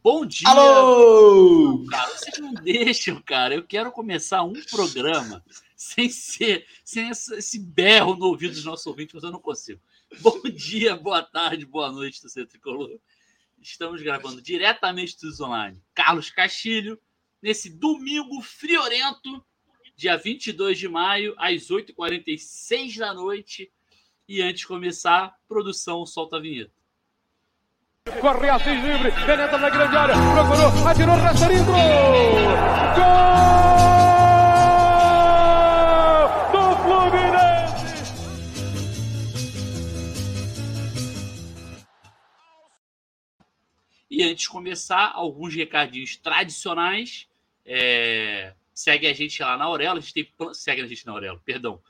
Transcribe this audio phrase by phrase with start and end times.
[0.00, 0.48] Bom dia!
[0.48, 1.84] Alô!
[1.90, 3.56] Cara, vocês não deixam, cara.
[3.56, 5.44] Eu quero começar um programa
[5.74, 9.80] sem ser, sem esse berro no ouvido dos nossos ouvintes, mas eu não consigo.
[10.20, 12.96] Bom dia, boa tarde, boa noite, Centro Tricolor.
[13.60, 15.82] Estamos gravando diretamente do Online.
[15.92, 16.96] Carlos Castilho,
[17.42, 19.44] nesse domingo friorento,
[19.96, 23.72] dia 22 de maio, às 8h46 da noite.
[24.28, 26.77] E antes de começar, produção solta a vinheta.
[28.20, 31.74] Corre Assis livre, penetra na grande área, procurou, atirou, Rasterinho, gol!
[36.50, 38.14] Do Fluminense!
[44.10, 47.28] E antes de começar, alguns recadinhos tradicionais.
[47.64, 48.54] É...
[48.74, 51.80] Segue a gente lá na Aurelo, a gente tem segue a gente na Aurelo, perdão.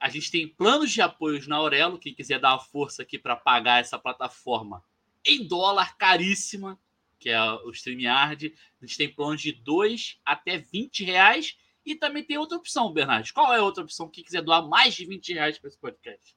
[0.00, 3.34] A gente tem planos de apoios na Aurelo, quem quiser dar uma força aqui para
[3.34, 4.82] pagar essa plataforma
[5.28, 6.80] em dólar, caríssima,
[7.18, 8.54] que é o StreamYard.
[8.80, 11.56] A gente tem planos de 2 até 20 reais.
[11.84, 13.32] E também tem outra opção, Bernardo.
[13.32, 14.10] Qual é a outra opção?
[14.10, 16.36] Quem quiser doar mais de 20 reais para esse podcast?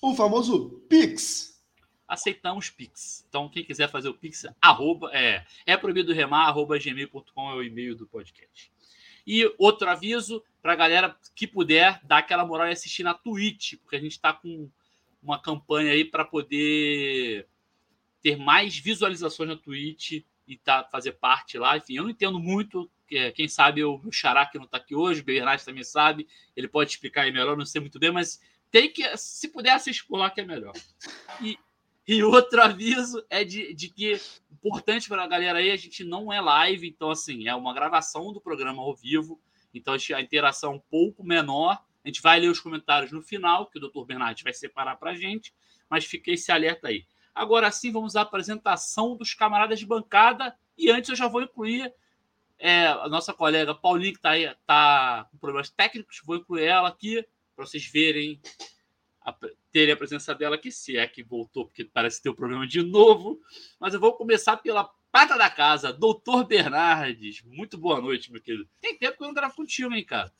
[0.00, 1.60] O famoso Pix.
[2.06, 3.24] Aceitamos Pix.
[3.28, 7.62] Então, quem quiser fazer o Pix, arroba, é, é proibido remar, arroba gmail.com é o
[7.62, 8.72] e-mail do podcast.
[9.26, 13.74] E outro aviso para a galera que puder dar aquela moral e assistir na Twitch,
[13.76, 14.70] porque a gente está com
[15.22, 17.46] uma campanha aí para poder
[18.22, 21.76] ter mais visualizações na Twitch e tá, fazer parte lá.
[21.76, 22.90] Enfim, eu não entendo muito.
[23.34, 26.90] Quem sabe o Xará que não está aqui hoje, o Bernardo também sabe, ele pode
[26.90, 30.30] explicar aí melhor, não sei muito bem, mas tem que, se puder assistir por lá,
[30.30, 30.72] que é melhor.
[31.40, 31.58] E,
[32.06, 34.20] e outro aviso é de, de que,
[34.52, 38.32] importante para a galera aí, a gente não é live, então, assim, é uma gravação
[38.32, 39.40] do programa ao vivo,
[39.74, 41.82] então a interação é um pouco menor.
[42.04, 44.04] A gente vai ler os comentários no final, que o Dr.
[44.04, 45.52] Bernardo vai separar para a gente,
[45.88, 47.04] mas fiquei esse alerta aí.
[47.34, 50.54] Agora sim, vamos à apresentação dos camaradas de bancada.
[50.76, 51.92] E antes eu já vou incluir
[52.58, 56.20] é, a nossa colega Paulinha, que está tá com problemas técnicos.
[56.24, 57.24] Vou incluir ela aqui
[57.56, 58.40] para vocês verem,
[59.22, 59.34] a,
[59.70, 62.82] terem a presença dela aqui, se é que voltou, porque parece ter um problema de
[62.82, 63.40] novo.
[63.78, 67.42] Mas eu vou começar pela pata da casa, Doutor Bernardes.
[67.44, 68.68] Muito boa noite, meu querido.
[68.80, 70.32] Tem tempo que eu não gravo contigo, hein, cara?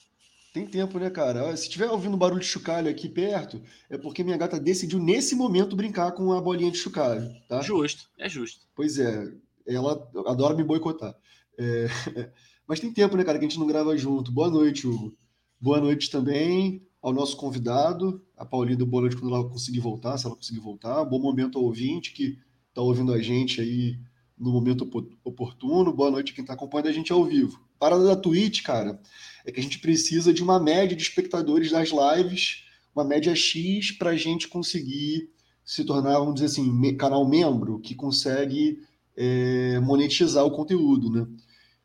[0.53, 1.57] Tem tempo, né, cara?
[1.57, 5.77] Se estiver ouvindo barulho de chocalho aqui perto, é porque minha gata decidiu nesse momento
[5.77, 7.63] brincar com a bolinha de chocalho, tá?
[7.63, 8.67] Justo, é justo.
[8.75, 9.33] Pois é,
[9.67, 11.15] ela adora me boicotar.
[11.57, 11.87] É...
[12.67, 14.33] Mas tem tempo, né, cara, que a gente não grava junto.
[14.33, 15.17] Boa noite, Hugo.
[15.61, 20.19] Boa noite também ao nosso convidado, a Paulinha do Boa Noite, quando ela conseguir voltar,
[20.19, 21.05] se ela conseguir voltar.
[21.05, 23.99] Bom momento ao ouvinte que está ouvindo a gente aí
[24.39, 24.89] no momento
[25.25, 25.93] oportuno.
[25.93, 27.61] Boa noite a quem está acompanhando a gente ao vivo.
[27.81, 29.01] Parada da Twitch, cara
[29.45, 32.65] é que a gente precisa de uma média de espectadores das lives,
[32.95, 35.31] uma média X, para a gente conseguir
[35.65, 38.83] se tornar, vamos dizer assim, canal membro que consegue
[39.17, 41.27] é, monetizar o conteúdo, né?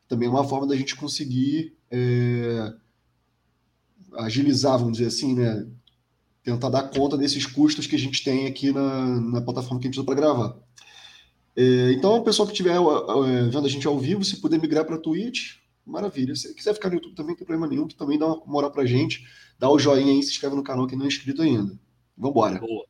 [0.08, 2.72] Também é uma forma da gente conseguir é,
[4.14, 5.66] agilizar, vamos dizer assim, né?
[6.42, 9.88] Tentar dar conta desses custos que a gente tem aqui na, na plataforma que a
[9.88, 10.56] gente usa para gravar.
[11.56, 14.84] É, então, o pessoal que estiver é, vendo a gente ao vivo, se puder migrar
[14.84, 15.56] para Twitch,
[15.86, 16.34] maravilha.
[16.34, 18.70] Se quiser ficar no YouTube também, não tem problema nenhum, que também dá uma moral
[18.70, 19.26] pra gente.
[19.58, 21.78] Dá o joinha aí, se inscreve no canal que não é inscrito ainda.
[22.16, 22.58] Vambora.
[22.58, 22.86] Boa.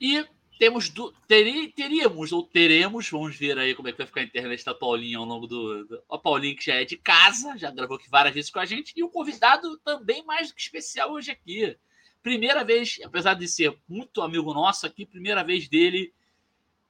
[0.00, 0.24] E
[0.58, 4.64] temos do, teríamos ou teremos, vamos ver aí como é que vai ficar a internet
[4.64, 6.02] da Paulinha ao longo do, do.
[6.10, 8.92] A Paulinha que já é de casa, já gravou aqui várias vezes com a gente,
[8.96, 11.76] e um convidado também mais do que especial hoje aqui.
[12.22, 16.12] Primeira vez, apesar de ser muito amigo nosso aqui, primeira vez dele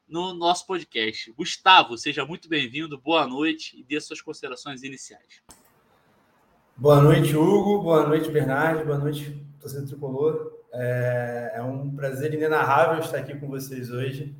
[0.08, 1.30] no nosso podcast.
[1.32, 5.42] Gustavo, seja muito bem-vindo, boa noite e dê suas considerações iniciais.
[6.76, 10.52] Boa noite, Hugo, boa noite, Bernardo, boa noite, torcedor tricolor.
[10.72, 14.34] É, é, um prazer inenarrável estar aqui com vocês hoje.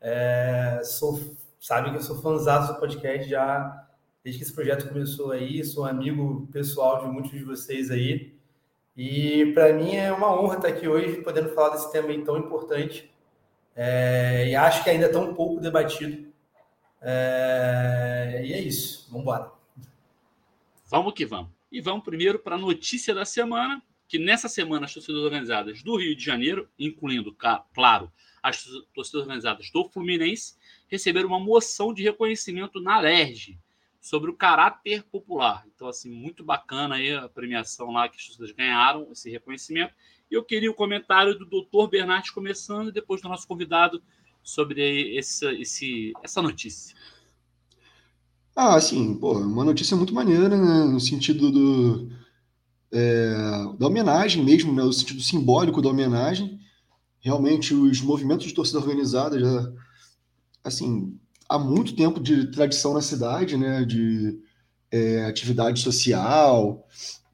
[0.00, 1.20] É, sou,
[1.60, 3.86] sabe que eu sou fãzão do podcast já
[4.22, 8.34] desde que esse projeto começou aí, sou amigo pessoal de muitos de vocês aí.
[8.96, 13.10] E para mim é uma honra estar aqui hoje, podendo falar desse tema tão importante
[13.80, 16.32] é, e acho que ainda está um pouco debatido.
[17.00, 19.06] É, e é isso.
[19.08, 19.52] Vamos embora.
[20.86, 21.52] Vamos que vamos.
[21.70, 25.96] E vamos primeiro para a notícia da semana, que nessa semana as torcidas organizadas do
[25.96, 27.32] Rio de Janeiro, incluindo,
[27.72, 28.10] claro,
[28.42, 30.56] as torcidas organizadas do Fluminense,
[30.88, 33.60] receberam uma moção de reconhecimento na LERJ
[34.00, 35.64] sobre o caráter popular.
[35.72, 39.94] Então, assim, muito bacana aí a premiação lá que as torcidas ganharam, esse reconhecimento.
[40.30, 44.02] Eu queria o comentário do doutor Bernardes começando, e depois do nosso convidado,
[44.42, 46.96] sobre esse, esse, essa notícia.
[48.56, 50.84] Ah, sim, pô, uma notícia muito maneira, né?
[50.84, 52.10] No sentido do,
[52.90, 53.34] é,
[53.78, 54.82] da homenagem mesmo, né?
[54.82, 56.58] No sentido simbólico da homenagem.
[57.20, 59.72] Realmente, os movimentos de torcida organizada já
[60.64, 63.84] assim, há muito tempo de tradição na cidade, né?
[63.84, 64.38] De
[64.90, 66.86] é, atividade social,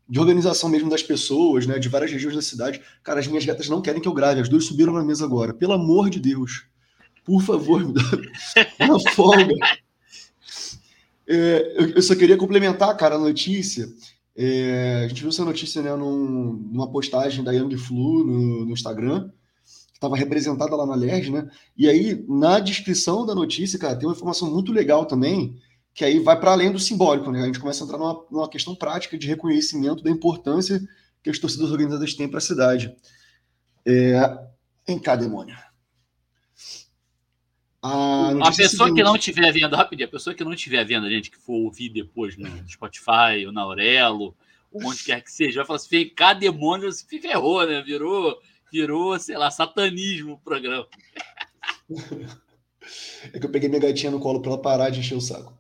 [0.09, 1.79] de organização mesmo das pessoas, né?
[1.79, 2.81] De várias regiões da cidade.
[3.03, 5.55] Cara, as minhas gatas não querem que eu grave, as duas subiram na mesa agora.
[5.55, 6.67] Pelo amor de Deus.
[7.25, 8.03] Por favor, me dá
[8.85, 9.55] uma folga.
[11.27, 13.89] É, eu, só queria complementar, cara, a notícia.
[14.37, 18.73] É, a gente viu essa notícia né, num, numa postagem da Young Flu no, no
[18.73, 19.31] Instagram,
[19.89, 21.49] que estava representada lá na LERJ, né?
[21.79, 25.57] E aí, na descrição da notícia, cara, tem uma informação muito legal também,
[25.95, 27.43] que aí vai para além do simbólico, né?
[27.43, 30.83] A gente começa a entrar numa, numa questão prática de reconhecimento da importância
[31.23, 32.95] que as torcidas organizadas têm para a cidade.
[33.87, 34.15] É...
[34.87, 35.57] Em cá, demônio.
[37.81, 38.97] A, a pessoa seguinte...
[38.97, 41.55] que não estiver vendo, rapidinho, a pessoa que não estiver vendo, a gente, que for
[41.55, 44.35] ouvir depois no Spotify ou na Aurelo,
[44.73, 47.83] ou onde quer que seja, vai falar assim, cá, demônio, se ferrou, né?
[47.83, 48.37] Virou,
[48.73, 50.87] virou, sei lá, satanismo o programa.
[53.33, 55.59] É que eu peguei minha gatinha no colo para ela parar de encher o saco.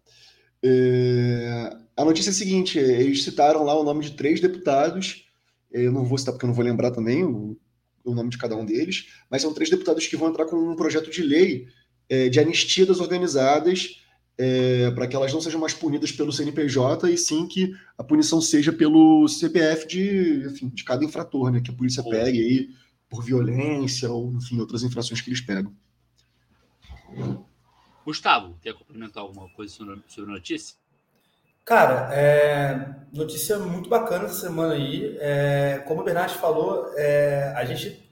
[0.65, 1.77] É...
[1.97, 5.27] A notícia é a seguinte: eles citaram lá o nome de três deputados.
[5.71, 7.59] Eu não vou citar porque eu não vou lembrar também o,
[8.05, 10.77] o nome de cada um deles, mas são três deputados que vão entrar com um
[10.77, 11.67] projeto de lei
[12.09, 14.03] é, de anistia das organizadas,
[14.39, 18.41] é, para que elas não sejam mais punidas pelo CNPJ, e sim que a punição
[18.41, 21.61] seja pelo CPF de, enfim, de cada infrator, né?
[21.61, 22.69] Que a polícia pegue aí
[23.09, 25.73] por violência ou, enfim, outras infrações que eles pegam.
[28.05, 30.77] Gustavo, quer complementar alguma coisa sobre, a notícia?
[31.65, 35.17] Cara, é, notícia muito bacana essa semana aí.
[35.19, 38.05] É, como o Bernardo falou, é, a gente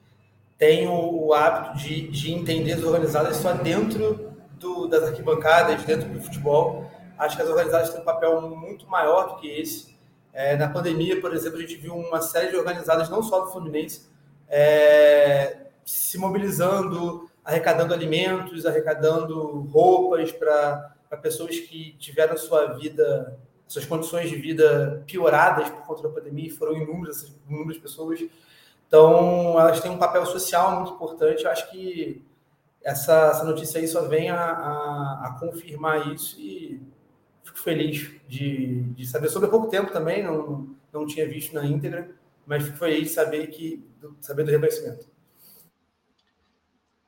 [0.56, 6.08] tem o, o hábito de, de entender as organizadas só dentro do, das arquibancadas, dentro
[6.08, 6.90] do futebol.
[7.18, 9.92] Acho que as organizadas têm um papel muito maior do que esse.
[10.32, 13.50] É, na pandemia, por exemplo, a gente viu uma série de organizadas, não só do
[13.50, 14.08] Fluminense,
[14.48, 24.28] é, se mobilizando, arrecadando alimentos, arrecadando roupas para pessoas que tiveram sua vida, suas condições
[24.28, 28.20] de vida pioradas por conta da pandemia, foram inúmeras, inúmeras pessoas
[28.92, 31.44] então, elas têm um papel social muito importante.
[31.44, 32.22] Eu acho que
[32.84, 36.78] essa, essa notícia aí só vem a, a, a confirmar isso e
[37.42, 39.30] fico feliz de, de saber.
[39.30, 42.10] Sobre pouco tempo também, não, não tinha visto na íntegra,
[42.44, 43.82] mas fico feliz de saber, que,
[44.20, 45.06] saber do reconhecimento.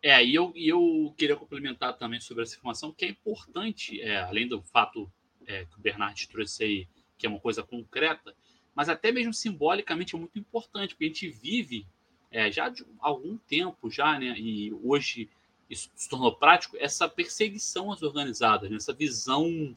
[0.06, 4.46] É, e eu, eu queria complementar também sobre essa informação, que é importante, é, além
[4.46, 5.10] do fato
[5.46, 8.36] é, que o Bernard trouxe aí, que é uma coisa concreta,
[8.74, 11.86] mas até mesmo simbolicamente é muito importante, porque a gente vive
[12.30, 14.38] é, já de algum tempo já, né?
[14.38, 15.30] E hoje
[15.70, 18.76] isso se tornou prático, essa perseguição às organizadas, né?
[18.76, 19.72] essa visão,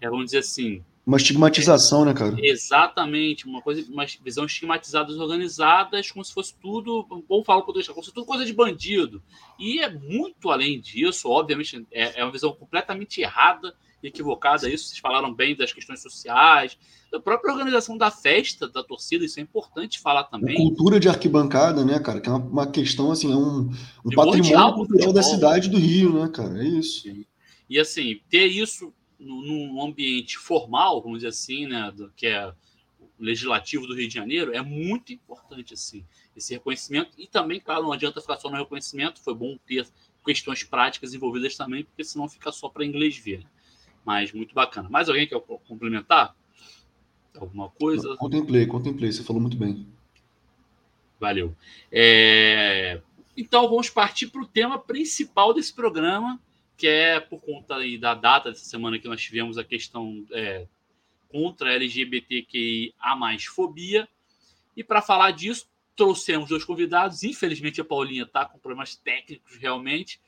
[0.00, 0.82] é, vamos dizer assim.
[1.06, 2.36] Uma estigmatização, é, né, cara?
[2.38, 7.72] Exatamente, uma coisa, uma visão estigmatizada das organizadas, como se fosse tudo, ou falo para
[7.72, 9.22] como se fosse tudo coisa de bandido.
[9.58, 14.86] E é muito além disso, obviamente, é, é uma visão completamente errada equivocada isso.
[14.86, 16.78] Vocês falaram bem das questões sociais,
[17.10, 20.54] da própria organização da festa da torcida, isso é importante falar também.
[20.54, 22.20] A cultura de arquibancada, né, cara?
[22.20, 23.70] Que é uma, uma questão, assim, é um,
[24.04, 26.62] um patrimônio cultural da cidade do Rio, né, cara?
[26.62, 27.02] É isso.
[27.02, 27.24] Sim.
[27.68, 32.54] E assim, ter isso num ambiente formal, vamos dizer assim, né, do, que é o
[33.18, 37.12] legislativo do Rio de Janeiro, é muito importante, assim, esse reconhecimento.
[37.18, 39.86] E também, claro, não adianta ficar só no reconhecimento, foi bom ter
[40.24, 43.40] questões práticas envolvidas também, porque senão fica só para inglês ver.
[43.40, 43.46] Né?
[44.04, 44.88] mas muito bacana.
[44.88, 46.34] Mais alguém quer complementar?
[47.38, 48.16] Alguma coisa?
[48.16, 49.86] Contemplei, contemplei, você falou muito bem.
[51.18, 51.54] Valeu.
[51.92, 53.00] É...
[53.36, 56.40] Então vamos partir para o tema principal desse programa,
[56.80, 60.66] que é por conta da data dessa semana que nós tivemos a questão é,
[61.28, 64.08] contra a LGBTQIA mais fobia.
[64.74, 67.22] E para falar disso, trouxemos dois convidados.
[67.22, 70.18] Infelizmente a Paulinha está com problemas técnicos realmente.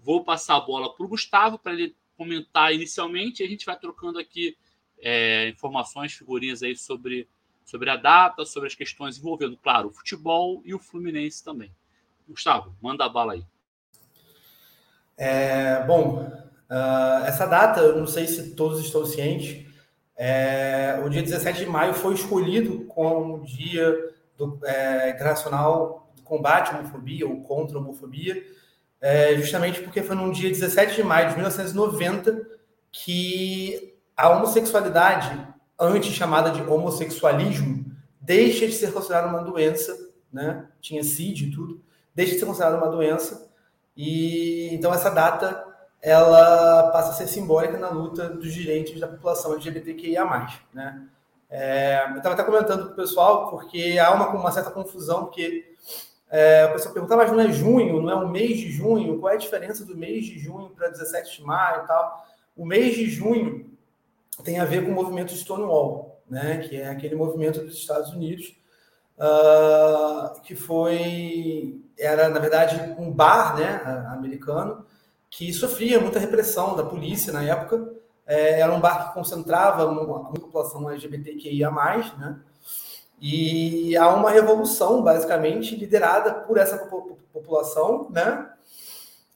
[0.00, 3.78] Vou passar a bola para o Gustavo para ele comentar inicialmente, e a gente vai
[3.78, 4.56] trocando aqui
[4.98, 7.28] é, informações, figurinhas aí sobre,
[7.64, 11.70] sobre a data, sobre as questões envolvendo, claro, o futebol e o Fluminense também.
[12.28, 13.44] Gustavo, manda a bala aí.
[15.20, 16.22] É, bom,
[16.70, 19.66] uh, essa data, eu não sei se todos estão cientes,
[20.16, 23.94] é, o dia 17 de maio foi escolhido como dia
[24.34, 28.42] do, é, internacional do combate à homofobia ou contra a homofobia,
[28.98, 32.40] é, justamente porque foi num dia 17 de maio de 1990
[32.90, 35.38] que a homossexualidade,
[35.78, 37.84] antes chamada de homossexualismo,
[38.18, 39.94] deixa de ser considerada uma doença,
[40.32, 40.66] né?
[40.80, 41.82] Tinha CID e tudo,
[42.14, 43.49] deixa de ser considerada uma doença.
[44.02, 45.62] E então essa data
[46.00, 50.24] ela passa a ser simbólica na luta dos direitos da população LGBTQIA+,
[50.72, 51.06] né?
[51.50, 55.68] É, eu estava até comentando com o pessoal, porque há uma, uma certa confusão, porque
[56.30, 59.18] É, o pessoal pergunta, mas não é junho, não é o mês de junho?
[59.18, 62.24] Qual é a diferença do mês de junho para 17 de maio e tal?
[62.56, 63.68] O mês de junho
[64.44, 66.58] tem a ver com o movimento Stonewall, né?
[66.58, 68.56] que é aquele movimento dos Estados Unidos,
[69.18, 73.80] uh, que foi, era, na verdade, um bar né,
[74.10, 74.84] americano,
[75.28, 77.92] que sofria muita repressão da polícia na época.
[78.26, 81.70] É, era um bar que concentrava uma, população LGBTQIA+,
[82.18, 82.36] né?
[83.20, 86.78] E há uma revolução, basicamente, liderada por essa
[87.32, 88.48] população, né?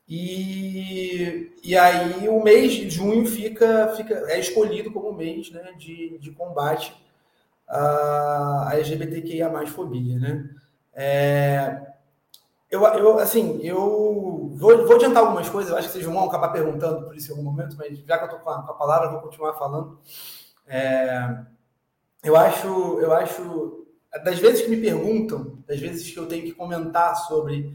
[0.08, 6.18] E, e aí o mês de junho fica, fica é escolhido como mês né, de,
[6.18, 6.94] de combate
[7.66, 10.50] à, LGBTQIA fobia, né?
[10.94, 11.93] É,
[12.74, 16.48] eu, eu, assim, eu vou, vou adiantar algumas coisas, eu acho que vocês vão acabar
[16.48, 19.10] perguntando por isso em algum momento, mas já que eu estou com, com, a palavra,
[19.10, 20.00] vou continuar falando.
[20.66, 21.38] É,
[22.24, 22.66] eu acho,
[23.00, 23.86] eu acho,
[24.24, 27.72] das vezes que me perguntam, das vezes que eu tenho que comentar sobre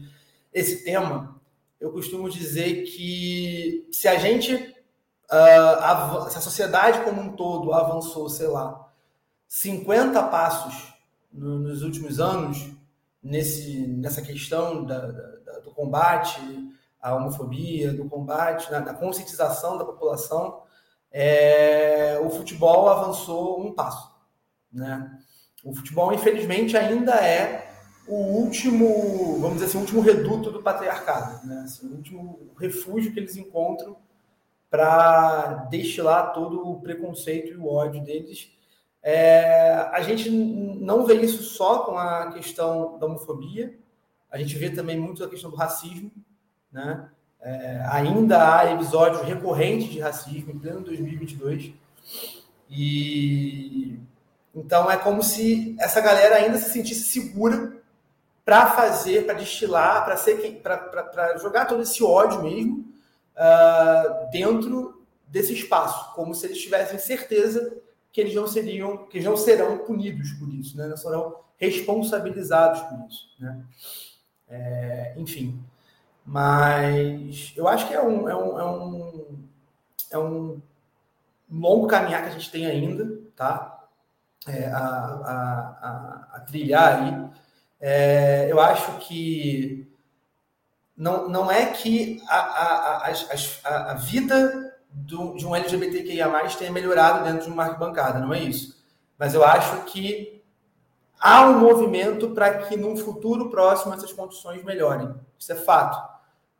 [0.52, 1.40] esse tema,
[1.80, 8.28] eu costumo dizer que se a gente, uh, se a sociedade como um todo avançou,
[8.28, 8.86] sei lá,
[9.48, 10.92] 50 passos
[11.32, 12.79] no, nos últimos anos
[13.22, 16.40] nesse, nessa questão da, da, do combate
[17.00, 20.62] à homofobia, do combate, na, da conscientização da população,
[21.12, 24.10] é, o futebol avançou um passo.
[24.72, 25.10] Né?
[25.64, 27.70] O futebol, infelizmente, ainda é
[28.06, 31.62] o último, vamos dizer assim, o último reduto do patriarcado, né?
[31.64, 33.96] Assim, o último refúgio que eles encontram
[34.68, 38.50] para destilar todo o preconceito e o ódio deles.
[39.02, 43.78] É, a gente não vê isso só com a questão da homofobia,
[44.30, 46.10] a gente vê também muito a questão do racismo,
[46.70, 47.08] né?
[47.42, 51.72] É, ainda há episódios recorrentes de racismo em pleno 2022
[52.68, 53.98] e
[54.54, 57.80] então é como se essa galera ainda se sentisse segura
[58.44, 62.84] para fazer, para destilar, para ser para jogar todo esse ódio mesmo
[63.36, 67.72] uh, dentro desse espaço, como se eles tivessem certeza
[68.12, 70.86] que eles não seriam, que não serão punidos por isso, né?
[70.86, 73.64] não serão responsabilizados por isso, né?
[74.48, 75.62] É, enfim,
[76.24, 79.38] mas eu acho que é um, é um, é um,
[80.10, 80.62] é um
[81.50, 83.86] longo caminhar que a gente tem ainda, tá?
[84.46, 87.30] É, a, a, a, a trilhar aí.
[87.80, 89.86] É, eu acho que
[90.96, 93.12] não, não é que a, a,
[93.64, 94.59] a, a vida
[95.10, 98.80] do, de um LGBTQIA tenha melhorado dentro de uma arquibancada, não é isso.
[99.18, 100.42] Mas eu acho que
[101.18, 105.14] há um movimento para que num futuro próximo essas condições melhorem.
[105.38, 106.08] Isso é fato.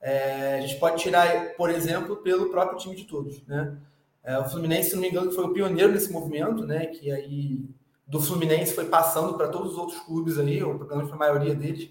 [0.00, 3.42] É, a gente pode tirar, por exemplo, pelo próprio time de todos.
[3.47, 3.76] Né?
[4.23, 6.87] É, o Fluminense, se não me engano, foi o pioneiro nesse movimento, né?
[6.87, 7.64] que aí
[8.07, 11.19] do Fluminense foi passando para todos os outros clubes aí, ou pelo menos para a
[11.19, 11.90] maioria deles.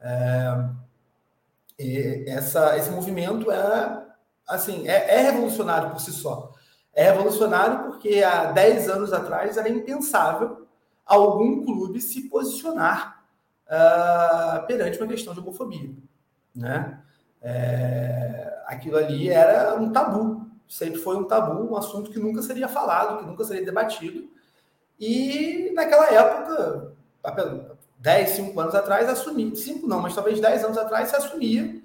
[0.00, 0.68] É,
[2.26, 4.01] essa, esse movimento é
[4.48, 6.52] assim é, é, revolucionário por si só.
[6.94, 10.66] É revolucionário porque há 10 anos atrás era impensável
[11.06, 13.24] algum clube se posicionar
[13.66, 15.90] uh, perante uma questão de homofobia.
[16.54, 17.00] Né?
[17.40, 22.68] É, aquilo ali era um tabu, sempre foi um tabu, um assunto que nunca seria
[22.68, 24.30] falado, que nunca seria debatido
[25.04, 26.94] e naquela época,
[27.98, 31.82] 10, 5 anos atrás, assumia, 5 não, mas talvez 10 anos atrás, se assumia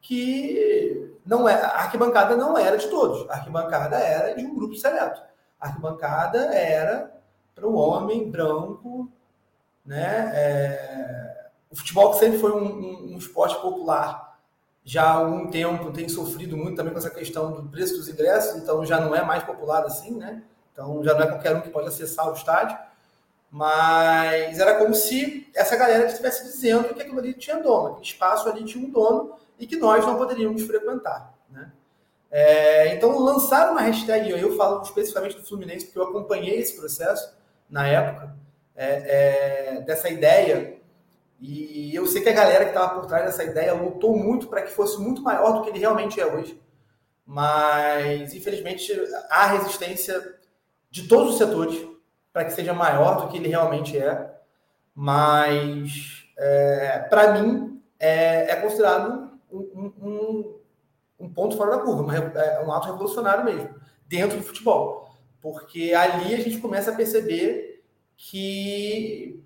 [0.00, 4.74] que não é, a arquibancada não era de todos, a arquibancada era de um grupo
[4.74, 5.22] seleto.
[5.60, 7.12] A arquibancada era
[7.54, 9.10] para o homem branco,
[9.84, 10.30] né?
[10.34, 14.38] É, o futebol que sempre foi um, um, um, esporte popular,
[14.84, 18.62] já há algum tempo tem sofrido muito também com essa questão do preço dos ingressos,
[18.62, 20.42] então já não é mais popular assim, né?
[20.72, 22.76] Então já não é qualquer um que pode acessar o estádio.
[23.50, 28.48] Mas era como se essa galera estivesse dizendo que aquilo ali tinha dono, aquele espaço
[28.48, 31.34] ali tinha um dono e que nós não poderíamos frequentar.
[31.50, 31.70] Né?
[32.30, 37.36] É, então lançaram uma hashtag, eu falo especificamente do Fluminense, porque eu acompanhei esse processo
[37.68, 38.34] na época,
[38.74, 40.78] é, é, dessa ideia.
[41.38, 44.62] E eu sei que a galera que estava por trás dessa ideia lutou muito para
[44.62, 46.60] que fosse muito maior do que ele realmente é hoje.
[47.24, 48.92] Mas, infelizmente,
[49.30, 50.38] há resistência
[50.90, 51.86] de todos os setores
[52.32, 54.34] para que seja maior do que ele realmente é.
[54.94, 60.60] Mas, é, para mim, é, é considerado um, um,
[61.20, 63.74] um, ponto fora da curva, é um ato revolucionário mesmo,
[64.06, 65.08] dentro do futebol.
[65.40, 67.82] Porque ali a gente começa a perceber
[68.16, 69.42] que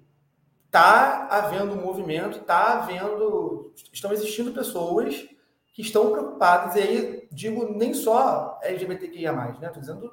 [0.66, 5.28] está havendo um movimento, está havendo, estão existindo pessoas
[5.72, 9.66] que estão preocupadas, e aí digo nem só LGBTQIA+, né?
[9.66, 10.12] Estou dizendo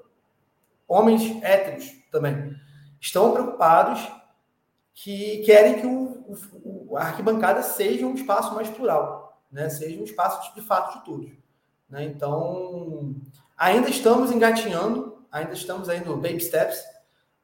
[0.88, 2.56] homens héteros também,
[3.00, 4.12] estão preocupados
[4.94, 9.21] que querem que o, o, a arquibancada seja um espaço mais plural,
[9.52, 9.70] né?
[9.70, 11.32] seja um espaço de fato de todos.
[11.90, 12.06] Né?
[12.06, 13.16] Então,
[13.58, 16.82] ainda estamos engatinhando, ainda estamos aí no baby steps,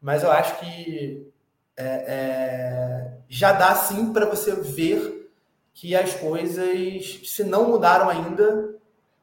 [0.02, 1.32] mas eu acho que
[1.76, 5.32] é, é, já dá sim para você ver
[5.74, 8.80] que as coisas, se não mudaram ainda,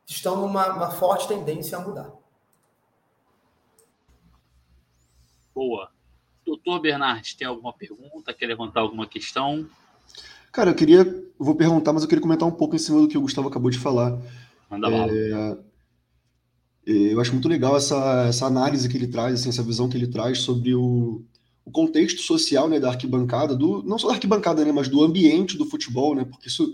[0.06, 2.12] estão numa forte tendência a mudar.
[5.54, 5.90] Boa.
[6.44, 8.34] Doutor Bernardes, tem alguma pergunta?
[8.34, 9.68] Quer levantar alguma questão?
[10.54, 10.98] Cara, eu queria.
[11.00, 13.48] Eu vou perguntar, mas eu queria comentar um pouco em cima do que o Gustavo
[13.48, 14.16] acabou de falar.
[14.70, 15.08] Manda lá.
[15.08, 15.56] É,
[16.86, 20.06] eu acho muito legal essa, essa análise que ele traz, assim, essa visão que ele
[20.06, 21.24] traz sobre o,
[21.64, 25.56] o contexto social né, da arquibancada, do, não só da arquibancada, né, mas do ambiente
[25.56, 26.72] do futebol, né, porque isso,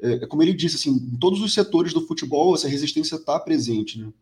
[0.00, 3.38] é, é como ele disse, assim, em todos os setores do futebol essa resistência está
[3.38, 3.98] presente.
[3.98, 4.12] Né.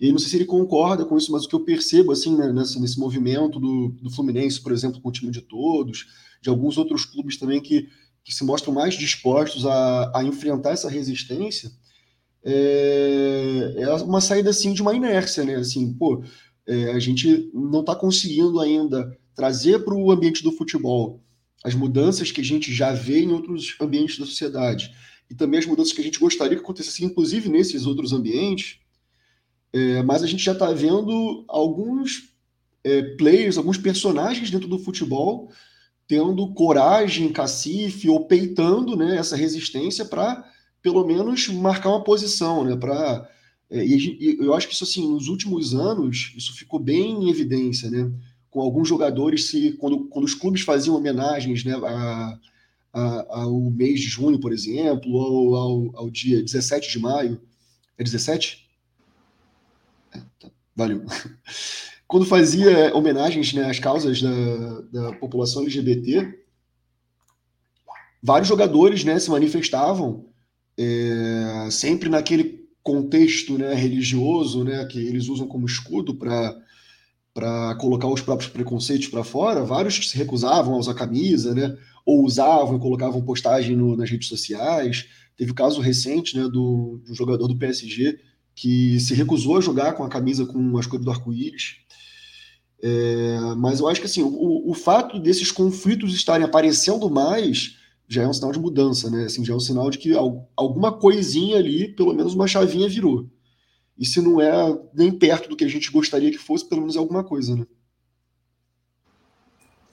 [0.00, 2.52] E não sei se ele concorda com isso, mas o que eu percebo assim né,
[2.52, 6.06] nesse, nesse movimento do, do Fluminense, por exemplo, com o time de todos,
[6.42, 7.88] de alguns outros clubes também que,
[8.24, 11.70] que se mostram mais dispostos a, a enfrentar essa resistência,
[12.44, 15.56] é, é uma saída assim de uma inércia, né?
[15.56, 16.24] Assim, pô,
[16.66, 21.22] é, a gente não está conseguindo ainda trazer para o ambiente do futebol
[21.64, 24.92] as mudanças que a gente já vê em outros ambientes da sociedade
[25.30, 28.82] e também as mudanças que a gente gostaria que acontecessem, inclusive nesses outros ambientes
[29.72, 32.34] é, mas a gente já está vendo alguns
[32.84, 35.50] é, players, alguns personagens dentro do futebol
[36.12, 40.46] tendo coragem, cacife ou peitando né, essa resistência para
[40.82, 42.76] pelo menos marcar uma posição, né?
[42.76, 43.26] Para
[43.70, 47.90] é, e, eu acho que isso assim nos últimos anos isso ficou bem em evidência,
[47.90, 48.12] né?
[48.50, 51.76] Com alguns jogadores se quando, quando os clubes faziam homenagens, né?
[51.76, 52.38] A,
[52.92, 57.40] a, ao mês de junho, por exemplo, ou ao, ao dia 17 de maio,
[57.96, 58.68] é 17?
[60.76, 61.06] Valeu.
[62.12, 66.40] Quando fazia homenagens né, às causas da, da população LGBT,
[68.22, 70.26] vários jogadores né, se manifestavam
[70.76, 78.20] é, sempre naquele contexto né, religioso né, que eles usam como escudo para colocar os
[78.20, 79.64] próprios preconceitos para fora.
[79.64, 84.28] Vários se recusavam a usar camisa, né, ou usavam e colocavam postagem no, nas redes
[84.28, 85.06] sociais.
[85.34, 88.18] Teve o caso recente né, do, de um jogador do PSG
[88.54, 91.76] que se recusou a jogar com a camisa com as cores do arco-íris.
[92.82, 98.24] É, mas eu acho que assim, o, o fato desses conflitos estarem aparecendo mais já
[98.24, 99.24] é um sinal de mudança, né?
[99.24, 100.12] Assim, já é um sinal de que
[100.56, 103.26] alguma coisinha ali, pelo menos uma chavinha virou.
[103.96, 104.52] E se não é
[104.92, 107.66] nem perto do que a gente gostaria que fosse, pelo menos é alguma coisa, né?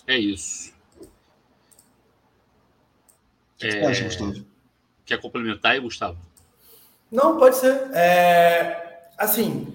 [0.08, 0.74] É isso.
[3.54, 3.72] O que é...
[3.72, 4.46] você acha, Gustavo?
[5.06, 6.18] Quer complementar aí, Gustavo?
[7.12, 7.74] Não, pode ser.
[7.94, 9.68] É, assim,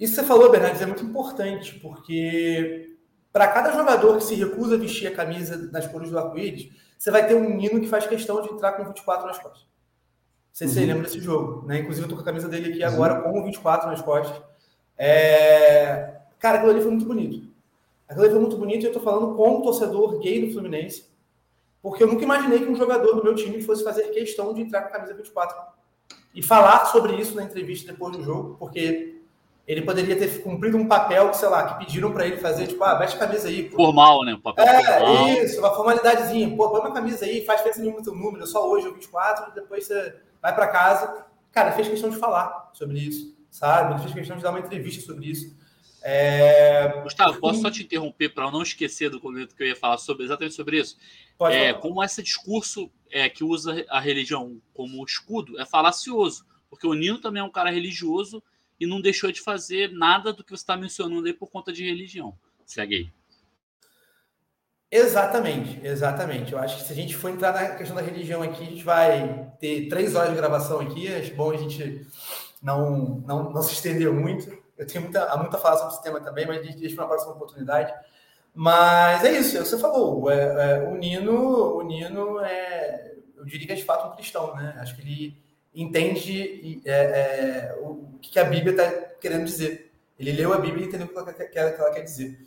[0.00, 2.96] isso que você falou, Bernardes, é muito importante, porque
[3.30, 7.10] para cada jogador que se recusa a vestir a camisa nas cores do arco-íris, você
[7.10, 9.60] vai ter um menino que faz questão de entrar com 24 nas costas.
[9.62, 9.68] Não
[10.52, 10.80] sei se uhum.
[10.80, 11.78] você lembra desse jogo, né?
[11.78, 12.88] Inclusive, eu tô com a camisa dele aqui uhum.
[12.88, 14.42] agora com o 24 nas costas.
[14.96, 16.16] É...
[16.38, 17.48] Cara, aquilo ali foi muito bonito.
[18.08, 21.06] Aquilo ali foi muito bonito e eu tô falando como torcedor gay do Fluminense,
[21.80, 24.82] porque eu nunca imaginei que um jogador do meu time fosse fazer questão de entrar
[24.82, 25.56] com a camisa 24
[26.34, 29.19] e falar sobre isso na entrevista depois do jogo, porque
[29.70, 32.96] ele poderia ter cumprido um papel, sei lá, que pediram para ele fazer, tipo, ah,
[32.96, 33.70] veste a camisa aí.
[33.70, 33.76] Pô.
[33.76, 34.34] Formal, né?
[34.34, 35.28] Um papel é, formal.
[35.28, 36.56] isso, uma formalidadezinha.
[36.56, 39.86] Pô, põe uma camisa aí, faz festa nenhuma teu número, só hoje, o 24, depois
[39.86, 41.24] você vai para casa.
[41.52, 43.92] Cara, fez questão de falar sobre isso, sabe?
[43.92, 45.56] Ele fez questão de dar uma entrevista sobre isso.
[46.02, 47.02] É...
[47.04, 50.24] Gustavo, posso só te interromper para não esquecer do momento que eu ia falar sobre
[50.24, 50.96] exatamente sobre isso?
[51.38, 56.88] Pode é, como esse discurso é, que usa a religião como escudo é falacioso, porque
[56.88, 58.42] o Nino também é um cara religioso
[58.80, 61.84] e não deixou de fazer nada do que você está mencionando aí por conta de
[61.84, 62.34] religião.
[62.64, 63.12] Segue aí.
[64.90, 66.52] Exatamente, exatamente.
[66.52, 68.82] Eu acho que se a gente for entrar na questão da religião aqui, a gente
[68.82, 71.12] vai ter três horas de gravação aqui.
[71.14, 72.04] Acho bom a gente
[72.60, 74.50] não, não, não se estender muito.
[74.76, 77.10] Eu tenho muita, muita falar sobre esse tema também, mas a gente deixa para uma
[77.10, 77.92] próxima oportunidade.
[78.52, 80.28] Mas é isso, é você falou.
[80.30, 84.56] É, é, o Nino, o Nino é, eu diria que é de fato um cristão,
[84.56, 84.74] né?
[84.78, 89.92] Acho que ele entende é, é, o que a Bíblia está querendo dizer.
[90.18, 92.38] Ele leu a Bíblia e entendeu o que ela, que ela quer dizer.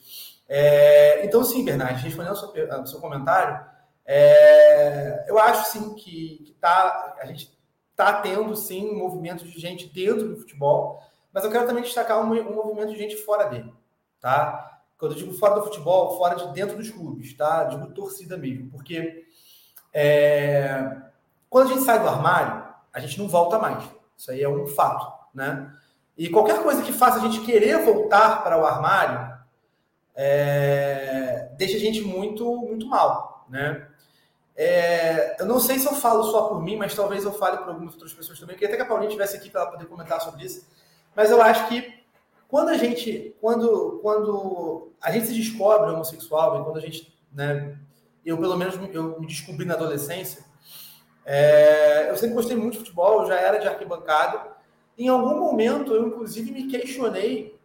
[0.48, 3.66] É, então, sim, Bernardo, respondendo ao seu, ao seu comentário,
[4.06, 7.52] é, eu acho sim que, que tá, a gente
[7.92, 12.20] está tendo sim um movimento de gente dentro do futebol, mas eu quero também destacar
[12.20, 13.74] um, um movimento de gente fora dele,
[14.20, 14.82] tá?
[14.98, 17.64] Quando eu digo fora do futebol, fora de dentro dos clubes, tá?
[17.66, 19.26] Digo torcida mesmo, porque
[19.94, 20.98] é,
[21.50, 23.84] quando a gente sai do armário, a gente não volta mais.
[24.16, 25.74] Isso aí é um fato, né?
[26.18, 29.34] E qualquer coisa que faça a gente querer voltar para o armário
[30.16, 33.88] é, deixa a gente muito, muito mal, né?
[34.56, 37.70] É, eu não sei se eu falo só por mim, mas talvez eu fale por
[37.70, 38.56] algumas outras pessoas também.
[38.56, 40.68] Queria até que a Paulinha estivesse aqui para ela poder comentar sobre isso.
[41.16, 42.04] Mas eu acho que
[42.48, 47.76] quando a gente, quando, quando a gente se descobre homossexual, e quando a gente, né,
[48.24, 50.46] eu pelo menos eu me descobri na adolescência,
[51.26, 54.54] é, eu sempre gostei muito de futebol, eu já era de arquibancada.
[54.98, 57.58] Em algum momento eu inclusive me questionei,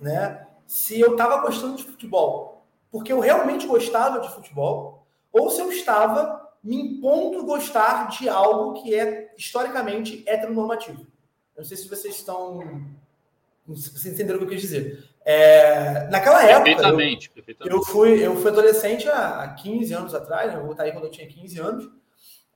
[0.00, 5.60] né, se eu estava gostando de futebol, porque eu realmente gostava de futebol, ou se
[5.60, 11.00] eu estava me impondo gostar de algo que é historicamente heteronormativo.
[11.56, 12.60] Eu não sei se vocês estão.
[13.74, 15.04] Se vocês entenderam o que eu quis dizer.
[15.24, 16.64] É, naquela época.
[16.64, 17.76] Perfeitamente, eu, perfeitamente.
[17.76, 20.58] Eu, fui, eu fui adolescente há 15 anos atrás, né?
[20.58, 21.90] eu aí quando eu tinha 15 anos.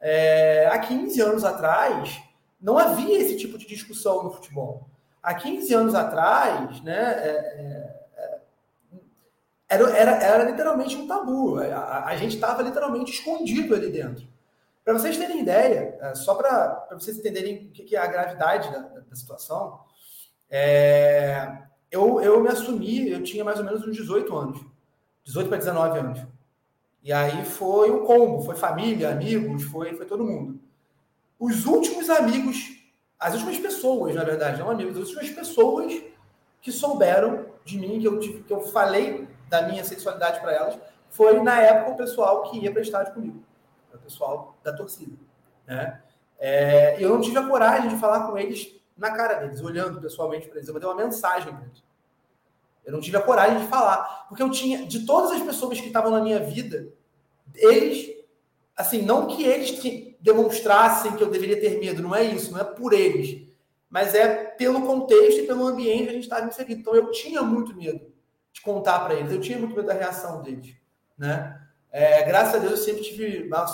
[0.02, 2.20] É, há 15 anos atrás,
[2.60, 4.88] não havia esse tipo de discussão no futebol.
[5.22, 8.40] Há 15 anos atrás, né, é, é, é,
[9.68, 11.58] era, era, era literalmente um tabu.
[11.58, 14.26] A, a gente estava literalmente escondido ali dentro.
[14.84, 18.80] Para vocês terem ideia, é, só para vocês entenderem o que é a gravidade da,
[18.80, 19.78] da situação,
[20.50, 21.58] é,
[21.90, 24.60] eu, eu me assumi, eu tinha mais ou menos uns 18 anos.
[25.24, 26.31] 18 para 19 anos.
[27.02, 30.60] E aí foi um combo, foi família, amigos, foi, foi todo mundo.
[31.38, 32.78] Os últimos amigos,
[33.18, 36.00] as últimas pessoas, na verdade, não amigos, as últimas pessoas
[36.60, 40.78] que souberam de mim, que eu, tive, que eu falei da minha sexualidade para elas,
[41.10, 43.42] foi na época o pessoal que ia para estádio comigo,
[43.92, 45.16] o pessoal da torcida.
[45.66, 46.00] Né?
[46.38, 50.46] É, eu não tive a coragem de falar com eles na cara deles, olhando pessoalmente
[50.46, 50.68] para eles.
[50.68, 51.82] Eu mandei uma mensagem para eles.
[52.84, 54.26] Eu não tive a coragem de falar.
[54.28, 56.88] Porque eu tinha, de todas as pessoas que estavam na minha vida,
[57.54, 58.16] eles,
[58.76, 59.70] assim, não que eles
[60.20, 63.42] demonstrassem que eu deveria ter medo, não é isso, não é por eles,
[63.90, 66.80] mas é pelo contexto e pelo ambiente que a gente estava inserido.
[66.80, 68.00] Então eu tinha muito medo
[68.52, 70.74] de contar para eles, eu tinha muito medo da reação deles,
[71.18, 71.60] né?
[71.90, 73.66] É, graças a Deus eu sempre tive a,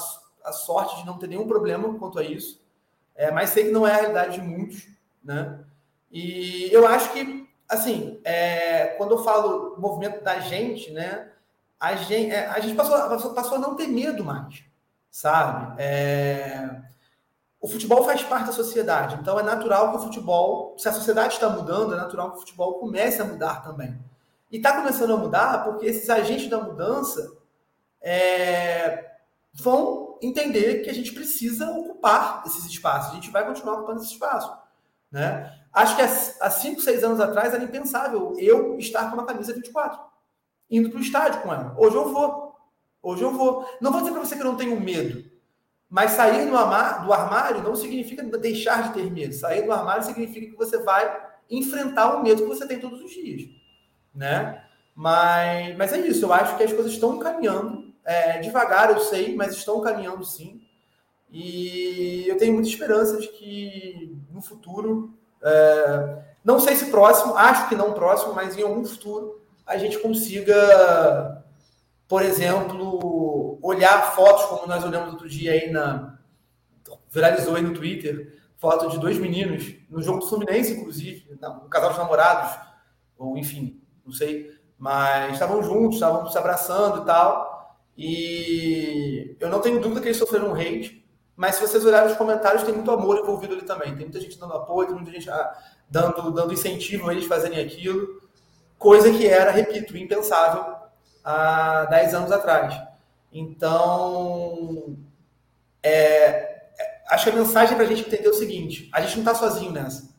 [0.45, 2.61] a, sorte de não ter nenhum problema quanto a isso,
[3.15, 4.89] é, mas sei que não é a realidade de muitos,
[5.23, 5.61] né?
[6.11, 11.31] E eu acho que assim, é, quando eu falo movimento da gente, né?
[11.79, 14.65] A gente, é, a gente passou, passou, a não ter medo mais,
[15.11, 15.81] sabe?
[15.81, 16.81] É,
[17.61, 21.35] o futebol faz parte da sociedade, então é natural que o futebol, se a sociedade
[21.35, 23.99] está mudando, é natural que o futebol comece a mudar também.
[24.51, 27.37] E está começando a mudar porque esses agentes da mudança
[28.01, 29.13] é,
[29.53, 33.13] vão entender que a gente precisa ocupar esses espaços.
[33.13, 34.57] A gente vai continuar ocupando esse espaço.
[35.11, 35.53] Né?
[35.73, 40.01] Acho que há 5, 6 anos atrás era impensável eu estar com uma camisa 24,
[40.71, 41.75] indo para o estádio com ela.
[41.79, 42.57] Hoje eu vou.
[43.03, 43.67] Hoje eu vou.
[43.81, 45.25] Não vou dizer para você que eu não tenho medo,
[45.89, 49.35] mas sair do armário não significa deixar de ter medo.
[49.35, 53.11] Sair do armário significa que você vai enfrentar o medo que você tem todos os
[53.11, 53.49] dias.
[54.15, 54.65] Né?
[54.95, 57.89] Mas, mas é isso, eu acho que as coisas estão caminhando.
[58.05, 60.63] É, devagar, eu sei, mas estão caminhando sim.
[61.31, 67.69] E eu tenho muita esperança de que no futuro, é, não sei se próximo, acho
[67.69, 71.45] que não próximo, mas em algum futuro, a gente consiga,
[72.07, 76.19] por exemplo, olhar fotos como nós olhamos outro dia aí na.
[77.11, 81.93] viralizou aí no Twitter, foto de dois meninos, no jogo do Fluminense, inclusive, no casal
[81.93, 82.59] de namorados,
[83.19, 87.77] ou enfim, não sei, mas estavam juntos, estavam se abraçando e tal.
[87.97, 91.05] E eu não tenho dúvida que eles sofreram um hate,
[91.39, 93.95] mas se vocês olharem os comentários, tem muito amor envolvido ali também.
[93.95, 95.57] Tem muita gente dando apoio, tem muita gente ah,
[95.89, 98.21] dando, dando incentivo a eles fazerem aquilo.
[98.77, 100.75] Coisa que era, repito, impensável
[101.23, 102.77] há 10 anos atrás.
[103.33, 104.97] Então,
[105.81, 105.93] é,
[106.77, 109.33] é acho que a mensagem para a gente entender é o seguinte: a gente não
[109.33, 110.13] está sozinho nessa.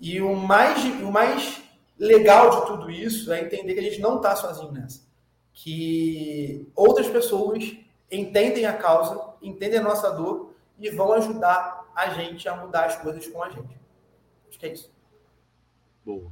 [0.00, 1.60] E o mais, o mais
[1.98, 5.00] legal de tudo isso é entender que a gente não está sozinho nessa.
[5.52, 7.76] Que outras pessoas
[8.08, 12.96] entendem a causa, entendem a nossa dor e vão ajudar a gente a mudar as
[12.96, 13.76] coisas com a gente.
[14.48, 14.90] Acho que é isso.
[16.04, 16.30] Boa.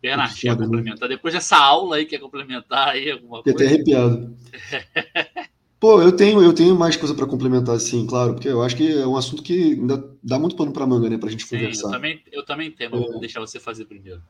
[0.00, 0.64] Bernard, quer né?
[0.64, 1.08] complementar?
[1.08, 3.58] Depois dessa aula aí, quer complementar aí alguma coisa?
[3.58, 4.36] Fiquei até arrepiado.
[5.80, 8.90] Pô, eu tenho, eu tenho mais coisa para complementar, sim, claro, porque eu acho que
[8.90, 11.56] é um assunto que ainda dá muito pano para manga, né, para a gente sim,
[11.56, 11.88] conversar.
[11.88, 13.06] Eu também, eu também tenho, mas é.
[13.06, 14.22] vou deixar você fazer primeiro.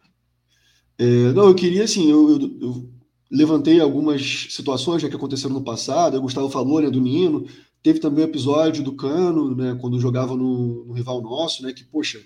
[0.98, 2.90] É, não, eu queria, assim, eu, eu, eu,
[3.30, 7.46] levantei algumas situações né, que aconteceram no passado, o Gustavo falou, né, do Nino,
[7.84, 11.84] Teve também o episódio do Cano, né, quando jogava no, no rival nosso, né, que,
[11.84, 12.18] poxa,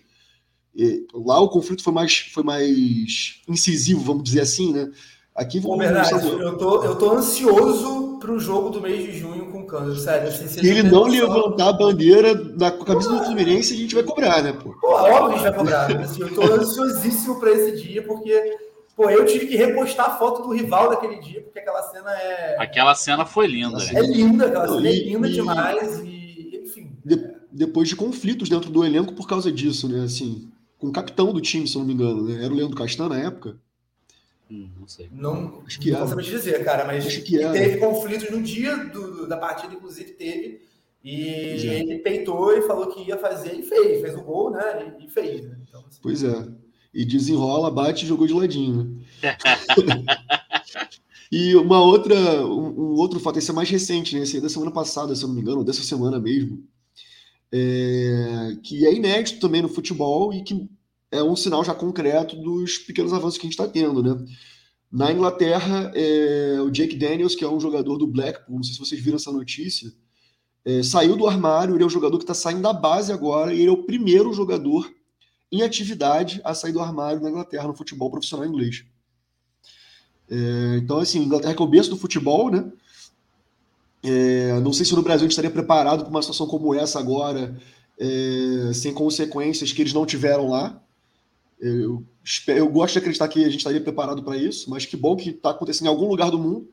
[1.13, 4.89] lá o conflito foi mais, foi mais incisivo, vamos dizer assim, né?
[5.35, 9.51] Aqui vamos verdade, eu tô, eu tô ansioso para o jogo do mês de junho
[9.51, 10.31] com o Cano, sério.
[10.31, 14.53] Se ele não levantar a bandeira da camisa do Fluminense, a gente vai cobrar, né,
[14.53, 14.75] pô?
[14.81, 16.01] Pô, óbvio que a gente vai cobrar.
[16.01, 18.57] Assim, eu tô ansiosíssimo para esse dia, porque
[18.99, 22.57] Pô, eu tive que repostar a foto do rival daquele dia, porque aquela cena é.
[22.59, 23.79] Aquela cena foi linda.
[23.95, 26.01] É linda, aquela cena é linda e, demais.
[26.01, 26.91] E, enfim.
[27.05, 30.03] De, depois de conflitos dentro do elenco por causa disso, né?
[30.03, 32.45] Assim, com o capitão do time, se eu não me engano, né?
[32.45, 33.57] Era o Leandro Castan na época.
[34.51, 35.09] Hum, não sei.
[35.13, 39.29] Não, acho que não posso dizer, cara, mas acho que teve conflitos no dia do,
[39.29, 40.67] da partida, inclusive teve.
[41.05, 41.73] E Já.
[41.73, 44.01] ele peitou e falou que ia fazer e fez.
[44.01, 44.97] Fez o gol, né?
[44.99, 45.57] E, e fez, né?
[45.69, 46.01] Então, assim.
[46.03, 46.49] Pois é.
[46.99, 49.05] E desenrola, bate e jogou de ladinho.
[49.23, 49.37] Né?
[51.31, 54.23] e uma outra, um, um, outro fato, esse é mais recente, né?
[54.23, 56.61] Esse é da semana passada, se eu não me engano, dessa semana mesmo.
[57.53, 60.69] É, que é inédito também no futebol e que
[61.13, 64.21] é um sinal já concreto dos pequenos avanços que a gente está tendo, né?
[64.91, 68.81] Na Inglaterra, é, o Jake Daniels, que é um jogador do Blackpool, não sei se
[68.81, 69.89] vocês viram essa notícia,
[70.65, 73.61] é, saiu do armário, ele é um jogador que está saindo da base agora, e
[73.61, 74.98] ele é o primeiro jogador
[75.51, 78.85] em atividade a sair do armário na Inglaterra no futebol profissional inglês.
[80.31, 82.71] É, então, assim, Inglaterra é o berço do futebol, né?
[84.03, 86.99] É, não sei se no Brasil a gente estaria preparado para uma situação como essa
[86.99, 87.59] agora,
[87.99, 90.81] é, sem consequências que eles não tiveram lá.
[91.59, 92.05] Eu,
[92.47, 95.31] eu gosto de acreditar que a gente estaria preparado para isso, mas que bom que
[95.31, 96.69] está acontecendo em algum lugar do mundo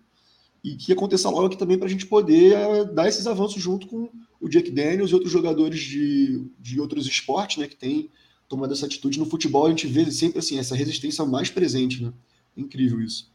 [0.63, 3.88] e que aconteça logo aqui também para a gente poder é, dar esses avanços junto
[3.88, 4.09] com
[4.39, 8.11] o Jack Daniels e outros jogadores de, de outros esportes, né, que tem
[8.47, 9.19] tomado essa atitude.
[9.19, 12.13] No futebol a gente vê sempre assim, essa resistência mais presente, né?
[12.58, 13.31] É incrível isso.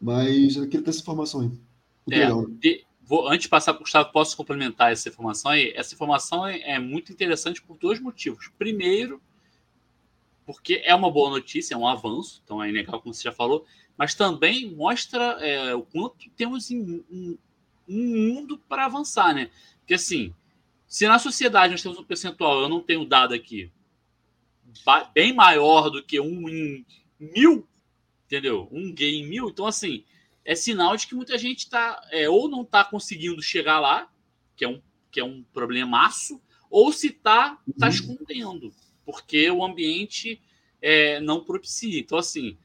[0.00, 1.50] Mas eu queria ter essa informação aí.
[2.10, 5.72] É, de, vou, antes de passar para o Gustavo, posso complementar essa informação aí?
[5.76, 8.50] Essa informação é, é muito interessante por dois motivos.
[8.58, 9.22] Primeiro,
[10.44, 13.64] porque é uma boa notícia, é um avanço, então é inegável, como você já falou,
[13.96, 17.38] mas também mostra é, o quanto temos um,
[17.88, 19.50] um mundo para avançar, né?
[19.78, 20.34] Porque assim,
[20.86, 23.70] se na sociedade nós temos um percentual, eu não tenho dado aqui,
[25.14, 26.86] bem maior do que um em
[27.18, 27.66] mil,
[28.26, 28.68] entendeu?
[28.70, 30.04] Um gay em mil, então assim,
[30.44, 34.10] é sinal de que muita gente está é, ou não está conseguindo chegar lá,
[34.56, 34.80] que é um,
[35.10, 37.92] que é um problemaço, ou se está tá uhum.
[37.92, 38.72] escondendo
[39.04, 40.40] porque o ambiente
[40.80, 41.98] é, não propicia.
[41.98, 42.56] Então, assim,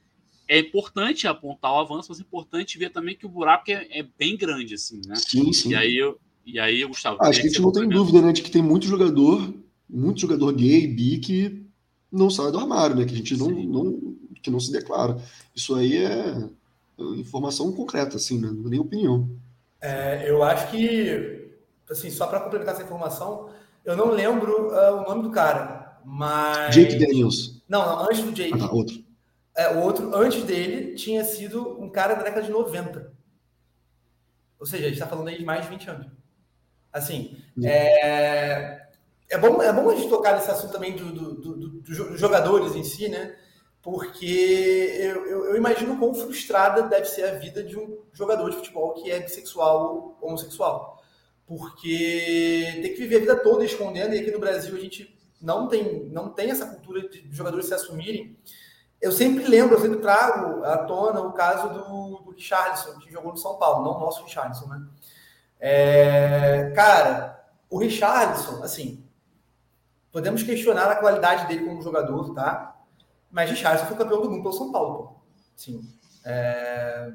[0.48, 4.08] é importante apontar o avanço, mas é importante ver também que o buraco é, é
[4.18, 5.16] bem grande, assim, né?
[5.16, 5.72] Sim, sim.
[5.72, 7.18] E aí, eu, e aí Gustavo...
[7.22, 9.54] Acho que a gente não tem dúvida, né, de que tem muito jogador,
[9.90, 11.67] muito jogador gay, bi, que
[12.12, 13.06] não sai do armário, né?
[13.06, 15.18] Que a gente não, não, que não se declara.
[15.56, 16.50] Isso aí é
[17.18, 18.50] informação concreta, assim, né?
[18.52, 19.30] Nem opinião.
[19.82, 21.52] É, eu acho que,
[21.90, 23.50] assim, só para complementar essa informação,
[23.86, 26.74] eu não lembro uh, o nome do cara, mas.
[26.74, 27.62] Jake Daniels.
[27.68, 28.58] Não, não antes do Jake.
[28.60, 29.04] Ah, outro.
[29.56, 33.12] É, o outro, antes dele, tinha sido um cara da década de 90.
[34.60, 36.08] Ou seja, a gente está falando aí de mais de 20 anos.
[36.92, 38.88] Assim, é,
[39.30, 41.57] é, bom, é bom a gente tocar nesse assunto também do, do, do,
[41.88, 43.36] dos jogadores em si, né?
[43.82, 48.58] Porque eu, eu, eu, imagino quão frustrada deve ser a vida de um jogador de
[48.58, 51.02] futebol que é bissexual ou homossexual.
[51.46, 55.68] Porque tem que viver a vida toda escondendo, e aqui no Brasil a gente não
[55.68, 58.38] tem, não tem essa cultura de jogadores se assumirem.
[59.00, 63.32] Eu sempre lembro, eu sempre trago à tona o caso do, do Richardson, que jogou
[63.32, 64.86] no São Paulo, não o nosso Richardson, né?
[65.60, 69.07] É, cara, o Richardson, assim,
[70.12, 72.76] podemos questionar a qualidade dele como jogador, tá?
[73.32, 75.22] Mas Richardson foi campeão do mundo pelo São Paulo.
[75.56, 75.82] Sim.
[76.26, 77.12] É,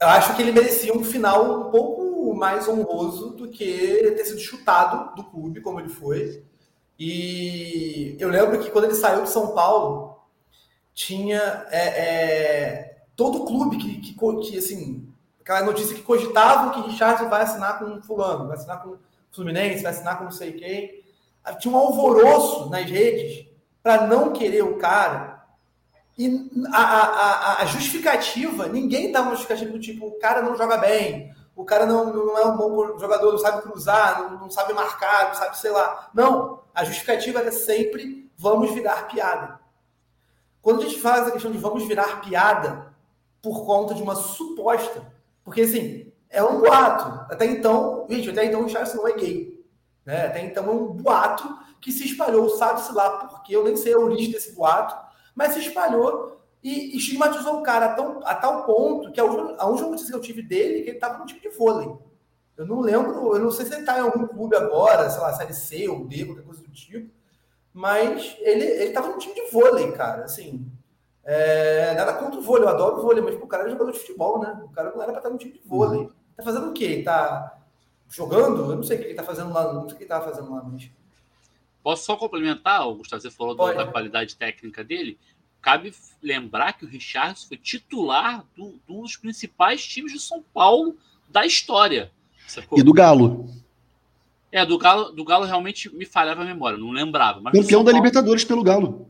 [0.00, 4.40] eu acho que ele merecia um final um pouco mais honroso do que ter sido
[4.40, 6.44] chutado do clube, como ele foi.
[6.98, 10.20] E eu lembro que quando ele saiu de São Paulo,
[10.94, 15.08] tinha é, é, todo o clube que, que, que, assim,
[15.40, 18.96] aquela notícia que cogitavam que Richardson vai assinar com fulano, vai assinar com
[19.30, 21.01] Fluminense, vai assinar com não sei quem.
[21.58, 23.46] Tinha um alvoroço nas redes
[23.82, 25.44] para não querer o cara.
[26.16, 30.76] E a, a, a justificativa, ninguém dava uma justificativa do tipo, o cara não joga
[30.76, 34.72] bem, o cara não, não é um bom jogador, não sabe cruzar, não, não sabe
[34.72, 36.10] marcar, não sabe, sei lá.
[36.14, 39.60] Não, a justificativa era sempre vamos virar piada.
[40.60, 42.92] Quando a gente faz a questão de vamos virar piada
[43.40, 45.02] por conta de uma suposta,
[45.44, 47.32] porque assim, é um boato.
[47.32, 49.51] Até então, gente, até então o Charles não é gay.
[50.04, 50.26] Né?
[50.26, 53.98] Até então é um boato que se espalhou, sabe-se lá porque, eu nem sei a
[53.98, 54.94] origem desse boato,
[55.34, 59.56] mas se espalhou e estigmatizou o cara a, tão, a tal ponto que a última,
[59.58, 61.90] a última notícia que eu tive dele é que ele estava no time de vôlei.
[62.56, 65.32] Eu não lembro, eu não sei se ele está em algum clube agora, sei lá,
[65.32, 67.10] série C ou D, qualquer coisa do tipo,
[67.72, 70.70] mas ele estava no time de vôlei, cara, assim.
[71.24, 73.98] É, nada contra o vôlei, eu adoro o vôlei, mas o cara é jogador de
[73.98, 74.60] futebol, né?
[74.64, 76.00] O cara não era para estar no time de vôlei.
[76.00, 76.10] Uhum.
[76.36, 76.84] Tá fazendo o quê?
[76.84, 77.61] Ele tá
[78.12, 78.70] jogando?
[78.70, 80.24] Eu não sei o que ele tá fazendo lá, não sei o que ele tava
[80.24, 80.90] fazendo lá, mas.
[81.82, 83.22] Posso só complementar, Gustavo?
[83.22, 83.90] Você falou Pode, da, né?
[83.90, 85.18] qualidade técnica dele.
[85.60, 90.44] cabe lembrar que o Richardson foi titular do, de um dos principais times de São
[90.54, 90.96] Paulo
[91.28, 92.12] da história.
[92.46, 92.78] Sacou?
[92.78, 93.48] E do Galo.
[94.52, 97.40] É, do Galo, do Galo realmente me falhava a memória, não lembrava.
[97.40, 97.90] Mas Campeão da.
[97.90, 99.08] Libertadores pelo Galo.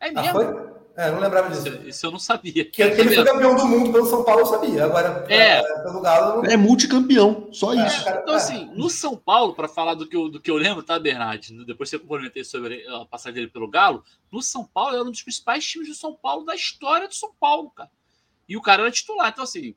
[0.00, 0.40] É ah, mesmo?
[0.40, 0.67] Ah,
[0.98, 1.68] é, não lembrava disso.
[1.68, 2.64] Isso, isso, eu não sabia.
[2.64, 4.84] Que, que ele foi campeão do mundo pelo São Paulo, eu sabia.
[4.84, 6.42] Agora, é, é pelo Galo.
[6.42, 6.50] Não...
[6.50, 8.04] É multicampeão, só é, isso.
[8.04, 8.36] Cara, então, é.
[8.36, 11.64] assim, no São Paulo, para falar do que, eu, do que eu lembro, tá, Bernard?
[11.64, 14.02] Depois você complementei sobre a passagem dele pelo Galo.
[14.32, 17.32] No São Paulo, era um dos principais times do São Paulo da história do São
[17.38, 17.90] Paulo, cara.
[18.48, 19.28] E o cara era titular.
[19.28, 19.76] Então, assim,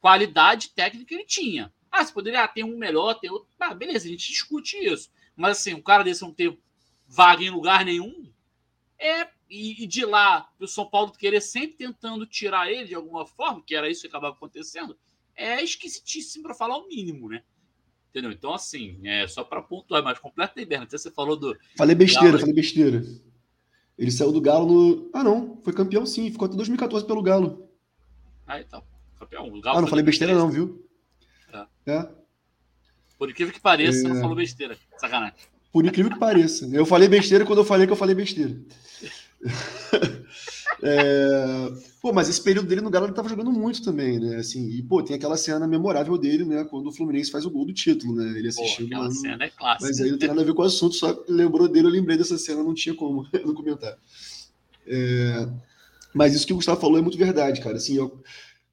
[0.00, 1.72] qualidade técnica ele tinha.
[1.90, 3.48] Ah, você poderia ah, ter um melhor, ter outro.
[3.58, 5.10] Ah, beleza, a gente discute isso.
[5.34, 6.56] Mas assim, um cara desse não ter
[7.08, 8.30] vaga em lugar nenhum,
[8.98, 9.26] é.
[9.50, 13.62] E, e de lá, o São Paulo querer sempre tentando tirar ele de alguma forma,
[13.66, 14.96] que era isso que acabava acontecendo,
[15.34, 17.42] é esquisitíssimo para falar o mínimo, né?
[18.10, 18.30] Entendeu?
[18.30, 20.82] Então, assim, é só para pontuar, mas completa ideia.
[20.82, 21.56] Até você falou do.
[21.76, 22.40] Falei besteira, Galo.
[22.40, 23.04] falei besteira.
[23.98, 25.10] Ele saiu do Galo no.
[25.12, 25.60] Ah, não.
[25.62, 26.30] Foi campeão sim.
[26.30, 27.68] Ficou até 2014 pelo Galo.
[28.46, 28.82] Ah, então.
[29.18, 29.60] Campeão.
[29.64, 30.88] ah, não falei besteira, não, viu?
[31.86, 32.08] É.
[33.18, 34.08] Por incrível que pareça, é...
[34.08, 34.78] não falou besteira.
[34.96, 35.34] Sacanagem.
[35.72, 36.66] Por incrível que pareça.
[36.72, 38.56] Eu falei besteira quando eu falei que eu falei besteira.
[40.82, 41.72] é...
[42.00, 44.36] Pô, mas esse período dele no Galo ele tava jogando muito também, né?
[44.36, 46.64] Assim, e, pô, tem aquela cena memorável dele, né?
[46.64, 48.38] Quando o Fluminense faz o gol do título, né?
[48.38, 48.88] Ele assistiu.
[48.88, 49.88] Pô, aquela cena é clássica.
[49.88, 52.16] Mas aí não tem nada a ver com o assunto, só lembrou dele, eu lembrei
[52.16, 53.96] dessa cena, não tinha como não comentar.
[54.86, 55.48] É...
[56.14, 57.76] Mas isso que o Gustavo falou é muito verdade, cara.
[57.76, 58.20] Assim, eu,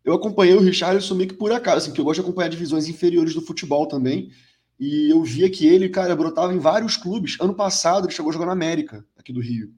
[0.04, 2.88] eu acompanhei o Richarlison meio que por acaso, assim, porque eu gosto de acompanhar divisões
[2.88, 4.32] inferiores do futebol também.
[4.80, 7.36] E eu via que ele, cara, brotava em vários clubes.
[7.42, 9.74] Ano passado ele chegou a jogar na América, aqui do Rio.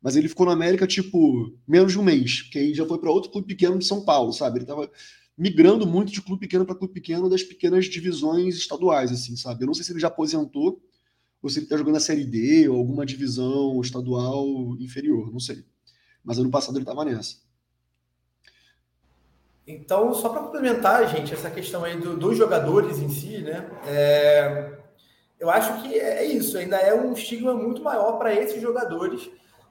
[0.00, 3.10] Mas ele ficou na América, tipo, menos de um mês, que aí já foi para
[3.10, 4.58] outro clube pequeno de São Paulo, sabe?
[4.58, 4.90] Ele tava
[5.36, 9.62] migrando muito de clube pequeno para clube pequeno das pequenas divisões estaduais, assim, sabe?
[9.62, 10.80] Eu não sei se ele já aposentou
[11.40, 14.46] ou se ele tá jogando a Série D ou alguma divisão estadual
[14.80, 15.64] inferior, não sei.
[16.24, 17.36] Mas ano passado ele tava nessa.
[19.66, 23.70] Então, só para complementar, gente, essa questão aí do, dos jogadores em si, né?
[23.86, 24.78] É,
[25.38, 29.30] eu acho que é isso, ainda é um estigma muito maior para esses jogadores.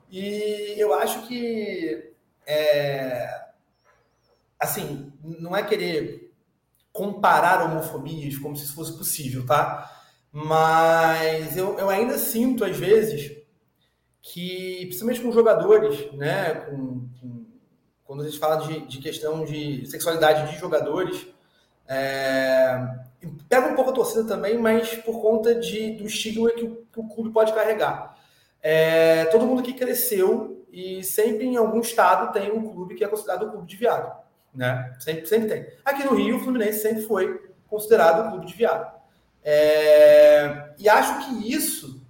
[0.10, 2.14] E eu acho que,
[2.46, 3.48] é,
[4.60, 6.32] assim, não é querer
[6.92, 9.92] comparar homofobias como se isso fosse possível, tá?
[10.32, 13.38] Mas eu, eu ainda sinto, às vezes,
[14.22, 17.46] que, principalmente com jogadores, né, com, com
[18.04, 21.28] quando a gente fala de, de questão de sexualidade de jogadores,
[21.88, 22.80] é,
[23.50, 27.00] pega um pouco a torcida também, mas por conta de, do estigma que o, que
[27.00, 28.17] o clube pode carregar.
[28.70, 33.08] É, todo mundo que cresceu e sempre em algum estado tem um clube que é
[33.08, 34.14] considerado um clube de viado.
[34.54, 34.94] Né?
[35.00, 35.68] Sempre, sempre tem.
[35.86, 38.94] Aqui no Rio, o Fluminense sempre foi considerado um clube de viado.
[39.42, 42.06] É, e acho que isso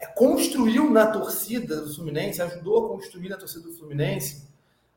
[0.00, 4.48] é, construiu na torcida do Fluminense, ajudou a construir na torcida do Fluminense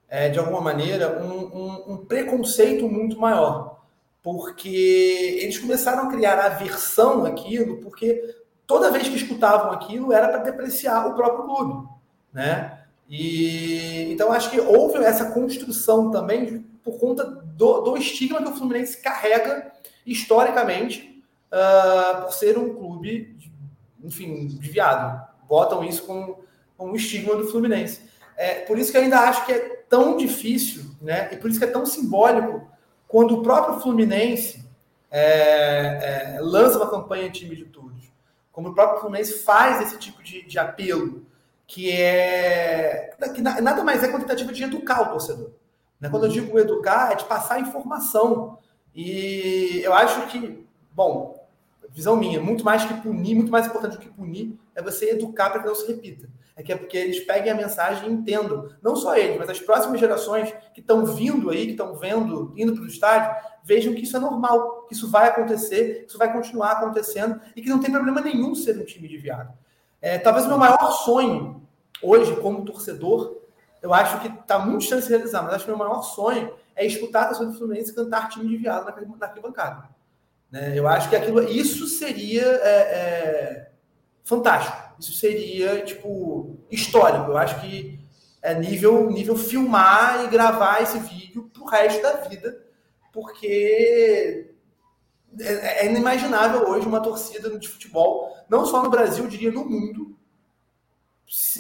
[0.08, 3.84] é, de alguma maneira, um, um, um, preconceito muito maior.
[4.24, 8.41] Porque eles começaram a criar aversão àquilo, porque
[8.72, 11.90] toda vez que escutavam aquilo era para depreciar o próprio clube.
[12.32, 12.80] Né?
[13.10, 18.56] E, então, acho que houve essa construção também por conta do, do estigma que o
[18.56, 19.74] Fluminense carrega
[20.06, 23.38] historicamente uh, por ser um clube,
[24.02, 25.22] enfim, de viado.
[25.50, 26.40] Botam isso como,
[26.78, 28.00] como estigma do Fluminense.
[28.38, 31.28] É, por isso que eu ainda acho que é tão difícil, né?
[31.34, 32.66] E por isso que é tão simbólico
[33.06, 34.66] quando o próprio Fluminense
[35.12, 37.91] é, é, lança uma campanha time de todos.
[38.52, 41.26] Como o próprio Fluminense faz esse tipo de, de apelo,
[41.66, 45.52] que é que nada mais é que uma tentativa de educar o torcedor.
[46.00, 46.10] Né?
[46.10, 48.58] Quando eu digo educar, é de passar informação.
[48.94, 51.48] E eu acho que, bom,
[51.90, 55.50] visão minha, muito mais que punir, muito mais importante do que punir, é você educar
[55.50, 58.70] para que não se repita é que é porque eles peguem a mensagem e entendam,
[58.82, 62.74] não só eles, mas as próximas gerações que estão vindo aí, que estão vendo, indo
[62.74, 66.32] para o estádio, vejam que isso é normal, que isso vai acontecer, que isso vai
[66.32, 69.54] continuar acontecendo e que não tem problema nenhum ser um time de viado.
[70.02, 71.62] É, talvez o meu maior sonho
[72.02, 73.38] hoje, como torcedor,
[73.82, 76.54] eu acho que está muito distante de realizar, mas acho que o meu maior sonho
[76.76, 79.90] é escutar a torcida do Fluminense cantar time de viado na arquibancada.
[80.52, 80.78] Né?
[80.78, 83.72] Eu acho que aquilo, isso seria é, é,
[84.24, 87.32] fantástico isso seria, tipo, histórico.
[87.32, 88.00] Eu acho que
[88.42, 92.64] é nível, nível filmar e gravar esse vídeo pro resto da vida,
[93.12, 94.54] porque
[95.40, 99.66] é, é inimaginável hoje uma torcida de futebol, não só no Brasil, eu diria no
[99.66, 100.16] mundo,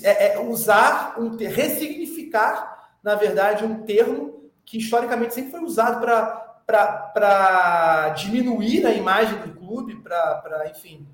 [0.03, 8.09] é, é usar, um, ressignificar, na verdade, um termo que historicamente sempre foi usado para
[8.09, 11.07] diminuir a imagem do clube, para, enfim,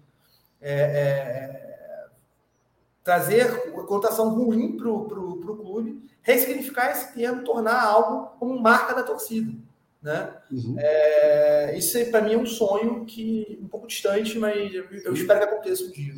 [0.62, 1.77] é, é,
[3.08, 5.06] trazer cotação ruim para o
[5.56, 9.50] clube, ressignificar esse termo, tornar algo como marca da torcida.
[10.02, 10.30] Né?
[10.52, 10.76] Uhum.
[10.78, 15.46] É, isso para mim é um sonho que um pouco distante, mas eu espero que
[15.46, 16.14] aconteça um dia.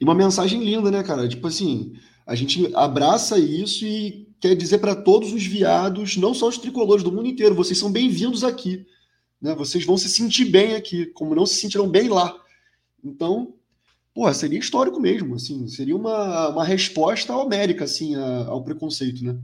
[0.00, 1.28] E uma mensagem linda, né, cara?
[1.28, 6.48] Tipo assim, a gente abraça isso e quer dizer para todos os viados, não só
[6.48, 8.84] os tricolores do mundo inteiro, vocês são bem-vindos aqui.
[9.40, 9.54] Né?
[9.54, 12.36] Vocês vão se sentir bem aqui, como não se sentiram bem lá.
[13.04, 13.54] Então,
[14.18, 19.22] pô, seria histórico mesmo, assim, seria uma, uma resposta à América, assim, a, ao preconceito,
[19.22, 19.40] né?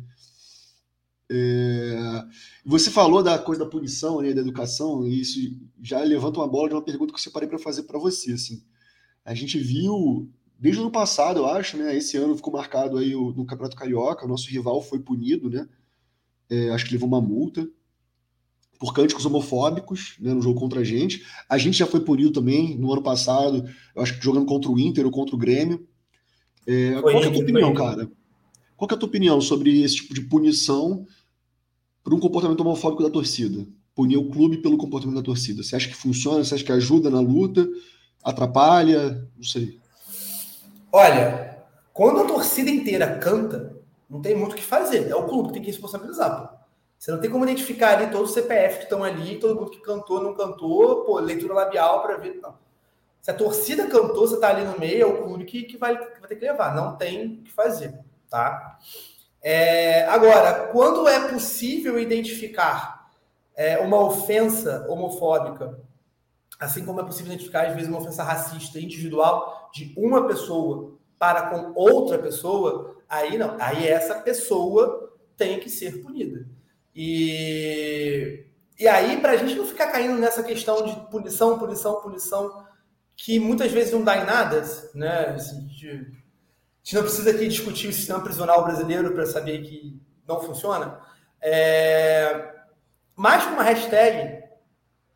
[1.31, 2.25] É...
[2.67, 5.39] Você falou da coisa da punição, né, da educação, e isso
[5.81, 8.65] já levanta uma bola de uma pergunta que eu separei para fazer para você, assim.
[9.25, 11.97] A gente viu desde o ano passado, eu acho, né?
[11.97, 15.69] Esse ano ficou marcado aí no Campeonato Carioca, o nosso rival foi punido, né?
[16.51, 17.65] É, acho que levou uma multa
[18.85, 21.25] por cânticos homofóbicos né, no jogo contra a gente.
[21.49, 23.65] A gente já foi punido também no ano passado,
[23.97, 25.89] eu acho que jogando contra o Inter ou contra o Grêmio.
[26.67, 28.11] É, qual é a tua opinião, cara?
[28.77, 31.07] Qual é a tua opinião sobre esse tipo de punição
[32.03, 33.67] por um comportamento homofóbico da torcida?
[33.95, 35.63] Punir o clube pelo comportamento da torcida.
[35.63, 36.45] Você acha que funciona?
[36.45, 37.67] Você acha que ajuda na luta?
[38.23, 39.27] Atrapalha?
[39.35, 39.79] Não sei.
[40.93, 41.59] Olha,
[41.95, 43.75] quando a torcida inteira canta,
[44.11, 45.09] não tem muito o que fazer.
[45.09, 46.39] É o clube que tem que responsabilizar.
[46.39, 46.64] Pô.
[47.05, 49.83] Você não tem como identificar ali todos os CPF que estão ali, todo mundo que
[49.83, 52.41] cantou, não cantou, pô, leitura labial para ver.
[52.43, 52.55] Não.
[53.21, 55.99] Se a torcida cantou, você está ali no meio, é o clube que, que, vai,
[55.99, 56.75] que vai ter que levar.
[56.75, 57.93] Não tem o que fazer,
[58.31, 58.79] tá?
[59.43, 63.11] É, agora, quando é possível identificar
[63.55, 65.79] é, uma ofensa homofóbica
[66.59, 71.51] Assim como é possível identificar, às vezes, uma ofensa racista individual de uma pessoa para
[71.51, 73.57] com outra pessoa, aí não.
[73.61, 76.47] Aí essa pessoa tem que ser punida.
[76.95, 78.47] E,
[78.79, 82.65] e aí, para a gente não ficar caindo nessa questão de punição, punição, punição,
[83.17, 84.63] que muitas vezes não dá em nada,
[84.95, 85.27] né?
[85.31, 90.41] Assim, a gente não precisa aqui discutir o sistema prisional brasileiro para saber que não
[90.41, 91.01] funciona.
[91.41, 92.53] É,
[93.17, 94.45] mais que uma hashtag,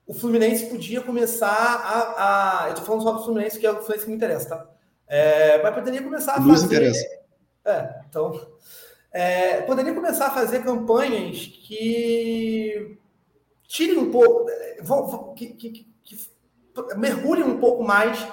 [0.07, 2.65] o Fluminense podia começar a.
[2.65, 4.67] a eu estou falando só do Fluminense, que é o Fluminense que me interessa, tá?
[5.07, 6.77] É, mas poderia começar a Nos fazer.
[6.77, 7.07] interessa.
[7.65, 8.49] É, então.
[9.13, 12.99] É, poderia começar a fazer campanhas que
[13.67, 14.49] tirem um pouco.
[14.51, 14.79] É,
[15.37, 16.19] que, que, que, que
[16.97, 18.27] mergulhem um pouco mais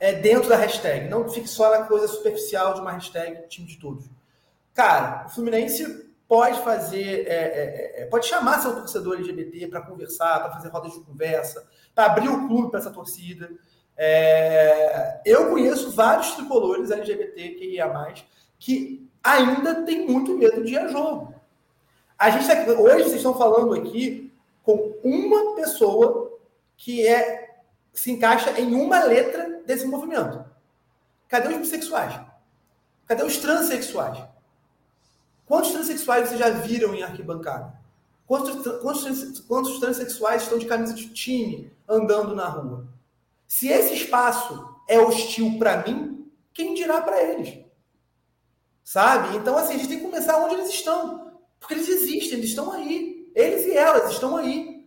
[0.00, 1.08] é, dentro da hashtag.
[1.08, 4.08] Não fique só na coisa superficial de uma hashtag time de todos.
[4.72, 10.40] Cara, o Fluminense pode fazer, é, é, é, pode chamar seu torcedor LGBT para conversar,
[10.40, 13.50] para fazer rodas de conversa, para abrir o clube para essa torcida.
[13.96, 18.24] É, eu conheço vários tricolores LGBT que ia mais
[18.58, 21.34] que ainda tem muito medo de ir a jogo.
[22.18, 26.38] A gente tá, hoje vocês estão falando aqui com uma pessoa
[26.76, 27.58] que é
[27.92, 30.44] se encaixa em uma letra desse movimento.
[31.28, 32.20] Cadê os bissexuais?
[33.06, 34.22] Cadê os transexuais?
[35.46, 37.74] Quantos transexuais vocês já viram em arquibancada?
[38.26, 42.86] Quantos, quantos, quantos transexuais estão de camisa de time andando na rua?
[43.48, 47.58] Se esse espaço é hostil para mim, quem dirá para eles?
[48.90, 49.36] Sabe?
[49.36, 51.32] Então, assim, a gente tem que começar onde eles estão.
[51.60, 53.30] Porque eles existem, eles estão aí.
[53.36, 54.84] Eles e elas estão aí.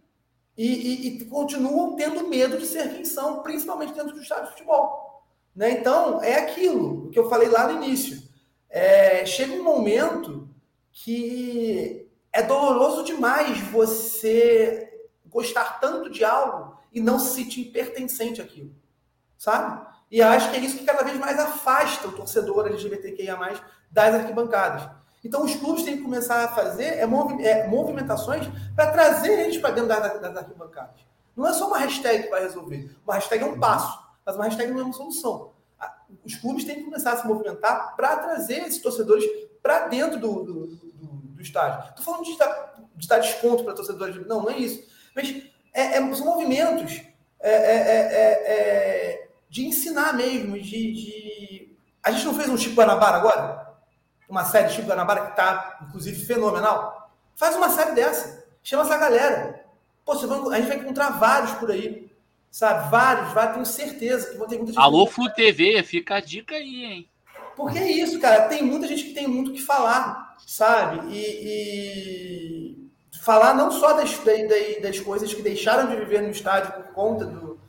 [0.58, 4.52] E, e, e continuam tendo medo de ser quem são, principalmente dentro do estádio de
[4.52, 5.24] futebol.
[5.56, 5.72] Né?
[5.72, 8.22] Então, é aquilo que eu falei lá no início.
[8.70, 10.50] É, chega um momento
[10.92, 18.76] que é doloroso demais você gostar tanto de algo e não se sentir pertencente àquilo,
[19.38, 19.94] sabe?
[20.12, 23.38] E acho que é isso que cada vez mais afasta o torcedor LGBTQIA+,
[23.94, 24.90] das arquibancadas.
[25.24, 29.72] Então, os clubes têm que começar a fazer é, é movimentações para trazer eles para
[29.72, 31.02] dentro das, das arquibancadas.
[31.36, 32.94] Não é só uma hashtag que vai resolver.
[33.06, 35.54] Uma hashtag é um passo, mas uma hashtag não é uma solução.
[36.26, 39.24] Os clubes têm que começar a se movimentar para trazer esses torcedores
[39.62, 41.90] para dentro do, do, do, do estádio.
[41.90, 44.28] Estou falando de dar, de dar desconto para torcedores.
[44.28, 44.84] Não, não é isso.
[45.16, 47.02] Mas é, é, são movimentos
[47.40, 53.18] é, é, é, de ensinar mesmo, de, de, A gente não fez um Chico Guanabara
[53.18, 53.63] agora?
[54.28, 57.12] Uma série Chico Guanabara que está, inclusive, fenomenal?
[57.36, 58.46] Faz uma série dessa.
[58.64, 59.66] Chama essa galera.
[60.06, 62.12] Pô, vai, a gente vai encontrar vários por aí.
[62.50, 62.90] Sabe?
[62.92, 64.82] Vários, vários, tenho certeza que vão ter muita gente.
[64.82, 67.10] Alô, Fu TV, fica a dica aí, hein?
[67.56, 68.48] Porque é isso, cara.
[68.48, 71.08] Tem muita gente que tem muito o que falar, sabe?
[71.12, 76.74] E, e falar não só das, das, das, coisas que deixaram de viver no estádio
[76.74, 77.60] por conta do,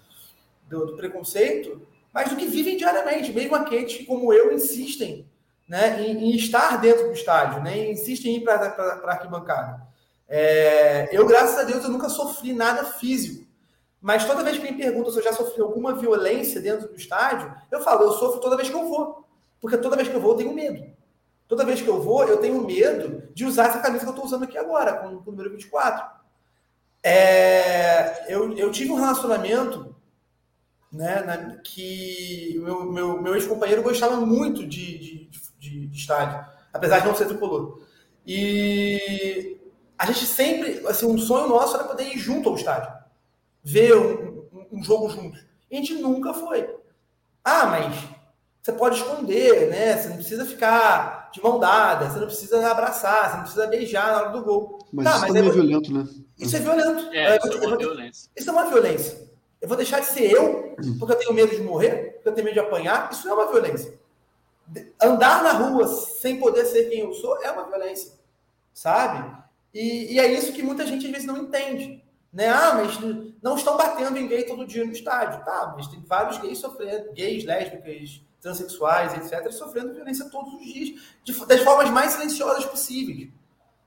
[0.68, 1.80] do, do preconceito,
[2.12, 3.32] mas do que vivem diariamente.
[3.32, 5.26] Mesmo aqueles que, como eu, insistem
[5.66, 9.82] né, em, em estar dentro do estádio, né, insistem em ir para a arquibancada.
[10.28, 13.44] É, eu, graças a Deus, eu nunca sofri nada físico.
[14.00, 17.54] Mas toda vez que me perguntam se eu já sofri alguma violência dentro do estádio,
[17.70, 19.24] eu falo, eu sofro toda vez que eu vou.
[19.60, 20.84] Porque toda vez que eu vou, eu tenho medo.
[21.48, 24.26] Toda vez que eu vou, eu tenho medo de usar essa camisa que eu estou
[24.26, 26.04] usando aqui agora, com, com o número 24.
[27.02, 29.94] É, eu, eu tive um relacionamento
[30.92, 35.24] né, na, que meu, meu, meu ex-companheiro gostava muito de, de,
[35.70, 37.80] de, de, estádio, apesar de não ser tricolor.
[38.26, 39.58] E
[39.98, 42.92] a gente sempre, assim, um sonho nosso era poder ir junto ao estádio,
[43.62, 45.44] ver um, um, um jogo juntos.
[45.70, 46.68] E a gente nunca foi.
[47.44, 47.94] Ah, mas
[48.62, 49.96] você pode esconder, né?
[49.96, 54.10] Você não precisa ficar de mão dada, você não precisa abraçar, você não precisa beijar
[54.10, 54.78] na hora do gol.
[54.92, 56.08] Mas tá, isso mas também é, é violento, né?
[56.38, 57.14] Isso é violento.
[57.14, 58.30] É, isso, é uma violência.
[58.36, 59.24] isso é uma violência.
[59.60, 62.44] Eu vou deixar de ser eu porque eu tenho medo de morrer, porque eu tenho
[62.44, 63.10] medo de apanhar.
[63.12, 63.98] Isso é uma violência.
[65.02, 68.12] Andar na rua sem poder ser quem eu sou é uma violência,
[68.72, 69.44] sabe?
[69.72, 72.02] E, e é isso que muita gente às vezes não entende.
[72.32, 72.48] Né?
[72.48, 72.98] Ah, mas
[73.40, 75.44] não estão batendo em gay todo dia no estádio.
[75.44, 81.00] Tá, mas tem vários gays sofrendo, gays, lésbicas, transexuais, etc., sofrendo violência todos os dias,
[81.22, 83.30] de, das formas mais silenciosas possíveis.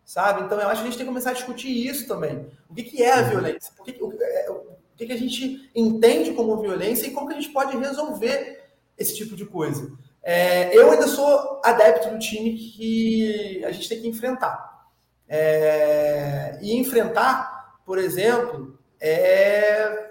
[0.05, 0.43] Sabe?
[0.43, 2.49] Então, eu acho que a gente tem que começar a discutir isso também.
[2.69, 3.73] O que, que é a violência?
[3.83, 7.39] Que, o, é, o que, que a gente entende como violência e como que a
[7.39, 8.65] gente pode resolver
[8.97, 9.91] esse tipo de coisa.
[10.29, 14.85] É, eu ainda sou adepto do time que a gente tem que enfrentar.
[15.29, 20.05] É, e enfrentar, por exemplo, é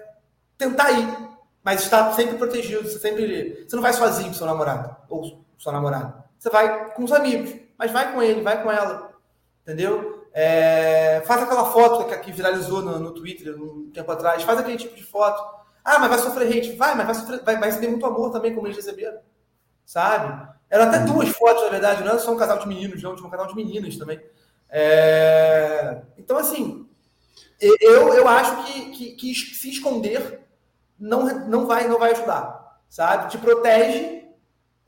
[0.57, 1.27] tentar ir
[1.67, 3.65] mas está sempre protegido, você sempre.
[3.67, 6.23] Você não vai sozinho com seu namorado ou sua namorada.
[6.39, 9.11] Você vai com os amigos, mas vai com ele, vai com ela.
[9.63, 10.29] Entendeu?
[10.31, 14.95] É, faz aquela foto que, viralizou no, no, Twitter um tempo atrás, faz aquele tipo
[14.95, 15.43] de foto.
[15.83, 16.71] Ah, mas vai sofrer hate.
[16.77, 19.19] Vai, mas vai, sofrer, vai, vai muito amor também, como eles receberam.
[19.87, 20.45] Sabe?
[20.69, 23.25] Eram até duas fotos, na verdade, não é só um casal de meninos, não, tinha
[23.25, 24.21] um casal de meninas também.
[24.69, 26.01] É...
[26.17, 26.85] Então, assim,
[27.57, 30.41] eu, eu acho que, que, que se esconder
[30.99, 33.31] não, não, vai, não vai ajudar, sabe?
[33.31, 34.27] Te protege,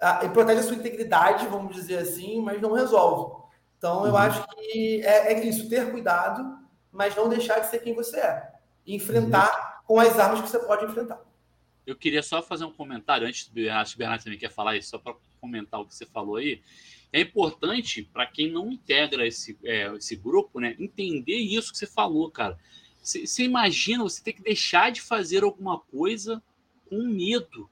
[0.01, 3.39] a, protege a sua integridade, vamos dizer assim, mas não resolve.
[3.77, 4.17] Então, eu uhum.
[4.17, 6.59] acho que é, é, isso, ter cuidado,
[6.91, 8.51] mas não deixar de ser quem você é.
[8.85, 9.95] E enfrentar uhum.
[9.95, 11.21] com as armas que você pode enfrentar.
[11.89, 14.99] Eu queria só fazer um comentário antes do Bernardo, Bernardo também quer falar isso, só
[14.99, 16.61] para comentar o que você falou aí.
[17.11, 21.87] É importante para quem não integra esse, é, esse grupo, né, entender isso que você
[21.87, 22.59] falou, cara.
[23.01, 26.43] Você imagina você ter que deixar de fazer alguma coisa
[26.87, 27.67] com medo,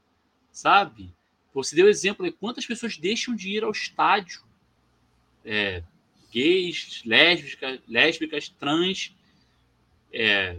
[0.50, 1.14] sabe?
[1.54, 4.42] Você deu exemplo aí, quantas pessoas deixam de ir ao estádio?
[5.44, 5.84] É,
[6.32, 9.14] gays, lésbicas, lésbicas trans
[10.12, 10.58] é,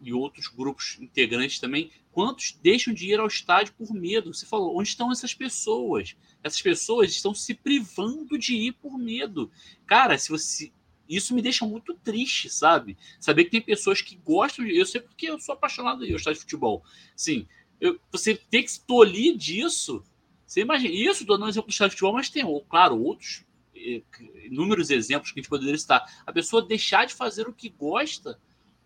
[0.00, 1.90] e outros grupos integrantes também.
[2.20, 4.34] Quantos deixam de ir ao estádio por medo?
[4.34, 6.14] Você falou, onde estão essas pessoas?
[6.44, 9.50] Essas pessoas estão se privando de ir por medo.
[9.86, 10.70] Cara, se você
[11.08, 12.98] isso me deixa muito triste, sabe?
[13.18, 14.76] Saber que tem pessoas que gostam de.
[14.76, 16.84] Eu sei porque eu sou apaixonado de gostar de futebol.
[17.16, 17.48] Sim,
[17.80, 20.04] eu, você tem que se tolir disso.
[20.46, 20.92] Você imagina.
[20.92, 24.02] Isso, dando um exemplo do estádio de futebol, mas tem, claro, outros eh,
[24.44, 26.04] inúmeros exemplos que a gente poderia citar.
[26.26, 28.38] A pessoa deixar de fazer o que gosta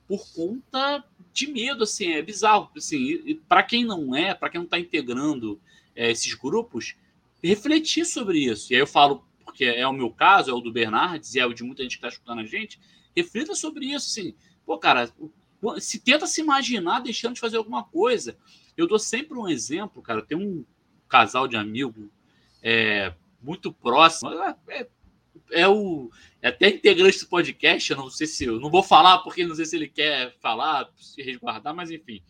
[0.07, 2.71] por conta de medo, assim, é bizarro.
[2.77, 5.61] Assim, para quem não é, para quem não está integrando
[5.95, 6.97] é, esses grupos,
[7.43, 8.73] refletir sobre isso.
[8.73, 11.47] E aí eu falo porque é o meu caso, é o do Bernardes e é
[11.47, 12.81] o de muita gente que está escutando a gente,
[13.15, 14.35] reflita sobre isso, assim.
[14.67, 15.13] Pô, cara,
[15.79, 18.37] se tenta se imaginar deixando de fazer alguma coisa.
[18.77, 20.23] Eu dou sempre um exemplo, cara.
[20.23, 20.65] Tem um
[21.09, 22.11] casal de amigo
[22.61, 24.31] é, muito próximo.
[24.69, 24.89] É,
[25.51, 26.11] é, o
[26.42, 27.90] é até integrante do podcast.
[27.90, 30.90] Eu não sei se eu não vou falar porque não sei se ele quer falar,
[30.97, 32.22] se resguardar, mas enfim.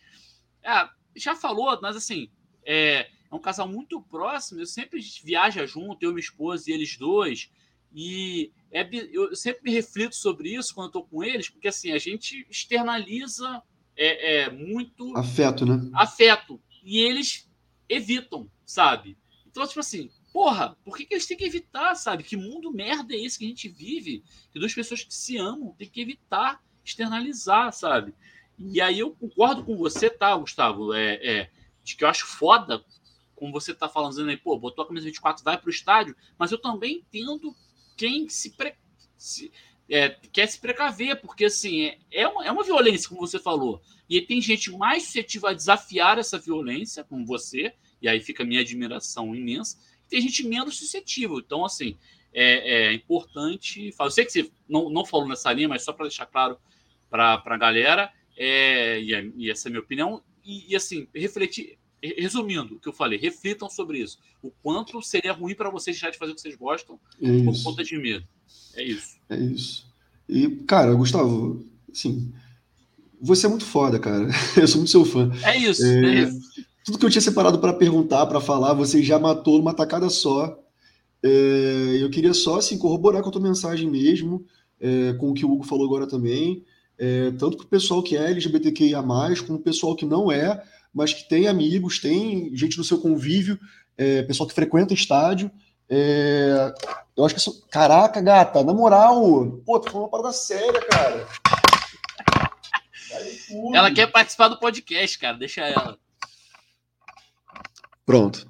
[0.63, 2.29] É, já falou, mas assim,
[2.65, 6.97] é, é um casal muito próximo, eu sempre viaja junto, eu, minha esposa e eles
[6.97, 7.51] dois.
[7.93, 11.99] E é, eu sempre me reflito sobre isso quando estou com eles, porque assim, a
[11.99, 13.63] gente externaliza
[13.97, 15.91] é, é, muito afeto, né?
[15.95, 16.61] Afeto.
[16.83, 17.49] E eles
[17.89, 19.17] evitam, sabe?
[19.47, 22.25] Então, tipo assim, porra, por que, que eles têm que evitar, sabe?
[22.25, 24.25] Que mundo merda é esse que a gente vive?
[24.53, 28.13] Que duas pessoas que se amam têm que evitar externalizar, sabe?
[28.59, 30.93] E aí eu concordo com você, tá, Gustavo?
[30.93, 31.51] É, é,
[31.85, 32.85] de que eu acho foda
[33.37, 36.51] como você está falando, aí, pô, botou a camisa 24, vai para o estádio, mas
[36.51, 37.55] eu também entendo
[37.97, 38.75] quem se, pre...
[39.17, 39.53] se
[39.89, 43.81] é, quer se precaver, porque assim, é, é, uma, é uma violência, como você falou,
[44.09, 47.73] e tem gente mais suscetível a desafiar essa violência, como você,
[48.03, 49.79] e aí fica a minha admiração imensa,
[50.09, 51.39] tem gente menos suscetível.
[51.39, 51.97] Então, assim,
[52.33, 53.95] é, é importante.
[53.99, 56.59] Eu sei que você não, não falou nessa linha, mas só para deixar claro
[57.11, 61.79] para a galera, é, e, e, essa é a minha opinião, e, e assim, refletir
[62.17, 64.19] resumindo o que eu falei, reflitam sobre isso.
[64.43, 67.63] O quanto seria ruim para vocês deixar de fazer o que vocês gostam é por
[67.63, 68.27] conta de medo.
[68.75, 69.17] É isso.
[69.29, 69.91] É isso.
[70.29, 72.33] E, cara, Gustavo, assim,
[73.21, 74.29] você é muito foda, cara.
[74.57, 75.31] Eu sou muito seu fã.
[75.43, 75.85] É isso.
[75.85, 76.67] É, é isso.
[76.85, 80.59] Tudo que eu tinha separado para perguntar, para falar, você já matou numa tacada só.
[81.23, 84.45] É, eu queria só assim, corroborar com a tua mensagem mesmo,
[84.79, 86.63] é, com o que o Hugo falou agora também,
[86.99, 89.03] é, tanto para o pessoal que é LGBTQIA,
[89.47, 90.63] como o pessoal que não é,
[90.93, 93.59] mas que tem amigos, tem gente no seu convívio,
[93.97, 95.51] é, pessoal que frequenta estádio.
[95.89, 96.75] É,
[97.17, 97.67] eu acho que isso.
[97.71, 101.27] Caraca, gata, na moral, pô, tô falando uma parada séria, cara.
[103.73, 105.99] Ela quer participar do podcast, cara, deixa ela.
[108.05, 108.47] Pronto.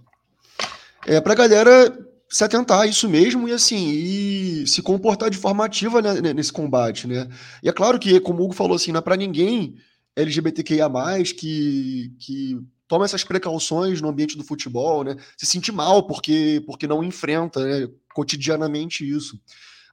[1.07, 1.97] É pra galera
[2.29, 6.53] se atentar a isso mesmo e assim, e se comportar de forma ativa né, nesse
[6.53, 7.29] combate, né?
[7.63, 9.77] E é claro que, como o Hugo falou assim, não é para ninguém
[10.17, 10.91] LGBTQIA+,
[11.37, 15.17] que, que toma essas precauções no ambiente do futebol, né?
[15.37, 19.41] Se sentir mal porque, porque não enfrenta né, cotidianamente isso.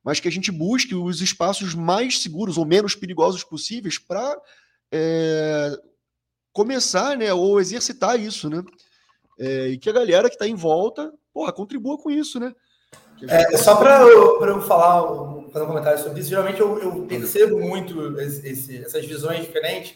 [0.03, 4.35] Mas que a gente busque os espaços mais seguros ou menos perigosos possíveis para
[4.91, 5.77] é,
[6.51, 8.63] começar, né, ou exercitar isso, né?
[9.39, 12.53] É, e que a galera que está em volta, porra, contribua com isso, né?
[13.27, 15.03] É, só para eu, eu, falar,
[15.51, 19.95] fazer um comentário sobre isso, geralmente eu, eu percebo muito esse, essas visões diferentes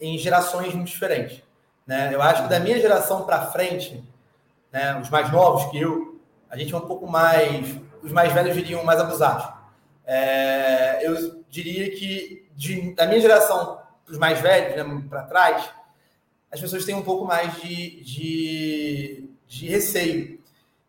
[0.00, 1.42] em gerações muito diferentes.
[1.86, 2.14] Né?
[2.14, 4.02] Eu acho que da minha geração para frente,
[4.72, 8.54] né, os mais novos que eu, a gente é um pouco mais, os mais velhos
[8.54, 9.46] diriam mais abusados.
[10.06, 15.70] É, eu diria que de, da minha geração para os mais velhos, né, para trás,
[16.52, 20.38] as pessoas têm um pouco mais de, de, de receio.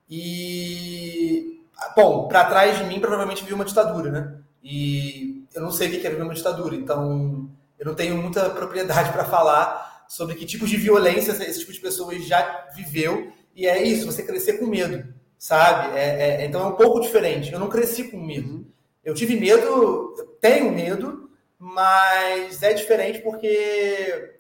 [0.10, 1.62] E,
[1.96, 4.36] bom, para trás de mim, provavelmente viu uma ditadura, né?
[4.62, 7.50] E eu não sei o que é viver uma ditadura, então
[7.80, 11.80] eu não tenho muita propriedade para falar sobre que tipos de violência esse tipo de
[11.80, 13.32] pessoas já viveu.
[13.56, 15.98] E é isso, você crescer com medo, sabe?
[15.98, 17.54] É, é, então é um pouco diferente.
[17.54, 18.50] Eu não cresci com medo.
[18.50, 18.66] Uhum.
[19.04, 19.64] Eu tive medo,
[20.18, 24.33] eu tenho medo, mas é diferente porque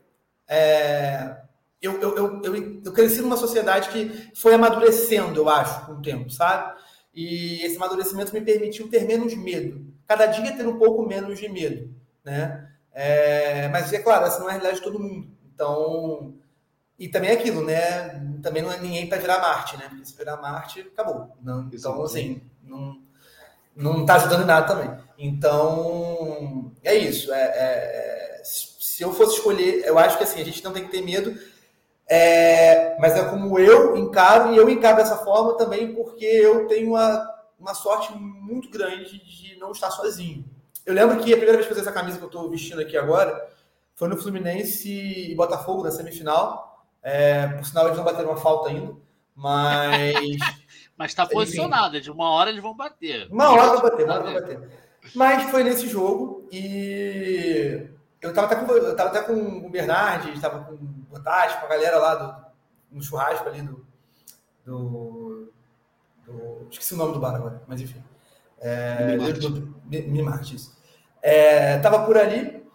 [0.47, 1.37] é,
[1.81, 6.29] eu, eu, eu, eu, cresci numa sociedade que foi amadurecendo, eu acho, com o tempo,
[6.29, 6.79] sabe?
[7.13, 9.85] E esse amadurecimento me permitiu ter menos medo.
[10.07, 12.69] Cada dia ter um pouco menos de medo, né?
[12.93, 15.27] É, mas é claro, essa não é a realidade de todo mundo.
[15.53, 16.33] Então,
[16.97, 18.21] e também é aquilo, né?
[18.41, 19.87] Também não é ninguém para virar Marte, né?
[19.89, 21.35] Porque se virar Marte, acabou.
[21.41, 23.01] Não, então, assim, não,
[23.75, 24.97] não tá ajudando em nada também.
[25.17, 27.33] Então, é isso.
[27.33, 28.12] É, é,
[28.93, 31.35] se eu fosse escolher, eu acho que assim, a gente não tem que ter medo
[32.07, 36.89] é, mas é como eu encaro, e eu encaro dessa forma também porque eu tenho
[36.89, 37.27] uma,
[37.59, 40.45] uma sorte muito grande de não estar sozinho.
[40.85, 42.81] Eu lembro que a primeira vez que eu fiz essa camisa que eu estou vestindo
[42.81, 43.49] aqui agora
[43.95, 46.85] foi no Fluminense e Botafogo, na semifinal.
[47.01, 48.95] É, por sinal, eles não bateram uma falta ainda,
[49.35, 50.37] mas.
[50.97, 53.27] mas está posicionado, de uma hora eles vão bater.
[53.31, 54.69] Uma hora vão bater, uma hora vão bater.
[55.15, 57.87] Mas foi nesse jogo e
[58.23, 61.65] eu estava até com, eu tava até com o Bernardi, estava com o Botas, com
[61.65, 62.45] a galera lá do,
[62.89, 63.85] no churrasco ali do,
[64.65, 65.51] do,
[66.25, 68.01] do, Esqueci o nome do bar agora, mas enfim.
[68.59, 69.17] É,
[69.85, 70.75] Minimart, isso.
[71.21, 72.65] É, tava por ali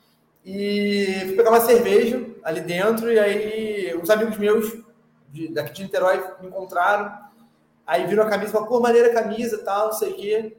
[0.45, 4.83] e fui pegar uma cerveja ali dentro, e aí uns amigos meus
[5.31, 7.27] de, daqui de Niterói me encontraram.
[7.87, 10.57] Aí viram a camisa e falaram, pô, maneira camisa tal, não sei o quê.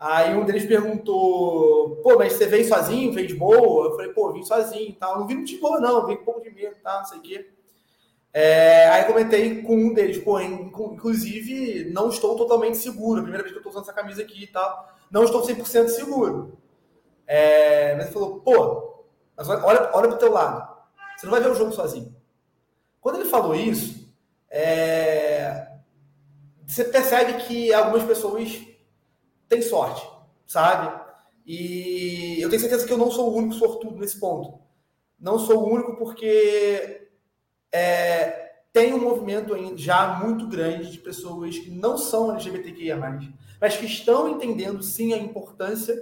[0.00, 3.88] Aí um deles perguntou, pô, mas você veio sozinho, veio de boa?
[3.88, 5.20] Eu falei, pô, vim sozinho tal.
[5.20, 7.20] Não vim de boa, não, vim com um pouco de medo, tal, não sei o
[7.20, 7.50] quê.
[8.32, 13.20] É, aí comentei com um deles, pô, inclusive não estou totalmente seguro.
[13.20, 14.88] Primeira vez que eu estou usando essa camisa aqui e tal.
[15.10, 16.56] Não estou 100% seguro.
[17.26, 19.04] É, mas ele falou, pô,
[19.36, 20.66] mas olha, olha pro teu lado.
[21.14, 22.16] Você não vai ver o jogo sozinho.
[23.02, 24.10] Quando ele falou isso,
[24.48, 25.72] é,
[26.66, 28.69] você percebe que algumas pessoas
[29.50, 30.08] tem sorte,
[30.46, 30.98] sabe?
[31.44, 34.60] E eu tenho certeza que eu não sou o único sortudo nesse ponto.
[35.18, 37.08] Não sou o único porque
[37.72, 42.96] é, tem um movimento já muito grande de pessoas que não são LGBTQIA+,
[43.60, 45.94] mas que estão entendendo sim a importância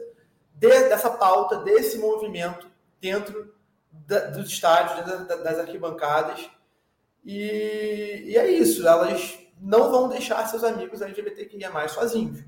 [0.54, 2.70] de, dessa pauta, desse movimento
[3.00, 3.54] dentro
[3.90, 6.50] da, dos estádios, das, das arquibancadas.
[7.24, 12.44] E, e, é isso, elas não vão deixar seus amigos LGBTQIA+, sozinhos.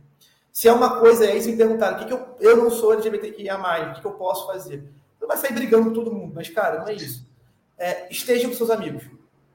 [0.52, 2.92] Se é uma coisa, aí se me perguntaram, o que, que eu, eu não sou
[2.92, 4.84] LGBTQIA+, o que, que eu posso fazer?
[5.20, 7.26] Não vai sair brigando com todo mundo, mas, cara, não é isso.
[7.78, 9.04] É, esteja com seus amigos.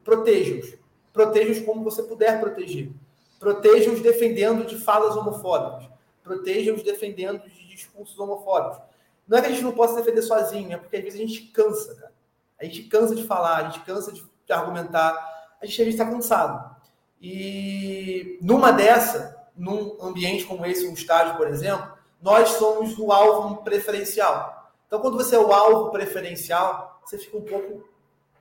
[0.03, 0.75] Proteja-os.
[1.11, 2.91] Proteja-os como você puder proteger.
[3.39, 5.89] Proteja-os defendendo de falas homofóbicas.
[6.23, 8.81] Proteja-os defendendo de discursos homofóbicos.
[9.27, 11.41] Não é que a gente não possa defender sozinho, é porque às vezes a gente
[11.47, 12.13] cansa, cara.
[12.59, 15.13] A gente cansa de falar, a gente cansa de, de argumentar,
[15.61, 16.75] a gente está cansado.
[17.21, 23.57] E numa dessa, num ambiente como esse, um estádio, por exemplo, nós somos o alvo
[23.63, 24.71] preferencial.
[24.87, 27.87] Então, quando você é o alvo preferencial, você fica um pouco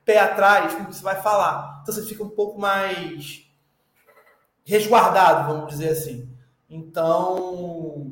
[0.03, 1.79] pé atrás com o que você vai falar.
[1.81, 3.49] Então, você fica um pouco mais
[4.63, 6.29] resguardado, vamos dizer assim.
[6.69, 8.11] Então,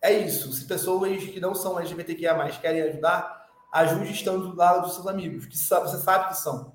[0.00, 0.52] é isso.
[0.52, 5.46] Se pessoas que não são LGBTQIA+, querem ajudar, ajude estando do lado dos seus amigos,
[5.46, 6.72] que você sabe que são.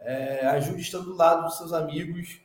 [0.00, 2.40] É, ajude estando do lado dos seus amigos.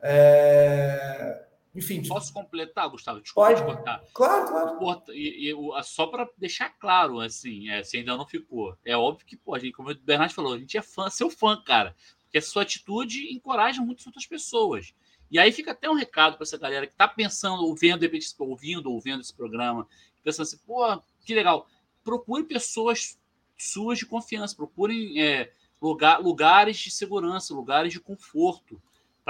[0.00, 1.44] É,
[1.74, 2.02] enfim.
[2.06, 3.20] Posso completar, Gustavo?
[3.20, 3.64] Desculpa pode.
[3.64, 4.02] cortar.
[4.12, 4.46] Claro,
[4.78, 5.04] claro.
[5.10, 8.76] E, e, só para deixar claro, assim, é, se ainda não ficou.
[8.84, 11.60] É óbvio que, pô, gente, como o Bernardo falou, a gente é fã, seu fã,
[11.62, 11.94] cara.
[12.24, 14.92] Porque a sua atitude encoraja muitas outras pessoas.
[15.30, 18.04] E aí fica até um recado para essa galera que está pensando, ouvindo,
[18.38, 19.86] ouvindo, ouvindo esse programa,
[20.24, 21.68] pensando assim, pô, que legal.
[22.02, 23.18] Procure pessoas
[23.56, 28.80] suas de confiança, procurem é, lugar, lugares de segurança, lugares de conforto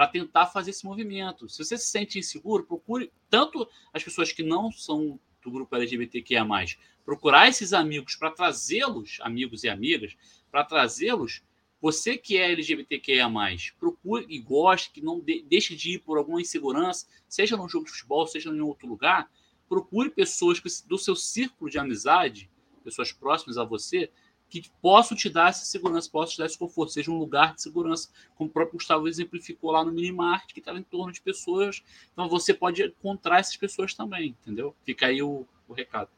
[0.00, 1.46] para tentar fazer esse movimento.
[1.46, 6.42] Se você se sente inseguro, procure tanto as pessoas que não são do grupo LGBTQIA+,
[7.04, 10.16] procurar esses amigos para trazê-los, amigos e amigas,
[10.50, 11.42] para trazê-los
[11.82, 13.28] você que é LGBTQIA+,
[13.78, 17.84] procure e goste, que não de, deixe de ir por alguma insegurança, seja num jogo
[17.84, 19.30] de futebol, seja em outro lugar,
[19.68, 22.50] procure pessoas do seu círculo de amizade,
[22.82, 24.10] pessoas próximas a você,
[24.50, 27.62] que possam te dar essa segurança, possam te dar esse conforto, seja um lugar de
[27.62, 31.82] segurança, como o próprio Gustavo exemplificou lá no Minimart, que estava em torno de pessoas.
[32.12, 34.74] Então você pode encontrar essas pessoas também, entendeu?
[34.84, 36.08] Fica aí o, o recado.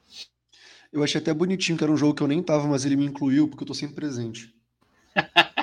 [0.91, 3.07] Eu achei até bonitinho que era um jogo que eu nem estava, mas ele me
[3.07, 4.55] incluiu porque eu estou sempre presente.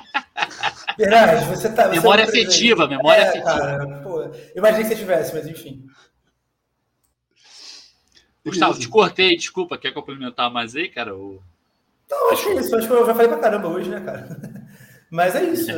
[0.97, 1.87] Verdade, você tá.
[1.87, 3.59] Você memória tá afetiva, memória é, afetiva.
[3.59, 5.85] Cara, pô, eu imaginei que você tivesse, mas enfim.
[8.45, 11.15] Gustavo, te cortei, desculpa, quer complementar mais aí, cara?
[11.15, 11.41] O...
[12.09, 12.75] Não, acho que é isso.
[12.75, 14.67] Acho que eu já falei pra caramba hoje, né, cara?
[15.11, 15.71] Mas é isso.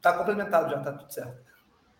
[0.00, 1.42] tá complementado já, tá tudo certo.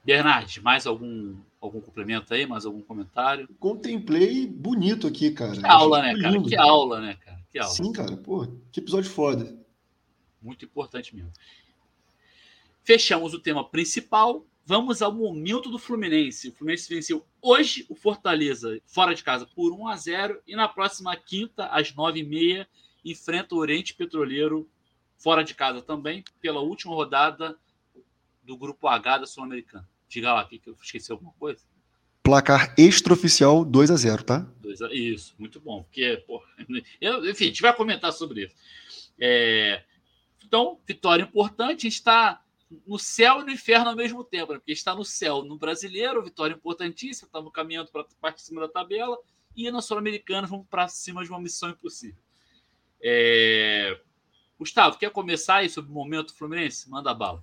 [0.05, 2.45] Bernard, mais algum, algum complemento aí?
[2.45, 3.49] Mais algum comentário?
[3.61, 5.53] Contemplei bonito aqui, cara.
[5.53, 6.43] Que aula, né, cara?
[6.43, 7.39] Que aula, né, cara?
[7.51, 7.73] Que aula.
[7.73, 8.17] Sim, cara.
[8.17, 9.57] Pô, que episódio foda.
[10.41, 11.33] Muito importante mesmo.
[12.83, 14.45] Fechamos o tema principal.
[14.65, 16.49] Vamos ao momento do Fluminense.
[16.49, 20.69] O Fluminense venceu hoje o Fortaleza fora de casa por 1 a 0 e na
[20.69, 22.67] próxima quinta, às 9h30,
[23.05, 24.69] enfrenta o Oriente Petroleiro
[25.17, 27.57] fora de casa também, pela última rodada
[28.43, 29.89] do Grupo H da Sul-Americana.
[30.09, 31.63] Diga lá que eu esqueci alguma coisa.
[32.23, 34.39] Placar extraoficial 2 a 0 tá?
[34.61, 34.93] 2 a...
[34.93, 35.83] Isso, muito bom.
[35.83, 36.43] Porque, pô,
[37.01, 38.55] eu, enfim, a gente vai comentar sobre isso.
[39.19, 39.83] É...
[40.45, 41.87] Então, vitória importante.
[41.87, 42.43] A gente está
[42.87, 44.59] no céu e no inferno ao mesmo tempo, né?
[44.59, 48.61] porque está no céu no brasileiro, vitória importantíssima, estamos caminhando para a parte de cima
[48.63, 49.17] da tabela,
[49.55, 52.17] e na Sul-Americana vamos para cima de uma missão impossível.
[53.03, 53.99] É...
[54.59, 56.89] Gustavo, quer começar aí sobre o momento Fluminense?
[56.89, 57.43] Manda bala.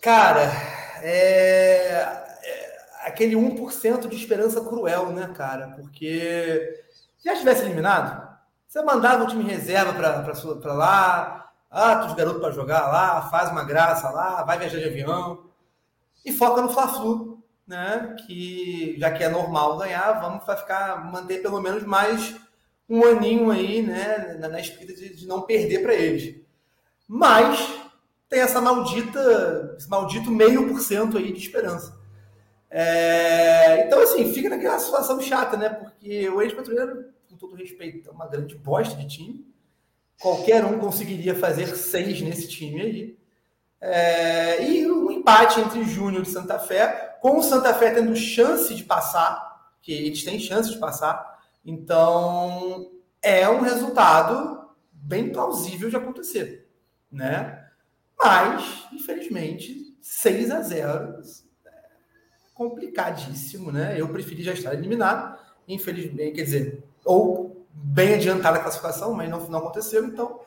[0.00, 0.52] Cara,
[1.02, 1.08] é...
[2.42, 2.76] é
[3.06, 5.68] aquele 1% de esperança cruel, né, cara?
[5.68, 6.84] Porque
[7.16, 8.26] se já tivesse eliminado,
[8.66, 13.64] você mandava o time reserva para lá, ah, os garotos para jogar lá, faz uma
[13.64, 15.50] graça lá, vai viajar de avião.
[16.24, 18.16] E foca no Fla-Flu, né?
[18.26, 22.34] Que já que é normal ganhar, vamos ficar manter pelo menos mais
[22.88, 26.36] um aninho aí, né, na, na espírita de, de não perder para eles.
[27.08, 27.58] Mas
[28.28, 31.96] tem essa maldita, esse maldito meio por cento aí de esperança.
[32.70, 35.68] É, então, assim, fica naquela situação chata, né?
[35.68, 39.46] Porque o ex-patrulheiro, com todo respeito, é uma grande bosta de time.
[40.20, 43.18] Qualquer um conseguiria fazer seis nesse time aí.
[43.80, 48.74] É, e um empate entre Júnior e Santa Fé, com o Santa Fé tendo chance
[48.74, 51.35] de passar, que eles têm chance de passar.
[51.66, 56.68] Então, é um resultado bem plausível de acontecer,
[57.10, 57.66] né?
[58.16, 61.20] Mas, infelizmente, 6 a 0
[61.66, 61.72] é
[62.54, 64.00] complicadíssimo, né?
[64.00, 65.36] Eu preferi já estar eliminado,
[65.66, 70.04] infelizmente, quer dizer, ou bem adiantada a classificação, mas não, não aconteceu.
[70.04, 70.40] Então,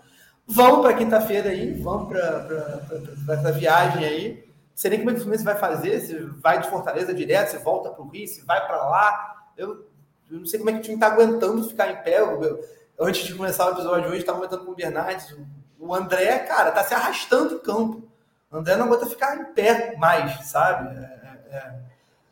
[0.47, 2.87] vamos para quinta-feira aí, vamos para
[3.29, 4.45] essa viagem aí.
[4.45, 7.49] Não sei nem como é que o Fluminense vai fazer, se vai de Fortaleza direto,
[7.49, 9.51] se volta para o Rio, se vai para lá.
[9.57, 9.88] Eu,
[10.29, 12.19] eu, não sei como é que o time está aguentando ficar em pé.
[12.19, 12.63] Eu,
[12.99, 15.35] antes de começar o episódio hoje, estava comentando com o Bernardes.
[15.79, 18.03] O, André, cara, está se arrastando em campo.
[18.51, 20.95] O André não aguenta ficar em pé mais, sabe?
[20.95, 21.73] É, é, é.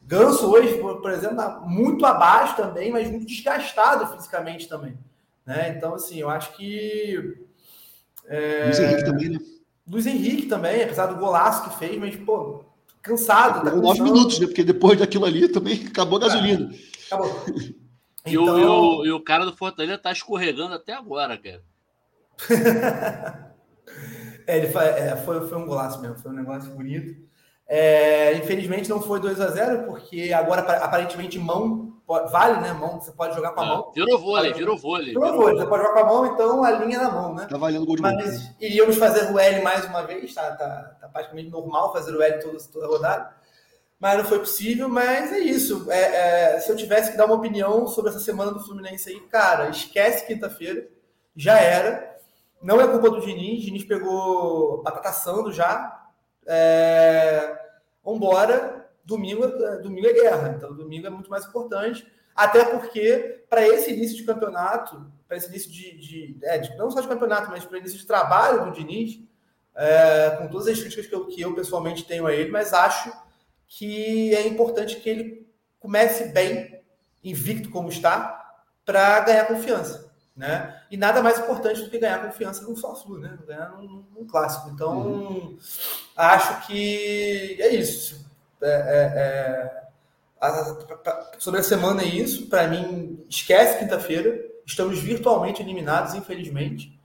[0.04, 4.98] Ganso hoje, por, exemplo, tá muito abaixo também, mas muito desgastado fisicamente também.
[5.45, 5.74] Né?
[5.76, 7.45] Então, assim, eu acho que.
[8.26, 8.66] É...
[8.66, 9.39] Luiz Henrique também, né?
[9.88, 12.64] Luiz Henrique também, apesar do golaço que fez, mas, pô,
[13.02, 13.64] cansado.
[13.64, 14.48] Tá nove minutos, né?
[14.48, 16.70] Porque depois daquilo ali também acabou a gasolina.
[17.06, 17.45] acabou.
[18.28, 18.56] E, então...
[18.56, 21.64] o, e, o, e o cara do Fortaleza tá escorregando até agora, cara.
[24.46, 27.28] é, ele foi, é, foi, foi um golaço mesmo, foi um negócio bonito.
[27.70, 31.88] É, infelizmente não foi 2 a 0 porque agora aparentemente mão
[32.32, 32.72] vale, né?
[32.72, 33.92] Mão, você pode jogar com a é, mão.
[33.94, 35.14] Virou vôlei, virou vôlei.
[35.14, 37.48] Virou vôlei, você pode jogar com a mão, então a linha é na mão, né?
[37.50, 38.56] Tá valendo gol de Mas mão.
[38.62, 42.40] iríamos fazer o L mais uma vez, tá, tá, tá praticamente normal fazer o L
[42.42, 43.37] toda, toda rodada.
[44.00, 44.88] Mas não foi possível.
[44.88, 45.91] Mas é isso.
[45.91, 49.20] É, é, se eu tivesse que dar uma opinião sobre essa semana do Fluminense aí,
[49.22, 50.88] cara, esquece quinta-feira,
[51.36, 52.18] já era.
[52.62, 56.06] Não é culpa do Diniz, Diniz pegou batata assando já.
[56.45, 57.58] É,
[58.04, 62.08] vambora, domingo, é, domingo é guerra, então domingo é muito mais importante.
[62.36, 66.89] Até porque, para esse início de campeonato, para esse início de, de, é, de, não
[66.89, 69.20] só de campeonato, mas para início de trabalho do Diniz,
[69.76, 73.12] é, com todas as críticas que eu, que eu pessoalmente tenho a ele, mas acho
[73.68, 75.47] que é importante que ele
[75.80, 76.82] comece bem,
[77.24, 78.55] invicto como está,
[78.86, 80.07] para ganhar confiança.
[80.36, 80.82] Né?
[80.91, 83.38] E nada mais importante do que ganhar confiança no Fla-Flu, né?
[83.47, 84.70] Ganhar num, num, clássico.
[84.70, 85.57] Então, uhum.
[86.15, 88.24] acho que é isso.
[88.61, 89.88] É, é, é
[90.39, 90.78] a,
[91.39, 92.47] sobre a semana é isso.
[92.47, 94.39] Para mim, esquece quinta-feira.
[94.63, 96.97] Estamos virtualmente eliminados, infelizmente.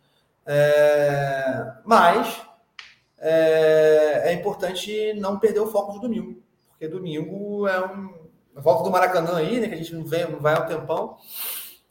[0.44, 2.42] É, mas
[3.18, 6.42] é, é, importante não perder o foco de domingo.
[6.82, 8.12] Porque domingo é um.
[8.56, 9.68] Volta do Maracanã aí, né?
[9.68, 11.16] Que a gente não, vem, não vai há um tempão.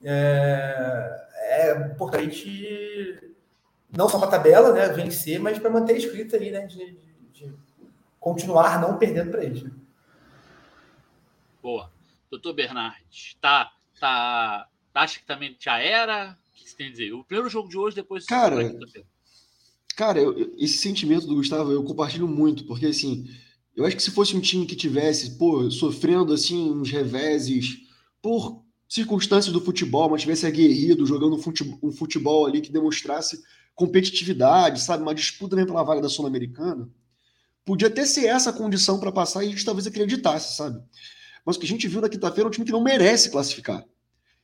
[0.03, 3.33] É, é importante
[3.89, 4.89] não só para a tabela, né?
[4.89, 6.67] Vencer, mas para manter a escrita aí, né?
[6.67, 7.53] De, de, de
[8.19, 9.63] continuar não perdendo para eles.
[9.63, 9.71] Né?
[11.63, 11.89] Boa.
[12.29, 16.37] Doutor Bernardes, tá, tá, acha que também já era?
[16.49, 17.13] O que você tem a dizer?
[17.13, 18.25] O primeiro jogo de hoje, depois...
[18.25, 18.57] Cara,
[19.95, 23.25] cara eu, esse sentimento do Gustavo eu compartilho muito, porque assim,
[23.75, 27.77] eu acho que se fosse um time que tivesse, pô, sofrendo assim uns reveses
[28.21, 33.41] por circunstâncias do futebol, mas tivesse aguerrido, jogando um futebol, um futebol ali que demonstrasse
[33.73, 36.89] competitividade, sabe, uma disputa mesmo pela vaga da Sul-Americana,
[37.63, 40.83] podia até ser essa a condição para passar e a gente talvez acreditasse, sabe?
[41.45, 43.85] Mas o que a gente viu na quinta-feira é um time que não merece classificar.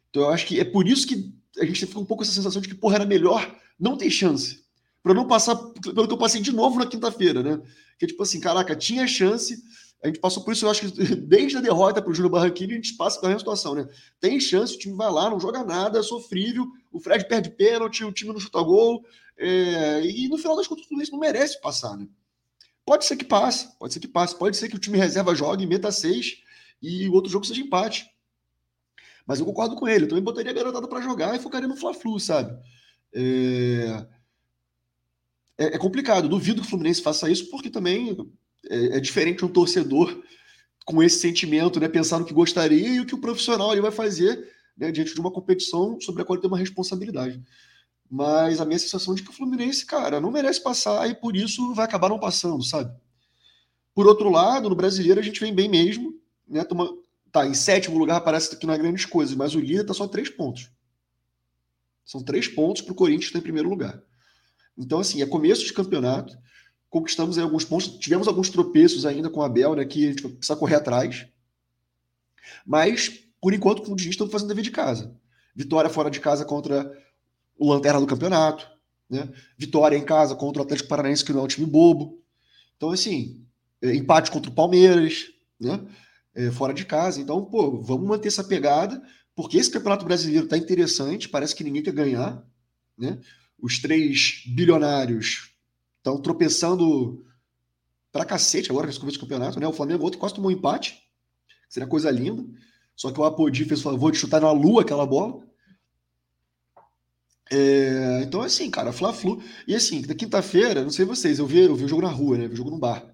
[0.09, 2.61] Então eu acho que é por isso que a gente fica um pouco essa sensação
[2.61, 4.63] de que, porra, era melhor não ter chance.
[5.03, 7.61] Para não passar pelo que eu passei de novo na quinta-feira, né?
[7.97, 9.61] Que tipo assim, caraca, tinha chance.
[10.03, 12.73] A gente passou por isso, eu acho que desde a derrota para o Júnior Barranquilla,
[12.73, 13.87] a gente passa pela mesma situação, né?
[14.19, 18.03] Tem chance, o time vai lá, não joga nada, é sofrível, o Fred perde pênalti,
[18.03, 19.03] o time não chuta gol,
[19.37, 20.05] é...
[20.05, 22.07] e no final das contas, tudo isso não merece passar, né?
[22.85, 25.65] Pode ser que passe, pode ser que passe, pode ser que o time reserva jogue
[25.65, 26.37] meta seis,
[26.81, 28.09] e o outro jogo seja empate.
[29.25, 30.05] Mas eu concordo com ele.
[30.05, 32.57] Eu também botaria a garotada para jogar e focaria no Fla-Flu, sabe?
[33.13, 34.07] É...
[35.57, 35.75] é...
[35.75, 36.29] É, complicado.
[36.29, 38.17] Duvido que o Fluminense faça isso, porque também
[38.69, 40.21] é, é diferente um torcedor
[40.85, 41.87] com esse sentimento, né?
[41.87, 45.19] Pensar no que gostaria e o que o profissional ali vai fazer né, diante de
[45.19, 47.41] uma competição sobre a qual ele tem uma responsabilidade.
[48.09, 51.35] Mas a minha sensação é de que o Fluminense, cara, não merece passar e por
[51.35, 52.95] isso vai acabar não passando, sabe?
[53.93, 56.89] Por outro lado, no brasileiro a gente vem bem mesmo né, toma,
[57.31, 60.07] tá em sétimo lugar, parece que não é grandes coisas, mas o líder tá só
[60.07, 60.71] três pontos.
[62.05, 64.01] São três pontos para o Corinthians estar em primeiro lugar.
[64.77, 66.37] Então, assim, é começo de campeonato,
[66.89, 70.55] conquistamos alguns pontos, tivemos alguns tropeços ainda com a Abel, né, que a gente precisa
[70.55, 71.27] correr atrás.
[72.65, 73.09] Mas,
[73.41, 75.15] por enquanto, como diz, estamos fazendo dever de casa.
[75.55, 76.91] Vitória fora de casa contra
[77.57, 78.69] o Lanterna do campeonato,
[79.09, 79.29] né?
[79.57, 82.21] Vitória em casa contra o Atlético Paranaense, que não é um time bobo.
[82.75, 83.43] Então, assim,
[83.81, 85.25] é, empate contra o Palmeiras,
[85.59, 85.83] né?
[86.37, 87.19] é, fora de casa.
[87.19, 89.01] Então, pô, vamos manter essa pegada,
[89.35, 92.45] porque esse campeonato brasileiro está interessante, parece que ninguém quer ganhar.
[92.97, 93.19] Né?
[93.59, 95.51] Os três bilionários
[95.97, 97.25] estão tropeçando
[98.11, 99.59] pra cacete agora nesse começo do campeonato.
[99.59, 99.67] Né?
[99.67, 101.01] O Flamengo outro quase tomou um empate,
[101.69, 102.45] seria coisa linda.
[102.95, 105.45] Só que o Apodi fez o favor de chutar na lua aquela bola.
[107.51, 109.41] É, então, assim, cara, Fla-Flu.
[109.67, 112.37] E assim, na quinta-feira, não sei vocês, eu vi, eu vi o jogo na rua,
[112.37, 112.45] né?
[112.45, 113.05] Eu vi o jogo no bar.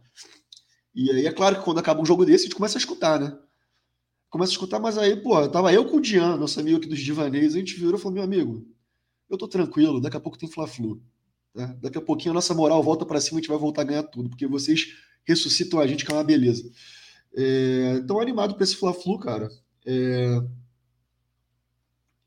[0.96, 3.20] E aí é claro que quando acaba um jogo desse, a gente começa a escutar,
[3.20, 3.38] né?
[4.30, 7.00] Começa a escutar, mas aí, pô, tava eu com o Dian, nosso amigo aqui dos
[7.00, 8.66] Divaneios, a gente virou e falou: meu amigo,
[9.34, 11.02] eu tô tranquilo, daqui a pouco tem Fla-Flu.
[11.54, 11.68] Tá?
[11.82, 13.86] Daqui a pouquinho a nossa moral volta para cima e a gente vai voltar a
[13.86, 16.70] ganhar tudo, porque vocês ressuscitam a gente, que é uma beleza.
[17.36, 19.50] É, tão animado para esse Fla-Flu, cara.
[19.86, 20.42] É...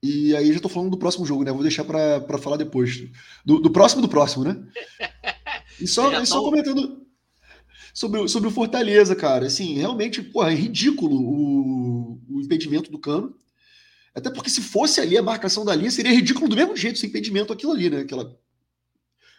[0.02, 1.50] E aí já tô falando do próximo jogo, né?
[1.50, 3.08] Vou deixar para falar depois.
[3.44, 4.62] Do, do, próximo do próximo, né?
[5.78, 7.06] E só, e só comentando
[7.92, 9.46] sobre, sobre o Fortaleza, cara.
[9.46, 13.34] Assim, realmente, porra, é ridículo o, o impedimento do Cano.
[14.16, 17.06] Até porque se fosse ali a marcação da linha, seria ridículo do mesmo jeito esse
[17.06, 18.00] impedimento aquilo ali, né?
[18.00, 18.38] Aquela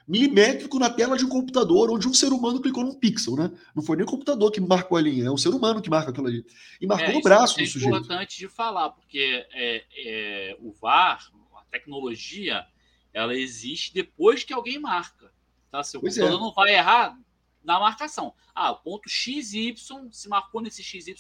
[0.08, 3.52] milimétrico na tela de um computador onde um ser humano clicou num pixel, né?
[3.76, 6.12] Não foi nem o computador que marcou a linha, é um ser humano que marca
[6.12, 6.46] aquilo ali.
[6.80, 7.94] E marcou é, no braço é do sujeito.
[7.94, 12.66] É importante de falar, porque é, é, o VAR, a tecnologia,
[13.12, 15.30] ela existe depois que alguém marca.
[15.70, 15.84] Tá?
[15.84, 16.44] Se o pois computador é.
[16.44, 17.18] não vai errar,
[17.64, 18.34] na marcação.
[18.56, 19.76] Ah, o ponto XY,
[20.12, 21.16] se marcou nesse XY,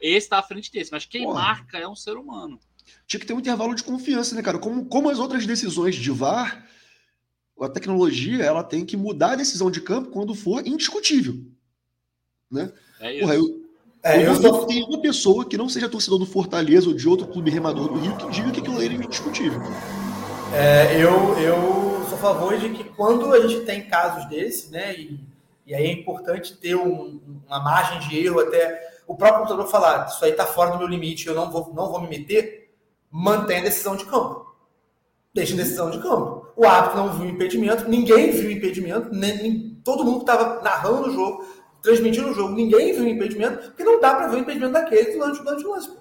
[0.00, 0.90] esse está à frente desse.
[0.90, 1.40] Mas quem Porra.
[1.40, 2.58] marca é um ser humano.
[3.06, 4.58] Tinha que ter um intervalo de confiança, né, cara?
[4.58, 6.66] Como, como as outras decisões de VAR,
[7.60, 11.36] a tecnologia ela tem que mudar a decisão de campo quando for indiscutível.
[12.50, 12.72] Né?
[13.00, 13.20] É isso.
[13.20, 13.66] Porra, eu,
[14.02, 14.64] É, eu, eu só...
[14.66, 17.98] tem uma pessoa que não seja torcedor do Fortaleza ou de outro clube remador do
[17.98, 19.60] Rio que diga que aquilo é indiscutível.
[20.54, 24.94] É, eu, eu sou a favor de que quando a gente tem casos desse, né,
[24.96, 25.18] e,
[25.66, 30.06] e aí é importante ter um, uma margem de erro até o próprio computador falar,
[30.06, 32.65] isso aí está fora do meu limite, eu não vou, não vou me meter,
[33.16, 34.54] mantém a decisão de campo.
[35.32, 36.46] Deixa a decisão de campo.
[36.54, 41.08] O árbitro não viu impedimento, ninguém viu impedimento, nem, nem todo mundo que estava narrando
[41.08, 41.44] o jogo,
[41.82, 45.42] transmitindo o jogo, ninguém viu impedimento, porque não dá para ver o impedimento daquele durante,
[45.42, 45.96] durante o lance.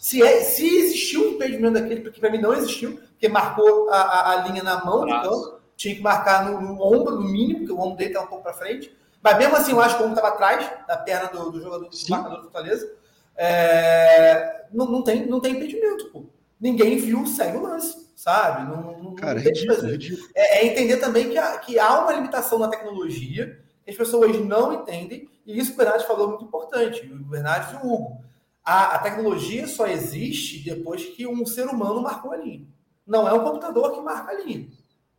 [0.00, 4.00] Se, é, se existiu um impedimento daquele, porque para mim não existiu, porque marcou a,
[4.00, 7.60] a, a linha na mão do campo, tinha que marcar no, no, ombro, no mínimo,
[7.60, 8.96] porque o ombro dele estava um pouco para frente.
[9.22, 11.88] Mas mesmo assim, eu acho que o ombro estava atrás da perna do, do jogador
[11.88, 12.92] do marcador do Fortaleza.
[13.36, 16.24] É, não, não, tem, não tem impedimento, pô.
[16.60, 18.68] Ninguém viu, segue o lance, sabe?
[18.70, 20.28] Não, não, Cara, não é ridículo, ridículo.
[20.34, 24.38] É, é, entender também que, há, que há uma limitação na tecnologia, que as pessoas
[24.40, 28.24] não entendem, e isso o Bernardo falou muito importante, o Bernardo e o Hugo.
[28.64, 32.66] A, a tecnologia só existe depois que um ser humano marcou a linha.
[33.06, 34.66] Não é um computador que marca a linha.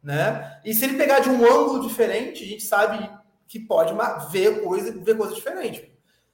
[0.03, 0.59] Né?
[0.65, 3.09] E se ele pegar de um ângulo diferente, a gente sabe
[3.47, 3.93] que pode
[4.31, 5.89] ver coisas ver coisa diferentes.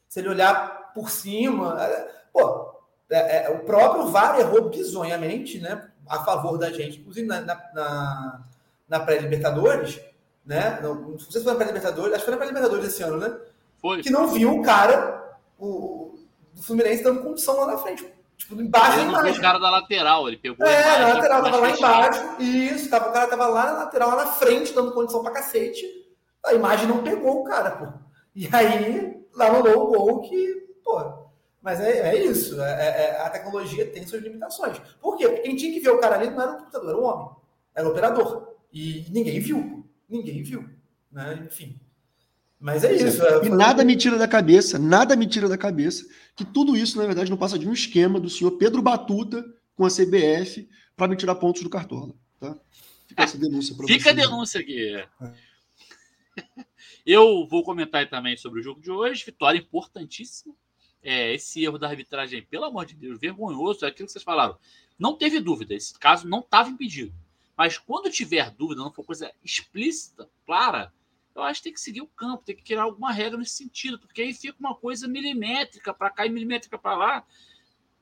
[0.10, 2.73] Se ele olhar por cima, é, pô,
[3.14, 5.90] é, é, o próprio VAR errou bizonhamente, né?
[6.08, 8.42] A favor da gente, inclusive na, na,
[8.90, 10.00] na pré-Libertadores,
[10.46, 10.80] né?
[10.82, 13.38] Não, não sei se foi na pré-Libertadores, acho que foi na pré-Libertadores esse ano, né?
[13.78, 14.02] Foi.
[14.02, 16.18] Que não viu o cara, o,
[16.54, 18.06] do Fluminense dando condição lá na frente.
[18.38, 19.40] Tipo, embaixo ele da imagem.
[19.40, 22.42] o cara da lateral, ele pegou É, imagem, na lateral, tava lá embaixo.
[22.42, 25.86] Isso, tava, o cara tava lá na lateral, lá na frente, dando condição pra cacete.
[26.46, 27.88] A imagem não pegou o cara, pô.
[28.36, 31.23] E aí, lá rolou o gol que, pô.
[31.64, 32.62] Mas é, é isso.
[32.62, 34.78] É, é, é, a tecnologia tem suas limitações.
[35.02, 35.30] Por quê?
[35.30, 37.36] Porque quem tinha que ver o cara ali não era o computador, era o homem.
[37.74, 38.56] Era o operador.
[38.72, 39.88] E ninguém viu.
[40.10, 40.70] Ninguém viu.
[41.10, 41.46] Né?
[41.48, 41.80] Enfim.
[42.60, 43.26] Mas é isso.
[43.26, 46.06] É, e nada me tira da cabeça, nada me tira da cabeça
[46.36, 49.44] que tudo isso, na verdade, não passa de um esquema do senhor Pedro Batuta
[49.76, 52.14] com a CBF para me tirar pontos do Cartola.
[52.40, 52.58] Tá?
[53.08, 54.96] Fica essa denúncia para Fica a denúncia aqui.
[54.96, 55.08] É.
[57.06, 59.26] Eu vou comentar também sobre o jogo de hoje.
[59.26, 60.54] Vitória importantíssima.
[61.04, 63.86] É, esse erro da arbitragem, pelo amor de Deus, vergonhoso.
[63.86, 64.58] É aquilo que vocês falaram.
[64.98, 65.74] Não teve dúvida.
[65.74, 67.14] Esse caso não estava impedido.
[67.58, 70.94] Mas quando tiver dúvida, não for coisa explícita, clara,
[71.36, 74.00] eu acho que tem que seguir o campo, tem que criar alguma regra nesse sentido,
[74.00, 77.28] porque aí fica uma coisa milimétrica para cá e milimétrica para lá,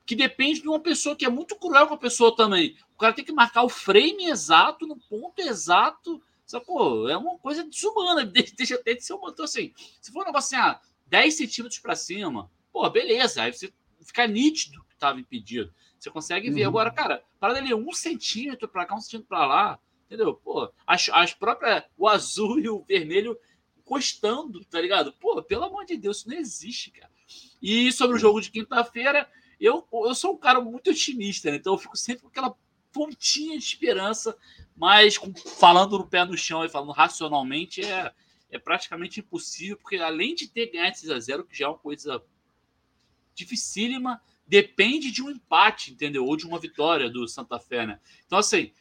[0.06, 2.78] que depende de uma pessoa que é muito cruel com a pessoa também.
[2.94, 6.22] O cara tem que marcar o frame exato, no ponto exato.
[6.46, 7.08] Sacou?
[7.08, 9.30] É uma coisa desumana, deixa até de ser uma.
[9.30, 13.54] Então, assim, se for um negócio assim, ah, 10 centímetros para cima, pô, beleza, aí
[13.54, 13.72] você
[14.06, 15.74] fica nítido que estava impedido.
[16.00, 16.64] Você consegue ver.
[16.64, 16.70] Uhum.
[16.70, 19.80] Agora, cara, para dele um centímetro para cá, um centímetro para lá,
[20.12, 20.34] Entendeu?
[20.34, 21.86] Pô, as, as próprias.
[21.98, 23.40] O azul e o vermelho
[23.80, 25.14] encostando, tá ligado?
[25.14, 27.10] Pô, pelo amor de Deus, isso não existe, cara.
[27.62, 31.56] E sobre o jogo de quinta-feira, eu, eu sou um cara muito otimista, né?
[31.56, 32.54] Então eu fico sempre com aquela
[32.92, 34.36] pontinha de esperança,
[34.76, 38.12] mas com, falando no pé no chão e falando racionalmente, é,
[38.50, 41.78] é praticamente impossível, porque além de ter ganhado 6 a 0 que já é uma
[41.78, 42.22] coisa
[43.34, 46.26] dificílima, depende de um empate, entendeu?
[46.26, 48.00] Ou de uma vitória do Santa Fé, né?
[48.26, 48.72] Então, assim,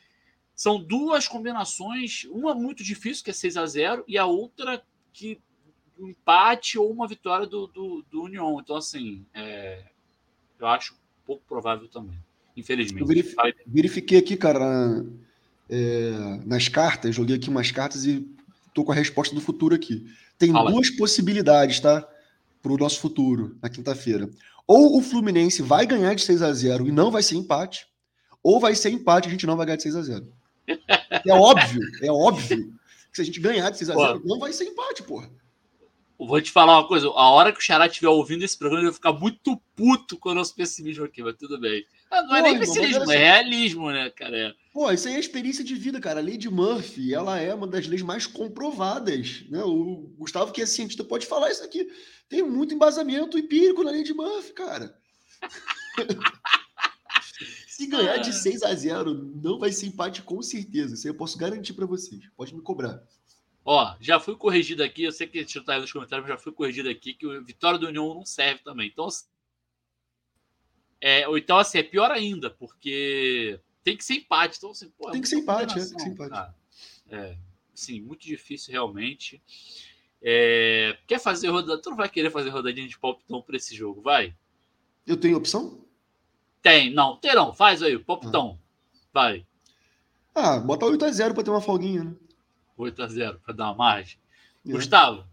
[0.55, 4.83] são duas combinações, uma muito difícil, que é 6 a 0 e a outra
[5.13, 5.41] que
[5.99, 8.59] um empate ou uma vitória do, do, do União.
[8.61, 9.85] Então, assim, é,
[10.59, 12.19] eu acho pouco provável também,
[12.57, 13.01] infelizmente.
[13.01, 15.05] Eu verifiquei aqui, cara,
[15.69, 16.11] é,
[16.45, 18.27] nas cartas, joguei aqui umas cartas e
[18.75, 20.07] tô com a resposta do futuro aqui.
[20.37, 20.71] Tem Fala.
[20.71, 22.09] duas possibilidades, tá?
[22.63, 24.29] Para o nosso futuro, na quinta-feira.
[24.67, 27.87] Ou o Fluminense vai ganhar de 6 a 0 e não vai ser empate,
[28.43, 30.33] ou vai ser empate e a gente não vai ganhar de 6 a 0
[31.27, 32.73] é óbvio, é óbvio
[33.11, 35.31] que se a gente ganhar de 6x0, não vai ser empate, porra.
[36.19, 38.91] Vou te falar uma coisa, a hora que o Xará estiver ouvindo esse programa, ele
[38.91, 41.85] vai ficar muito puto com o nosso pessimismo aqui, mas tudo bem.
[42.11, 44.55] Ah, não é nem pessimismo, é realismo, né, cara?
[44.73, 46.21] Pô, isso aí é experiência de vida, cara.
[46.21, 49.45] A lei de Murphy, ela é uma das leis mais comprovadas.
[49.49, 49.63] Né?
[49.65, 51.89] O Gustavo, que é cientista, pode falar isso aqui.
[52.29, 54.97] Tem muito embasamento empírico na lei de Murphy, cara.
[57.67, 60.95] Se ganhar de 6 a 0 não vai ser empate com certeza.
[60.95, 62.21] Isso aí eu posso garantir para vocês.
[62.37, 63.03] Pode me cobrar.
[63.65, 65.03] Ó, já fui corrigido aqui.
[65.03, 67.79] Eu sei que está aí nos comentários, mas já fui corrigido aqui que o Vitória
[67.79, 68.89] do União não serve também.
[68.89, 69.09] Então,
[71.01, 74.59] é, ou então, assim, é pior ainda, porque tem que ser empate.
[74.59, 76.35] Então, assim, pô, é tem que ser empate, é, tem que ser empate.
[76.35, 76.55] Ah,
[77.11, 77.37] é,
[77.75, 79.43] sim, muito difícil realmente.
[80.23, 81.81] É, quer fazer rodada?
[81.81, 84.35] Tu não vai querer fazer rodadinha de palpitão para esse jogo, vai?
[85.07, 85.85] Eu tenho opção?
[86.63, 87.17] Tem, não.
[87.17, 88.59] Terão, faz aí, palpitão.
[88.59, 89.07] Ah.
[89.13, 89.47] Vai.
[90.35, 92.15] Ah, bota 8x0 para ter uma folguinha, né?
[92.79, 94.19] 8x0 para dar uma margem.
[94.67, 94.71] É.
[94.71, 95.27] Gustavo.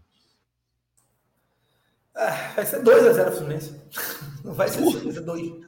[2.14, 3.80] Ah, vai ser 2x0 Fluminense.
[4.42, 5.67] Não vai ser 5, vai ser 2.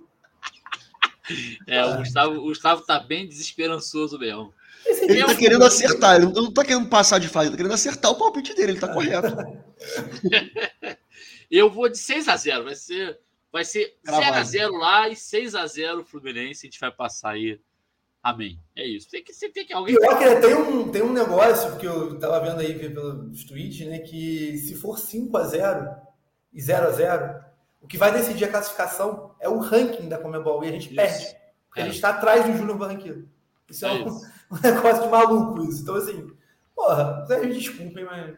[1.66, 4.52] É, o Gustavo, o Gustavo tá bem desesperançoso mesmo.
[4.86, 8.10] Ele tá querendo acertar, ele não tá querendo passar de fase, ele tá querendo acertar
[8.10, 9.28] o palpite dele, ele tá correto.
[11.50, 13.18] Eu vou de 6 a 0 vai ser,
[13.52, 17.30] vai ser 0 a 0 lá e 6 a 0 Fluminense, a gente vai passar
[17.30, 17.60] aí.
[18.22, 18.60] Amém.
[18.76, 19.08] É isso.
[19.10, 19.96] Tem que, tem que alguém.
[19.96, 23.98] Pior que tem um, tem um negócio que eu tava vendo aí pelos tweets, né?
[23.98, 25.90] Que se for 5 a 0
[26.52, 27.44] e 0 a 0
[27.80, 30.96] o que vai decidir a classificação é o ranking da Comebol e a gente isso.
[30.96, 31.36] perde.
[31.68, 31.82] Porque é.
[31.82, 33.24] a gente está atrás do Júnior Barranquilla.
[33.68, 34.32] Isso é, é um, isso.
[34.50, 35.82] um, negócio de maluco isso.
[35.82, 36.30] Então, assim,
[36.74, 38.36] porra, me desculpem, mas.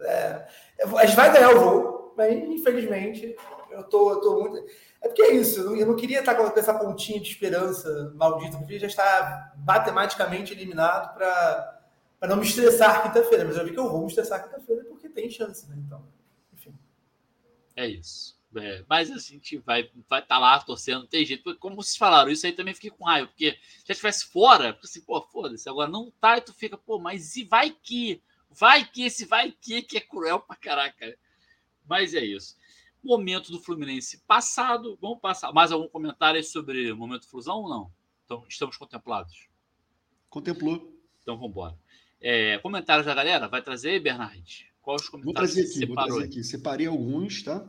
[0.00, 0.48] É,
[0.96, 3.36] a gente vai ganhar o jogo, mas infelizmente
[3.70, 4.58] eu tô, eu tô muito.
[5.00, 8.12] É porque é isso, eu não, eu não queria estar com essa pontinha de esperança
[8.14, 11.80] maldita, porque já está matematicamente eliminado para
[12.22, 13.44] não me estressar quinta-feira.
[13.44, 15.76] Mas eu vi que eu vou me estressar quinta-feira porque tem chance, né?
[15.78, 16.04] Então,
[16.52, 16.76] enfim.
[17.76, 18.41] É isso.
[18.56, 21.56] É, mas assim, a gente vai estar vai tá lá torcendo, não tem jeito.
[21.56, 25.00] Como vocês falaram, isso aí também fiquei com raiva, porque se já estivesse fora, assim,
[25.00, 28.22] pô, foda-se, agora não tá, e tu fica, pô, mas e vai que?
[28.50, 31.16] Vai que esse vai que que é cruel pra caraca.
[31.88, 32.56] Mas é isso.
[33.02, 34.96] Momento do Fluminense passado.
[35.00, 35.52] Vamos passar.
[35.52, 37.92] Mais algum comentário sobre o momento Flusão ou não?
[38.24, 39.48] Então, estamos contemplados.
[40.28, 40.92] Contemplou.
[41.22, 41.78] Então vamos embora.
[42.20, 43.48] É, comentários da galera?
[43.48, 44.70] Vai trazer, Bernard?
[44.80, 46.44] Quais os comentários vou trazer aqui, vou trazer aqui.
[46.44, 47.68] Separei alguns, tá?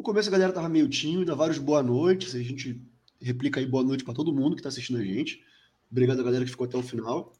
[0.00, 2.34] No começo a galera tava meio tímida, vários boa noites.
[2.34, 2.82] A gente
[3.20, 5.44] replica aí boa noite para todo mundo que está assistindo a gente.
[5.90, 7.34] Obrigado a galera que ficou até o final.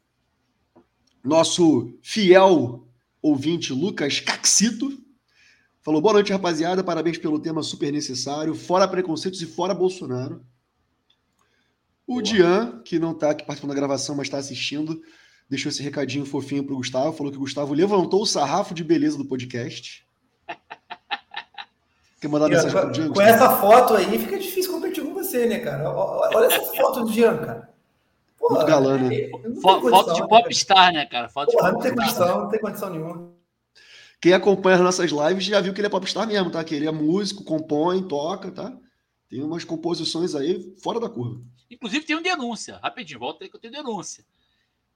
[1.23, 2.87] Nosso fiel
[3.19, 4.95] ouvinte Lucas Caxito
[5.81, 6.83] falou: boa noite, rapaziada.
[6.83, 8.53] Parabéns pelo tema super necessário.
[8.53, 10.45] Fora preconceitos e fora Bolsonaro.
[12.05, 12.21] O boa.
[12.21, 15.01] Dian, que não está aqui participando da gravação, mas está assistindo,
[15.49, 17.17] deixou esse recadinho fofinho para o Gustavo.
[17.17, 20.05] Falou que o Gustavo levantou o sarrafo de beleza do podcast.
[22.21, 23.13] Quer mandar mensagem pro?
[23.13, 25.91] Com essa foto aí, fica difícil competir com você, né, cara?
[25.91, 27.73] Olha essa foto do Jean, cara.
[28.37, 29.29] Porra, Muito galã, né?
[29.59, 31.29] Foto, foto de popstar, né, cara?
[31.29, 33.33] Foto Porra, não tem condição, não tem condição nenhuma.
[34.21, 36.63] Quem acompanha as nossas lives já viu que ele é popstar mesmo, tá?
[36.63, 38.71] Que ele é músico, compõe, toca, tá?
[39.27, 41.41] Tem umas composições aí fora da curva.
[41.71, 42.77] Inclusive tem um denúncia.
[42.83, 44.23] Rapidinho, volta aí que eu tenho denúncia.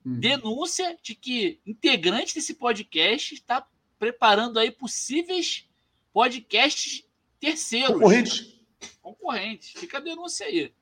[0.06, 0.20] Hum.
[0.20, 3.66] Denúncia de que integrante desse podcast está
[3.98, 5.66] preparando aí possíveis
[6.14, 7.04] podcasts
[7.40, 7.94] Terceiro.
[7.94, 8.60] Concorrentes.
[9.02, 9.72] Concorrentes.
[9.80, 10.74] Fica a denúncia aí.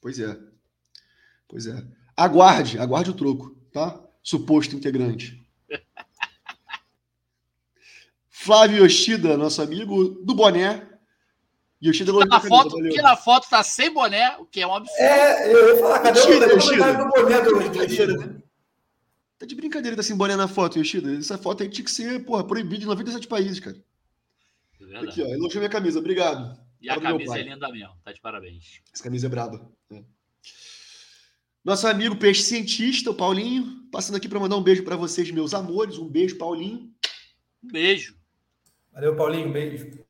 [0.00, 0.38] Pois é.
[1.46, 1.84] Pois é.
[2.16, 4.00] Aguarde, aguarde o troco, tá?
[4.22, 5.40] Suposto integrante.
[8.28, 10.86] Flávio Yoshida, nosso amigo do boné.
[11.80, 15.00] Yoshida que, na foto, que na foto tá sem boné, o que é um absurdo.
[15.00, 16.94] É, eu ia falar, cadê Yoshida, o Yoshida.
[16.94, 18.42] do boné do Yoshida?
[19.38, 21.16] Tá de brincadeira, tá sem boné na foto, Yoshida.
[21.16, 23.76] Essa foto aí tinha que ser, porra, proibida em 97 países, cara.
[24.78, 25.08] Verdade.
[25.08, 26.58] Aqui, ó, elogiou minha camisa, obrigado.
[26.80, 28.80] E a camisa é linda mesmo, tá de parabéns.
[28.92, 29.70] Essa camisa é braba.
[29.90, 30.02] É.
[31.64, 35.52] Nosso amigo peixe cientista, o Paulinho, passando aqui para mandar um beijo para vocês, meus
[35.52, 35.98] amores.
[35.98, 36.90] Um beijo, Paulinho.
[37.62, 38.16] Um beijo.
[38.92, 40.04] Valeu, Paulinho, um beijo.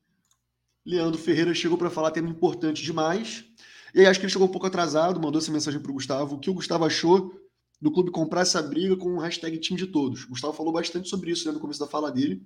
[0.85, 3.45] Leandro Ferreira chegou para falar tema importante demais.
[3.93, 6.35] E aí acho que ele chegou um pouco atrasado, mandou essa mensagem para o Gustavo.
[6.35, 7.33] O que o Gustavo achou
[7.81, 10.25] do clube comprar essa briga com o hashtag time de todos?
[10.25, 12.45] O Gustavo falou bastante sobre isso né, no começo da fala dele.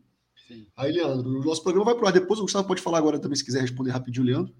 [0.54, 0.68] Sim.
[0.78, 2.14] Aí, Leandro, o nosso programa vai pro ar.
[2.14, 4.54] Depois o Gustavo pode falar agora também, se quiser responder rapidinho, Leandro.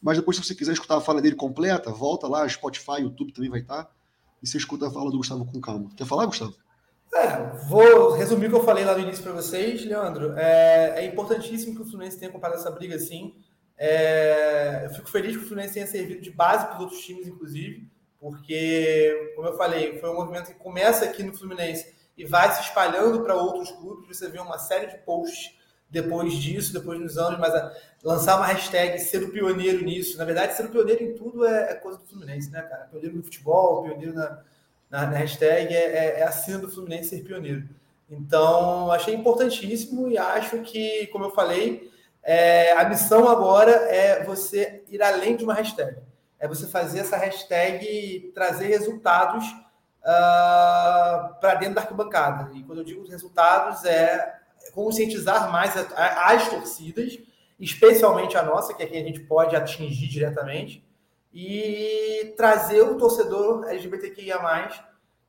[0.00, 3.50] Mas depois, se você quiser escutar a fala dele completa, volta lá, Spotify, YouTube também
[3.50, 3.90] vai estar.
[4.42, 5.90] E você escuta a fala do Gustavo com calma.
[5.96, 6.54] Quer falar, Gustavo?
[7.14, 10.32] É, vou resumir o que eu falei lá no início para vocês, Leandro.
[10.36, 13.34] É, é, importantíssimo que o Fluminense tenha comprado essa briga assim.
[13.78, 17.26] É, eu fico feliz que o Fluminense tenha servido de base para os outros times,
[17.26, 17.88] inclusive,
[18.20, 22.62] porque, como eu falei, foi um movimento que começa aqui no Fluminense e vai se
[22.62, 24.16] espalhando para outros clubes.
[24.16, 25.54] Você vê uma série de posts
[25.90, 27.72] depois disso, depois dos anos, mas a,
[28.02, 30.18] lançar uma hashtag, ser o pioneiro nisso.
[30.18, 32.86] Na verdade, ser o pioneiro em tudo é, é coisa do Fluminense, né, cara?
[32.86, 34.40] Pioneiro no futebol, pioneiro na,
[34.90, 37.68] na, na hashtag, é, é, é a cena do Fluminense ser pioneiro.
[38.10, 41.90] Então, achei importantíssimo e acho que, como eu falei,
[42.22, 45.98] é, a missão agora é você ir além de uma hashtag.
[46.38, 49.44] É você fazer essa hashtag trazer resultados
[50.04, 52.50] uh, ah, para dentro da arquibancada.
[52.54, 54.40] E quando eu digo resultados, é
[54.72, 57.18] conscientizar mais as torcidas,
[57.58, 60.84] especialmente a nossa, que é quem a gente pode atingir diretamente,
[61.32, 64.38] e trazer o torcedor LGBTQIA,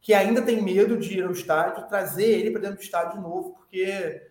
[0.01, 3.23] que ainda tem medo de ir ao estádio, trazer ele para dentro do estádio de
[3.23, 4.21] novo, porque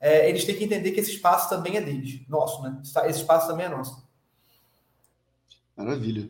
[0.00, 2.80] é, eles têm que entender que esse espaço também é deles, nosso, né?
[2.80, 4.06] Esse espaço também é nosso.
[5.76, 6.28] Maravilha.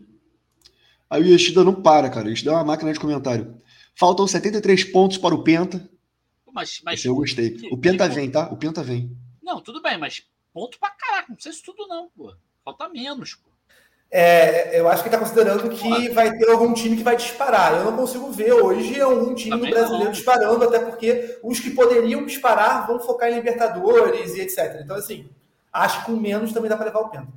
[1.09, 2.29] Aí o Yoshida não para, cara.
[2.29, 3.61] Yoshida é uma máquina de comentário.
[3.95, 5.89] Faltam 73 pontos para o Penta.
[6.53, 7.57] Mas, mas Esse eu gostei.
[7.71, 8.49] O Penta vem, tá?
[8.51, 9.17] O Penta vem.
[9.43, 10.23] Não, tudo bem, mas
[10.53, 11.27] ponto pra caraca.
[11.29, 12.35] Não precisa isso tudo, não, pô.
[12.65, 13.51] Falta menos, pô.
[14.11, 17.75] É, eu acho que ele está considerando que vai ter algum time que vai disparar.
[17.75, 20.13] Eu não consigo ver hoje algum time Também no brasileiro não.
[20.13, 24.81] disparando, até porque os que poderiam disparar vão focar em Libertadores e etc.
[24.83, 25.29] Então, assim,
[25.73, 27.29] acho que com menos também dá para levar o penta.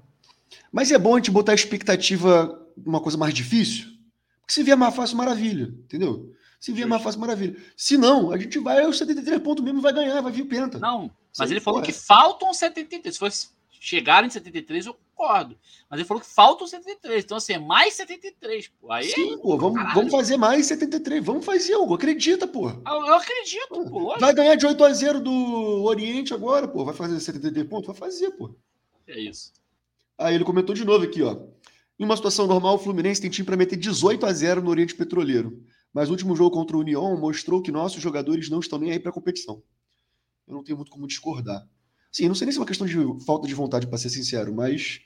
[0.71, 3.87] Mas é bom a gente botar a expectativa uma coisa mais difícil.
[4.41, 6.33] Porque se vier mais fácil, maravilha, entendeu?
[6.59, 7.55] Se vier mais fácil, maravilha.
[7.75, 10.77] Se não, a gente vai aos 73 pontos mesmo, vai ganhar, vai vir o penta.
[10.79, 13.13] Não, mas Sim, ele falou que faltam 73.
[13.13, 13.49] Se fosse
[13.79, 15.57] chegar em 73, eu concordo.
[15.89, 17.23] Mas ele falou que faltam 73.
[17.23, 18.91] Então, assim, é mais 73, pô.
[18.91, 21.23] Aí Sim, pô, vamos, vamos fazer mais 73.
[21.23, 21.93] Vamos fazer algo.
[21.93, 22.69] Acredita, pô.
[22.69, 23.99] Eu, eu acredito, pô.
[23.99, 24.19] Lógico.
[24.19, 26.83] Vai ganhar de 8 a 0 do Oriente agora, pô.
[26.83, 27.87] Vai fazer 73 pontos?
[27.87, 28.53] Vai fazer, pô.
[29.07, 29.53] É isso.
[30.17, 31.37] Aí ele comentou de novo aqui, ó.
[31.99, 34.95] Em uma situação normal, o Fluminense tem time para meter 18 a 0 no Oriente
[34.95, 35.61] Petroleiro.
[35.93, 38.99] Mas o último jogo contra o União mostrou que nossos jogadores não estão nem aí
[38.99, 39.61] para a competição.
[40.47, 41.67] Eu não tenho muito como discordar.
[42.11, 42.95] Sim, não sei nem se é uma questão de
[43.25, 45.01] falta de vontade, para ser sincero, mas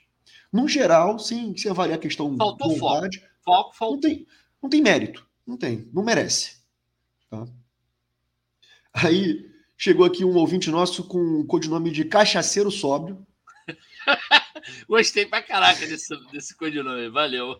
[0.52, 3.74] no geral, sim, se avaliar a questão Faltou de vontade, foco.
[3.74, 4.26] Foco, Não tem,
[4.62, 5.26] não tem mérito.
[5.46, 6.62] Não tem, não merece.
[7.28, 7.44] Tá?
[8.92, 13.26] Aí chegou aqui um ouvinte nosso com o codinome de Cachaceiro Sóbrio.
[14.88, 17.56] Gostei pra caraca desse, desse codinome, valeu.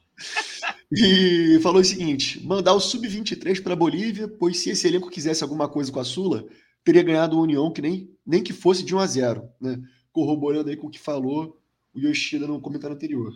[0.91, 5.69] e falou o seguinte: mandar o Sub-23 para Bolívia, pois se esse elenco quisesse alguma
[5.69, 6.47] coisa com a Sula,
[6.85, 9.79] teria ganhado o União, que nem, nem que fosse de 1 a 0 né?
[10.13, 11.61] Corroborando aí com o que falou
[11.95, 13.33] o Yoshida no comentário anterior.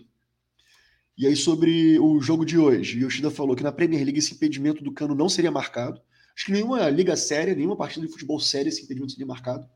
[1.16, 4.34] E aí, sobre o jogo de hoje, o Yoshida falou que na Premier League esse
[4.34, 6.00] impedimento do Cano não seria marcado.
[6.36, 9.68] Acho que nenhuma liga séria, nenhuma partida de futebol séria esse impedimento seria marcado.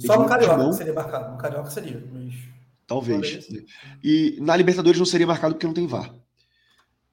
[0.00, 1.32] Só no Carioca seria marcado.
[1.32, 2.34] No Carioca seria, mas...
[2.86, 3.48] Talvez.
[4.02, 6.14] E na Libertadores não seria marcado porque não tem VAR.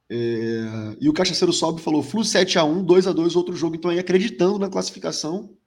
[0.10, 0.98] É...
[1.00, 3.76] E o Cachaceiro Sobe falou Flu 7x1, 2x2, outro jogo.
[3.76, 5.58] Então aí acreditando na classificação,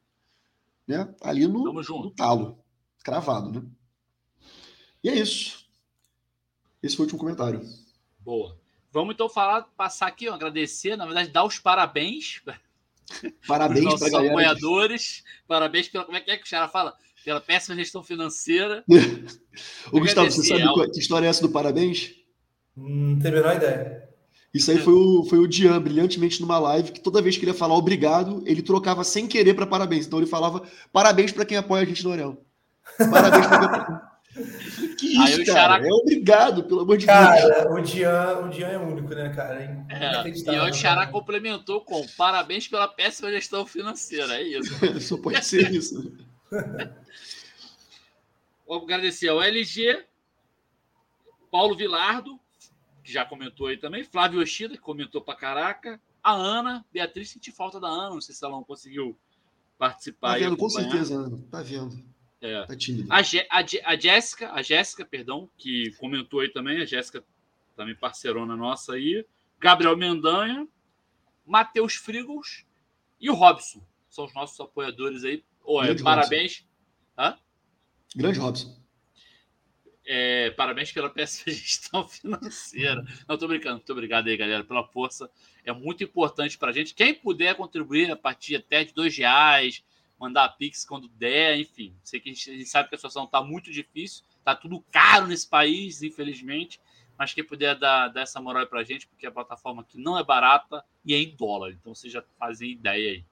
[0.86, 1.12] né?
[1.22, 2.59] Ali no, no talo.
[3.02, 3.66] Cravado, né?
[5.02, 5.66] E é isso.
[6.82, 7.62] Esse foi o último comentário.
[8.20, 8.59] Boa.
[8.90, 12.43] Vamos então falar, passar aqui, ó, agradecer, na verdade, dar os parabéns.
[13.47, 15.24] Parabéns para os apoiadores.
[15.48, 16.05] Parabéns pela.
[16.05, 16.97] Como é que é que o cara fala?
[17.24, 18.84] Pela péssima gestão financeira.
[19.90, 20.90] Ô, Gustavo, você sabe ao...
[20.90, 22.14] que história é essa do parabéns?
[22.76, 24.05] Não tenho a menor ideia.
[24.52, 27.51] Isso aí foi o, foi o Dian, brilhantemente numa live, que toda vez que ele
[27.51, 30.06] ia falar obrigado, ele trocava sem querer para parabéns.
[30.06, 32.44] Então ele falava parabéns para quem apoia a gente no Orel.
[32.98, 34.14] Parabéns para
[34.98, 35.74] Que isso, Aí cara?
[35.74, 35.86] Xará...
[35.86, 37.55] É obrigado, pelo amor de cara, Deus.
[37.55, 39.86] Cara, o Dian, o Dian é único, né, cara?
[39.88, 44.74] É, e o Xará complementou com parabéns pela péssima gestão financeira, é isso.
[45.01, 46.12] Só pode ser isso.
[48.66, 50.06] Vou agradecer ao LG,
[51.51, 52.39] Paulo Vilardo,
[53.02, 57.52] que já comentou aí também, Flávio Oshida, que comentou pra caraca, a Ana, Beatriz, senti
[57.52, 59.18] falta da Ana, não sei se ela não conseguiu
[59.76, 60.32] participar.
[60.32, 62.02] Tá vendo, com certeza, Ana, tá vendo.
[62.40, 62.64] É.
[62.64, 63.12] Tá tímido.
[63.12, 67.22] A, a, a Jéssica, a Jéssica, perdão, que comentou aí também, a Jéssica
[67.76, 69.26] também parceirona nossa aí,
[69.59, 70.66] Gabriel Mendanha,
[71.44, 72.64] Matheus Frigos
[73.20, 73.82] e o Robson.
[74.09, 75.44] São os nossos apoiadores aí.
[75.64, 76.64] Oh, é, parabéns.
[77.18, 77.36] Hã?
[78.14, 78.84] Grande Robson.
[80.06, 83.02] É, parabéns pela péssima gestão financeira.
[83.26, 83.76] Não, tô brincando.
[83.76, 85.30] Muito obrigado aí, galera, pela força.
[85.64, 86.94] É muito importante para a gente.
[86.94, 89.82] Quem puder contribuir a partir até de dois reais,
[90.18, 91.96] mandar Pix quando der, enfim.
[92.02, 94.84] Sei que a gente, a gente sabe que a situação está muito difícil, está tudo
[94.92, 96.78] caro nesse país, infelizmente.
[97.16, 100.18] Mas quem puder dar, dar essa moral para a gente, porque a plataforma aqui não
[100.18, 101.70] é barata e é em dólar.
[101.70, 103.24] Então vocês já fazem ideia aí.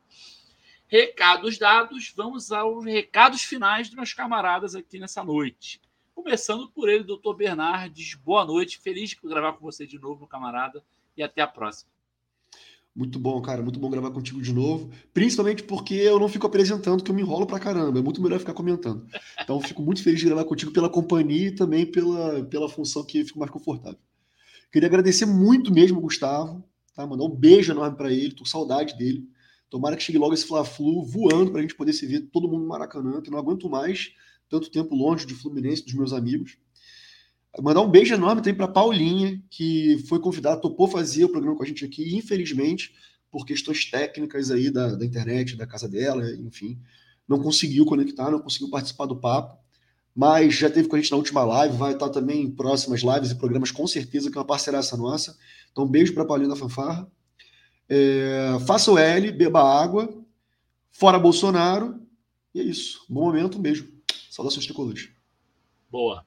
[0.93, 5.81] Recados dados, vamos aos recados finais dos meus camaradas aqui nessa noite.
[6.15, 8.15] Começando por ele, doutor Bernardes.
[8.17, 10.85] Boa noite, feliz de gravar com você de novo, camarada,
[11.17, 11.91] e até a próxima.
[12.95, 13.63] Muito bom, cara.
[13.63, 14.91] Muito bom gravar contigo de novo.
[15.15, 17.99] Principalmente porque eu não fico apresentando, que eu me enrolo pra caramba.
[17.99, 19.07] É muito melhor ficar comentando.
[19.41, 23.25] Então, fico muito feliz de gravar contigo pela companhia e também pela, pela função que
[23.25, 23.99] fico mais confortável.
[24.71, 26.63] Queria agradecer muito mesmo Gustavo.
[26.95, 27.07] Tá?
[27.07, 28.33] Mandar um beijo enorme para ele.
[28.33, 29.27] Tô com saudade dele.
[29.73, 32.69] Tomara que chegue logo esse Fla-Flu voando pra gente poder se ver todo mundo no
[32.69, 34.11] Maracanã, que não aguento mais
[34.47, 36.59] tanto tempo longe de Fluminense, dos meus amigos.
[37.59, 41.63] Mandar um beijo enorme também para Paulinha, que foi convidada, topou fazer o programa com
[41.63, 42.95] a gente aqui, infelizmente,
[43.31, 46.79] por questões técnicas aí da, da internet, da casa dela, enfim,
[47.27, 49.57] não conseguiu conectar, não conseguiu participar do papo,
[50.15, 53.31] mas já teve com a gente na última live, vai estar também em próximas lives
[53.31, 55.35] e programas, com certeza, que é uma parceiraça nossa.
[55.71, 57.11] Então, um beijo para Paulinha da Fanfarra.
[57.95, 60.09] É, faça o L, beba água,
[60.91, 62.01] fora Bolsonaro,
[62.55, 63.05] e é isso.
[63.07, 63.93] Bom momento, um beijo.
[64.31, 65.11] Saudações tricolores.
[65.91, 66.25] Boa.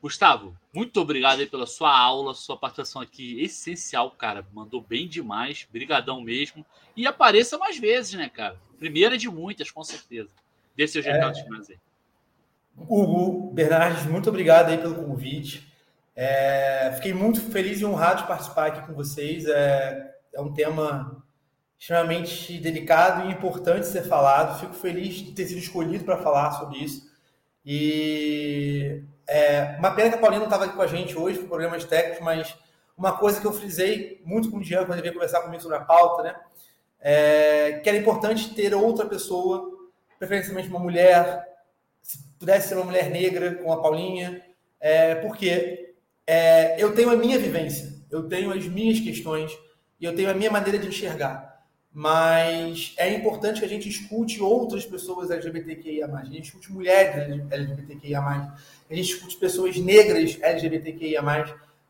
[0.00, 4.46] Gustavo, muito obrigado aí pela sua aula, sua participação aqui essencial, cara.
[4.54, 6.64] Mandou bem demais, brigadão mesmo.
[6.96, 8.58] E apareça mais vezes, né, cara?
[8.78, 10.30] Primeira de muitas, com certeza.
[10.74, 11.12] Dê seus é...
[11.12, 11.76] recados finais aí.
[12.74, 15.70] Hugo, Bernardes, muito obrigado aí pelo convite.
[16.16, 19.44] É, fiquei muito feliz e honrado de participar aqui com vocês.
[19.44, 21.24] É, é um tema
[21.78, 24.60] extremamente delicado e importante ser falado.
[24.60, 27.10] Fico feliz de ter sido escolhido para falar sobre isso.
[27.64, 31.48] E é, uma pena que a Paulina não estava aqui com a gente hoje por
[31.48, 32.54] problemas técnicos, mas
[32.96, 35.78] uma coisa que eu frisei muito com o Jean quando ele veio conversar comigo sobre
[35.78, 36.36] a pauta, né?
[37.00, 39.70] É, que era importante ter outra pessoa,
[40.18, 41.48] preferencialmente uma mulher,
[42.02, 44.42] se pudesse ser uma mulher negra, com a Paulinha,
[44.78, 45.94] é, porque
[46.26, 49.56] é, eu tenho a minha vivência, eu tenho as minhas questões
[50.00, 51.50] e eu tenho a minha maneira de enxergar.
[51.92, 58.20] Mas é importante que a gente escute outras pessoas LGBTQIA+, a gente escute mulheres LGBTQIA+,
[58.20, 61.20] a gente escute pessoas negras LGBTQIA+,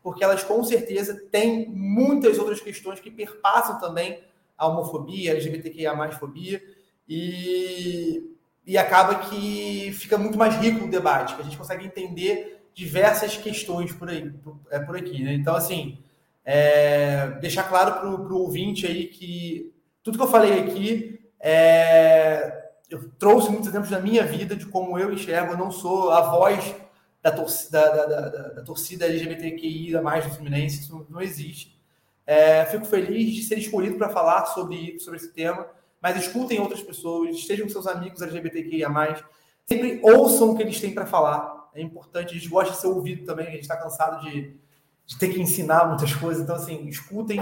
[0.01, 4.19] porque elas com certeza têm muitas outras questões que perpassam também
[4.57, 6.61] a homofobia, a LGBTQIA+, fobia,
[7.07, 8.35] e,
[8.65, 13.37] e acaba que fica muito mais rico o debate, que a gente consegue entender diversas
[13.37, 15.33] questões por aí, por, é, por aqui, né?
[15.33, 15.99] Então, assim,
[16.43, 19.73] é, deixar claro para o ouvinte aí que
[20.03, 24.99] tudo que eu falei aqui é, eu trouxe muitos exemplos da minha vida de como
[24.99, 25.53] eu enxergo.
[25.53, 26.75] Eu não sou a voz
[27.21, 31.79] da torcida, da, da, da, da torcida LGBTQI mais do Fluminense, isso não, existe.
[32.25, 35.67] É, fico feliz de ser escolhido para falar sobre, sobre esse tema,
[36.01, 38.89] mas escutem outras pessoas, estejam com seus amigos LGBTQIA.
[39.65, 41.69] Sempre ouçam o que eles têm para falar.
[41.73, 44.53] É importante, a gente gosta de ser ouvido também, a gente está cansado de,
[45.05, 46.43] de ter que ensinar muitas coisas.
[46.43, 47.39] Então, assim, escutem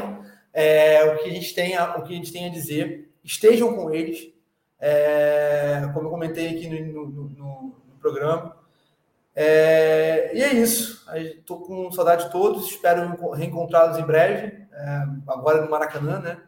[0.53, 3.75] é, o, que a gente tem a, o que a gente tem a dizer, estejam
[3.75, 4.33] com eles,
[4.79, 8.57] é, como eu comentei aqui no, no, no, no programa.
[9.35, 11.05] É, e é isso.
[11.15, 16.41] Estou com saudade de todos, espero reencontrá-los em breve, é, agora no Maracanã, né?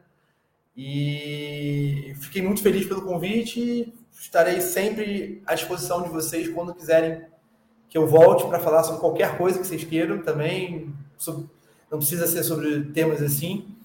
[0.75, 3.93] E fiquei muito feliz pelo convite.
[4.11, 7.23] Estarei sempre à disposição de vocês quando quiserem
[7.91, 10.95] que eu volte para falar sobre qualquer coisa que vocês queiram também.
[11.17, 11.49] Sobre,
[11.91, 13.75] não precisa ser sobre temas assim.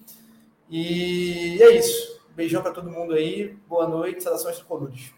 [0.69, 2.17] E é isso.
[2.33, 3.53] Beijão para todo mundo aí.
[3.67, 4.23] Boa noite.
[4.23, 5.11] Saudações tricolores.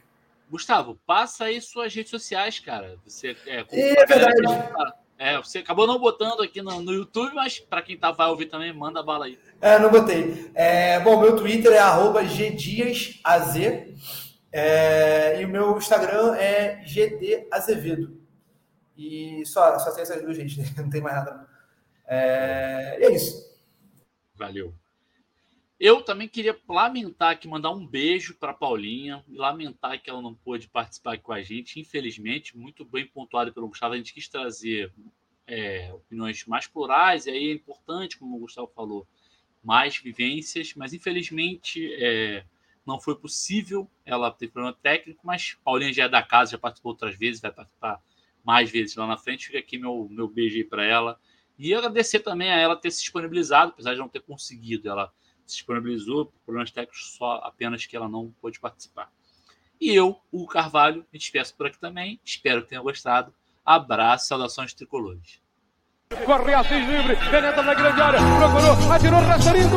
[0.50, 2.98] Gustavo, passa aí suas redes sociais, cara.
[3.06, 4.42] Você é, é verdade.
[4.42, 8.28] Tá, é, você acabou não botando aqui no, no YouTube, mas para quem tá, vai
[8.28, 9.38] ouvir também, manda bala aí.
[9.62, 10.50] É, não botei.
[10.56, 13.86] É, bom, meu Twitter é gdiasaz
[14.52, 18.19] é, e o meu Instagram é gdazevedo.
[19.00, 20.60] E só, só tem essas duas, gente.
[20.76, 21.48] Não tem mais nada.
[22.06, 23.50] É, e é isso.
[24.36, 24.76] Valeu.
[25.80, 30.68] Eu também queria lamentar aqui, mandar um beijo para Paulinha, lamentar que ela não pôde
[30.68, 33.94] participar aqui com a gente, infelizmente, muito bem pontuado pelo Gustavo.
[33.94, 34.92] A gente quis trazer
[35.48, 39.08] é, opiniões mais plurais, e aí é importante, como o Gustavo falou,
[39.64, 42.44] mais vivências, mas infelizmente é,
[42.86, 43.90] não foi possível.
[44.06, 47.54] Ela teve problema técnico, mas Paulinha já é da casa, já participou outras vezes, vai
[47.54, 48.02] participar
[48.50, 49.46] mais vezes lá na frente.
[49.46, 51.20] Fica aqui meu, meu beijo aí para ela.
[51.56, 54.90] E agradecer também a ela ter se disponibilizado, apesar de não ter conseguido.
[54.90, 55.14] Ela
[55.46, 59.12] se disponibilizou por problemas técnicos, só apenas que ela não pôde participar.
[59.80, 62.20] E eu, o Carvalho, me despeço por aqui também.
[62.26, 63.32] Espero que tenham gostado.
[63.64, 65.40] Abraço, saudações tricolores.
[66.26, 69.70] Corre Assis livre, penetra na grande área, procurou, atirou, Rasterinho,